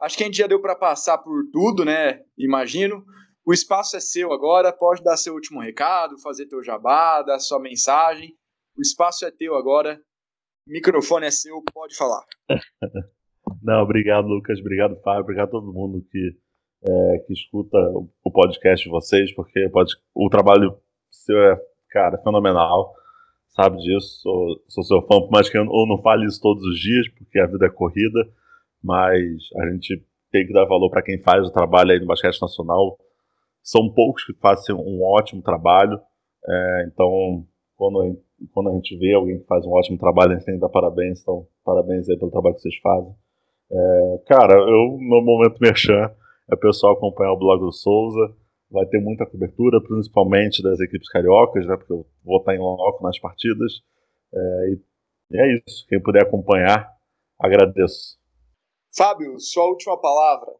acho 0.00 0.16
que 0.16 0.22
a 0.22 0.26
gente 0.26 0.38
já 0.38 0.46
deu 0.46 0.60
para 0.60 0.76
passar 0.76 1.18
por 1.18 1.44
tudo, 1.52 1.84
né? 1.84 2.22
Imagino. 2.38 3.04
O 3.46 3.52
espaço 3.52 3.96
é 3.96 4.00
seu 4.00 4.32
agora, 4.32 4.72
pode 4.72 5.04
dar 5.04 5.16
seu 5.16 5.34
último 5.34 5.60
recado, 5.60 6.18
fazer 6.20 6.46
teu 6.46 6.62
jabá, 6.64 7.22
dar 7.22 7.38
sua 7.38 7.60
mensagem. 7.60 8.34
O 8.76 8.80
espaço 8.80 9.24
é 9.24 9.30
teu 9.30 9.54
agora. 9.54 10.00
O 10.68 10.72
microfone 10.72 11.26
é 11.26 11.30
seu, 11.30 11.62
pode 11.72 11.96
falar. 11.96 12.24
Não, 13.62 13.82
obrigado, 13.82 14.26
Lucas. 14.26 14.58
Obrigado, 14.58 15.00
Fábio. 15.02 15.22
Obrigado 15.22 15.48
a 15.48 15.50
todo 15.52 15.72
mundo 15.72 16.04
que, 16.10 16.36
é, 16.82 17.18
que 17.24 17.32
escuta 17.32 17.78
o 18.24 18.30
podcast 18.32 18.84
de 18.84 18.90
vocês, 18.90 19.32
porque 19.32 19.68
pode, 19.70 19.94
o 20.12 20.28
trabalho 20.28 20.76
seu 21.08 21.38
é, 21.38 21.60
cara, 21.90 22.18
fenomenal. 22.18 22.94
Sabe 23.48 23.78
disso. 23.78 24.20
Sou, 24.22 24.64
sou 24.68 24.84
seu 24.84 25.02
fã, 25.02 25.26
mais 25.30 25.48
que 25.48 25.56
eu 25.56 25.64
não 25.64 26.02
fale 26.02 26.26
isso 26.26 26.40
todos 26.40 26.62
os 26.64 26.78
dias, 26.78 27.08
porque 27.16 27.38
a 27.38 27.46
vida 27.46 27.66
é 27.66 27.70
corrida, 27.70 28.28
mas 28.86 29.42
a 29.56 29.70
gente 29.70 30.02
tem 30.30 30.46
que 30.46 30.52
dar 30.52 30.64
valor 30.64 30.88
para 30.90 31.02
quem 31.02 31.20
faz 31.20 31.46
o 31.46 31.52
trabalho 31.52 31.90
aí 31.90 31.98
no 31.98 32.06
basquete 32.06 32.40
nacional. 32.40 32.96
São 33.62 33.92
poucos 33.92 34.24
que 34.24 34.32
fazem 34.34 34.74
um 34.74 35.02
ótimo 35.02 35.42
trabalho, 35.42 36.00
é, 36.48 36.88
então 36.88 37.44
quando 37.76 38.16
quando 38.52 38.70
a 38.70 38.72
gente 38.74 38.96
vê 38.96 39.14
alguém 39.14 39.38
que 39.38 39.46
faz 39.46 39.64
um 39.64 39.72
ótimo 39.72 39.98
trabalho, 39.98 40.32
a 40.32 40.34
gente 40.34 40.44
tem 40.44 40.54
que 40.54 40.60
dar 40.60 40.68
parabéns. 40.68 41.20
Então, 41.22 41.46
parabéns 41.64 42.08
aí 42.08 42.18
pelo 42.18 42.30
trabalho 42.30 42.54
que 42.54 42.62
vocês 42.62 42.76
fazem. 42.82 43.14
É, 43.70 44.22
cara, 44.26 44.54
eu, 44.54 44.98
no 45.00 45.22
momento 45.22 45.58
merchan, 45.60 46.10
é 46.50 46.54
o 46.54 46.58
pessoal 46.58 46.94
acompanhar 46.94 47.32
o 47.32 47.38
blog 47.38 47.60
do 47.60 47.72
Souza. 47.72 48.34
Vai 48.70 48.84
ter 48.86 49.00
muita 49.00 49.24
cobertura, 49.24 49.80
principalmente 49.80 50.62
das 50.62 50.80
equipes 50.80 51.08
cariocas, 51.08 51.66
né? 51.66 51.76
Porque 51.76 51.92
eu 51.92 52.04
vou 52.24 52.38
estar 52.38 52.54
em 52.54 52.58
loco 52.58 53.02
nas 53.02 53.18
partidas. 53.18 53.80
É, 54.34 54.76
e 55.30 55.38
é 55.38 55.54
isso. 55.54 55.86
Quem 55.88 56.00
puder 56.00 56.22
acompanhar, 56.22 56.90
agradeço. 57.38 58.18
Fábio, 58.96 59.38
sua 59.38 59.64
última 59.64 60.00
palavra. 60.00 60.52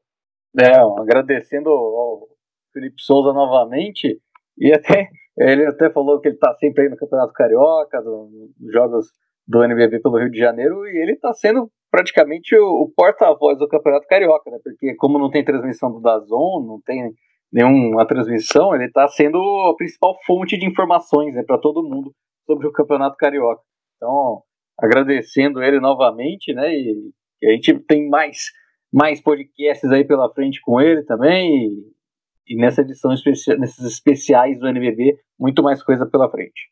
É, 0.59 0.78
agradecendo 1.01 1.70
ao 1.70 2.28
Felipe 2.72 3.01
Souza 3.01 3.32
novamente. 3.32 4.20
E 4.59 4.72
até 4.72 5.09
ele 5.39 5.66
até 5.66 5.91
falou 5.91 6.20
que 6.20 6.28
ele 6.28 6.37
está 6.37 6.55
sempre 6.55 6.84
aí 6.84 6.89
no 6.89 6.97
Campeonato 6.97 7.32
Carioca, 7.32 8.01
nos 8.01 8.72
jogos 8.72 9.07
do 9.47 9.62
NBB 9.62 10.01
pelo 10.01 10.18
Rio 10.18 10.30
de 10.30 10.39
Janeiro, 10.39 10.87
e 10.87 10.97
ele 10.97 11.12
está 11.12 11.32
sendo 11.34 11.70
praticamente 11.91 12.57
o, 12.57 12.82
o 12.82 12.93
porta-voz 12.95 13.59
do 13.59 13.68
Campeonato 13.68 14.07
Carioca, 14.09 14.51
né? 14.51 14.59
Porque 14.62 14.95
como 14.97 15.18
não 15.18 15.30
tem 15.30 15.45
transmissão 15.45 15.93
do 15.93 16.01
Dazon, 16.01 16.64
não 16.66 16.80
tem 16.84 17.12
nenhuma 17.53 18.07
transmissão, 18.07 18.74
ele 18.74 18.87
está 18.87 19.07
sendo 19.09 19.39
a 19.70 19.76
principal 19.76 20.16
fonte 20.26 20.59
de 20.59 20.66
informações 20.66 21.32
né, 21.34 21.43
para 21.47 21.59
todo 21.59 21.87
mundo 21.87 22.12
sobre 22.45 22.66
o 22.66 22.72
Campeonato 22.72 23.16
Carioca. 23.16 23.62
Então, 23.97 24.43
agradecendo 24.78 25.62
ele 25.62 25.78
novamente, 25.80 26.53
né? 26.53 26.74
E, 26.74 27.11
a 27.45 27.51
gente 27.53 27.78
tem 27.80 28.09
mais 28.09 28.51
mais 28.93 29.20
podcasts 29.20 29.91
aí 29.91 30.05
pela 30.05 30.32
frente 30.32 30.61
com 30.62 30.80
ele 30.80 31.03
também. 31.03 31.66
E, 31.66 32.55
e 32.55 32.57
nessa 32.57 32.80
edição 32.82 33.12
especial, 33.12 33.59
nesses 33.59 33.84
especiais 33.84 34.59
do 34.59 34.66
NBB, 34.66 35.18
muito 35.39 35.62
mais 35.62 35.82
coisa 35.82 36.07
pela 36.07 36.30
frente. 36.30 36.70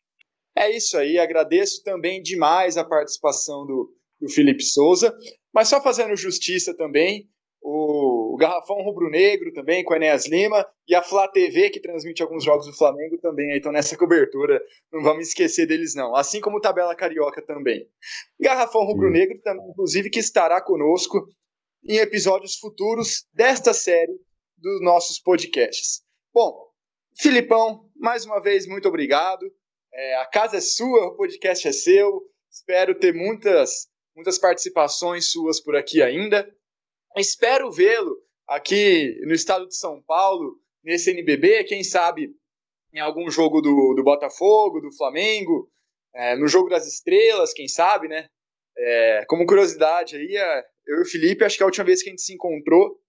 É 0.57 0.75
isso 0.75 0.97
aí, 0.97 1.19
agradeço 1.19 1.83
também 1.83 2.21
demais 2.21 2.77
a 2.77 2.85
participação 2.85 3.65
do, 3.65 3.93
do 4.19 4.29
Felipe 4.29 4.63
Souza. 4.63 5.13
Mas 5.53 5.67
só 5.67 5.81
fazendo 5.81 6.15
justiça 6.15 6.75
também, 6.75 7.29
o, 7.61 8.14
Garrafão 8.35 8.81
Rubro 8.81 9.09
Negro 9.09 9.51
também, 9.53 9.83
com 9.83 9.93
a 9.93 9.97
Enéas 9.97 10.27
Lima, 10.27 10.65
e 10.87 10.95
a 10.95 11.01
Flá 11.01 11.27
TV, 11.27 11.69
que 11.69 11.79
transmite 11.79 12.21
alguns 12.21 12.43
jogos 12.43 12.65
do 12.65 12.73
Flamengo, 12.73 13.17
também 13.17 13.55
estão 13.55 13.71
nessa 13.71 13.97
cobertura. 13.97 14.61
Não 14.91 15.03
vamos 15.03 15.27
esquecer 15.27 15.65
deles, 15.65 15.95
não. 15.95 16.15
Assim 16.15 16.41
como 16.41 16.59
Tabela 16.59 16.95
Carioca 16.95 17.41
também. 17.41 17.87
Garrafão 18.39 18.83
Rubro 18.83 19.09
Negro, 19.09 19.39
também, 19.41 19.69
inclusive, 19.69 20.09
que 20.09 20.19
estará 20.19 20.61
conosco 20.61 21.27
em 21.87 21.97
episódios 21.97 22.57
futuros 22.57 23.25
desta 23.33 23.73
série 23.73 24.19
dos 24.57 24.81
nossos 24.81 25.19
podcasts. 25.19 26.01
Bom, 26.33 26.65
Filipão, 27.17 27.89
mais 27.95 28.25
uma 28.25 28.41
vez, 28.41 28.67
muito 28.67 28.87
obrigado. 28.87 29.45
É, 29.93 30.15
a 30.17 30.25
casa 30.25 30.57
é 30.57 30.61
sua, 30.61 31.07
o 31.07 31.15
podcast 31.15 31.67
é 31.67 31.71
seu. 31.71 32.21
Espero 32.51 32.95
ter 32.95 33.13
muitas, 33.13 33.87
muitas 34.15 34.37
participações 34.37 35.31
suas 35.31 35.61
por 35.61 35.75
aqui 35.75 36.01
ainda. 36.01 36.49
Espero 37.15 37.71
vê-lo 37.71 38.24
aqui 38.47 39.19
no 39.25 39.33
estado 39.33 39.67
de 39.67 39.75
São 39.75 40.01
Paulo, 40.01 40.59
nesse 40.83 41.11
NBB, 41.11 41.63
quem 41.65 41.83
sabe 41.83 42.29
em 42.93 42.99
algum 42.99 43.29
jogo 43.29 43.61
do, 43.61 43.93
do 43.95 44.03
Botafogo, 44.03 44.79
do 44.79 44.95
Flamengo, 44.95 45.69
é, 46.13 46.35
no 46.35 46.47
jogo 46.47 46.69
das 46.69 46.87
estrelas, 46.87 47.53
quem 47.53 47.67
sabe, 47.67 48.07
né? 48.07 48.27
É, 48.77 49.25
como 49.27 49.45
curiosidade 49.45 50.15
aí, 50.15 50.35
é, 50.35 50.63
eu 50.87 50.99
e 50.99 51.01
o 51.01 51.05
Felipe, 51.05 51.43
acho 51.43 51.57
que 51.57 51.63
a 51.63 51.65
última 51.65 51.85
vez 51.85 52.01
que 52.01 52.09
a 52.09 52.11
gente 52.11 52.21
se 52.21 52.33
encontrou 52.33 52.99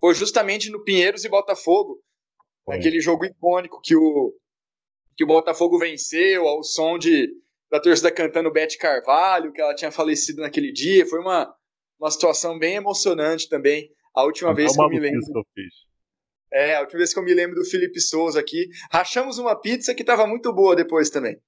foi 0.00 0.14
justamente 0.14 0.70
no 0.70 0.82
Pinheiros 0.84 1.24
e 1.24 1.28
Botafogo, 1.28 2.00
naquele 2.66 3.00
jogo 3.00 3.24
icônico 3.24 3.80
que 3.82 3.96
o, 3.96 4.34
que 5.16 5.24
o 5.24 5.26
Botafogo 5.26 5.78
venceu 5.78 6.46
ao 6.46 6.62
som 6.62 6.98
de, 6.98 7.28
da 7.70 7.80
torcida 7.80 8.12
cantando 8.12 8.52
Beth 8.52 8.76
Carvalho, 8.78 9.52
que 9.52 9.60
ela 9.60 9.74
tinha 9.74 9.90
falecido 9.90 10.42
naquele 10.42 10.70
dia. 10.70 11.06
Foi 11.06 11.18
uma, 11.18 11.52
uma 11.98 12.10
situação 12.10 12.58
bem 12.58 12.76
emocionante 12.76 13.48
também. 13.48 13.90
A 14.18 14.24
última 14.24 14.50
é 14.50 14.54
vez 14.54 14.74
que 14.74 14.82
eu 14.82 14.88
me 14.88 14.98
lembro. 14.98 15.20
Que 15.20 15.38
eu 15.38 15.46
fiz. 15.54 15.74
É, 16.52 16.74
a 16.74 16.80
última 16.80 16.98
vez 16.98 17.14
que 17.14 17.20
eu 17.20 17.22
me 17.22 17.32
lembro 17.32 17.54
do 17.54 17.64
Felipe 17.64 18.00
Souza 18.00 18.40
aqui. 18.40 18.68
Rachamos 18.90 19.38
uma 19.38 19.54
pizza 19.54 19.94
que 19.94 20.02
estava 20.02 20.26
muito 20.26 20.52
boa 20.52 20.74
depois 20.74 21.08
também. 21.08 21.38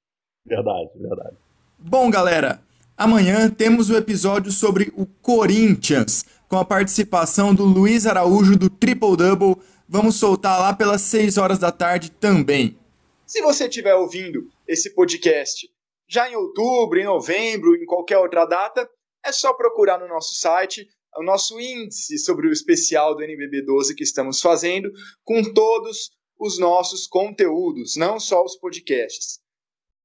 Verdade, 0.47 0.89
verdade. 0.95 1.37
Bom, 1.77 2.09
galera, 2.09 2.63
amanhã 2.97 3.51
temos 3.51 3.91
o 3.91 3.97
episódio 3.97 4.53
sobre 4.53 4.93
o 4.97 5.05
Corinthians, 5.05 6.25
com 6.47 6.57
a 6.59 6.65
participação 6.65 7.53
do 7.53 7.65
Luiz 7.65 8.07
Araújo 8.07 8.57
do 8.57 8.71
Triple 8.71 9.17
Double. 9.17 9.57
Vamos 9.89 10.15
soltar 10.15 10.61
lá 10.61 10.73
pelas 10.73 11.01
6 11.01 11.39
horas 11.39 11.59
da 11.59 11.73
tarde 11.73 12.13
também. 12.13 12.79
Se 13.27 13.43
você 13.43 13.65
estiver 13.67 13.97
ouvindo 13.97 14.49
esse 14.69 14.95
podcast 14.95 15.69
já 16.09 16.31
em 16.31 16.37
outubro, 16.37 17.01
em 17.01 17.05
novembro, 17.05 17.75
em 17.75 17.85
qualquer 17.85 18.19
outra 18.19 18.45
data, 18.45 18.89
é 19.27 19.33
só 19.33 19.53
procurar 19.55 19.99
no 19.99 20.07
nosso 20.07 20.37
site 20.37 20.89
o 21.17 21.23
nosso 21.23 21.61
índice 21.61 22.19
sobre 22.19 22.49
o 22.49 22.53
especial 22.53 23.15
do 23.17 23.23
NBB 23.23 23.63
12 23.63 23.95
que 23.95 24.05
estamos 24.05 24.41
fazendo, 24.41 24.91
com 25.25 25.43
todos 25.53 26.11
os 26.39 26.59
nossos 26.59 27.07
conteúdos, 27.07 27.97
não 27.97 28.19
só 28.19 28.43
os 28.45 28.57
podcasts. 28.57 29.41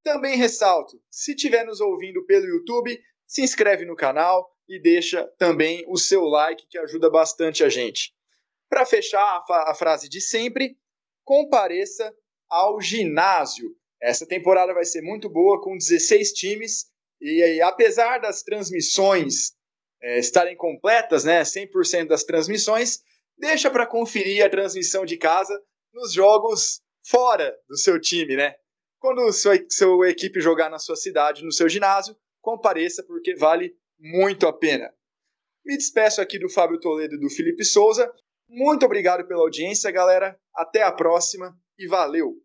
Também 0.03 0.37
ressalto, 0.37 1.01
se 1.09 1.31
estiver 1.31 1.65
nos 1.65 1.79
ouvindo 1.79 2.25
pelo 2.25 2.45
YouTube, 2.45 2.99
se 3.25 3.41
inscreve 3.41 3.85
no 3.85 3.95
canal 3.95 4.51
e 4.67 4.79
deixa 4.79 5.25
também 5.37 5.83
o 5.87 5.97
seu 5.97 6.23
like 6.25 6.67
que 6.67 6.77
ajuda 6.77 7.09
bastante 7.09 7.63
a 7.63 7.69
gente. 7.69 8.13
Para 8.69 8.85
fechar 8.85 9.19
a, 9.19 9.71
a 9.71 9.75
frase 9.75 10.09
de 10.09 10.19
sempre, 10.19 10.77
compareça 11.23 12.13
ao 12.49 12.81
ginásio. 12.81 13.75
Essa 14.01 14.27
temporada 14.27 14.73
vai 14.73 14.85
ser 14.85 15.01
muito 15.01 15.29
boa, 15.29 15.61
com 15.61 15.77
16 15.77 16.33
times, 16.33 16.85
e 17.21 17.41
aí, 17.41 17.61
apesar 17.61 18.19
das 18.19 18.43
transmissões 18.43 19.53
é, 20.01 20.19
estarem 20.19 20.55
completas, 20.55 21.23
né, 21.23 21.41
100% 21.41 22.07
das 22.07 22.23
transmissões, 22.23 22.99
deixa 23.37 23.69
para 23.69 23.87
conferir 23.87 24.45
a 24.45 24.49
transmissão 24.49 25.05
de 25.05 25.17
casa 25.17 25.59
nos 25.93 26.13
jogos 26.13 26.81
fora 27.05 27.55
do 27.67 27.77
seu 27.77 27.99
time, 27.99 28.35
né? 28.35 28.55
Quando 28.99 29.31
sua, 29.31 29.55
sua 29.69 30.09
equipe 30.09 30.41
jogar 30.41 30.69
na 30.69 30.79
sua 30.79 30.95
cidade, 30.95 31.43
no 31.43 31.51
seu 31.51 31.69
ginásio, 31.69 32.15
compareça 32.41 33.03
porque 33.03 33.35
vale 33.35 33.75
muito 33.99 34.47
a 34.47 34.53
pena. 34.53 34.91
Me 35.65 35.77
despeço 35.77 36.21
aqui 36.21 36.37
do 36.37 36.49
Fábio 36.49 36.79
Toledo 36.79 37.15
e 37.15 37.19
do 37.19 37.29
Felipe 37.29 37.63
Souza. 37.63 38.11
Muito 38.47 38.85
obrigado 38.85 39.27
pela 39.27 39.41
audiência, 39.41 39.91
galera. 39.91 40.39
Até 40.53 40.83
a 40.83 40.91
próxima 40.91 41.57
e 41.77 41.87
valeu! 41.87 42.44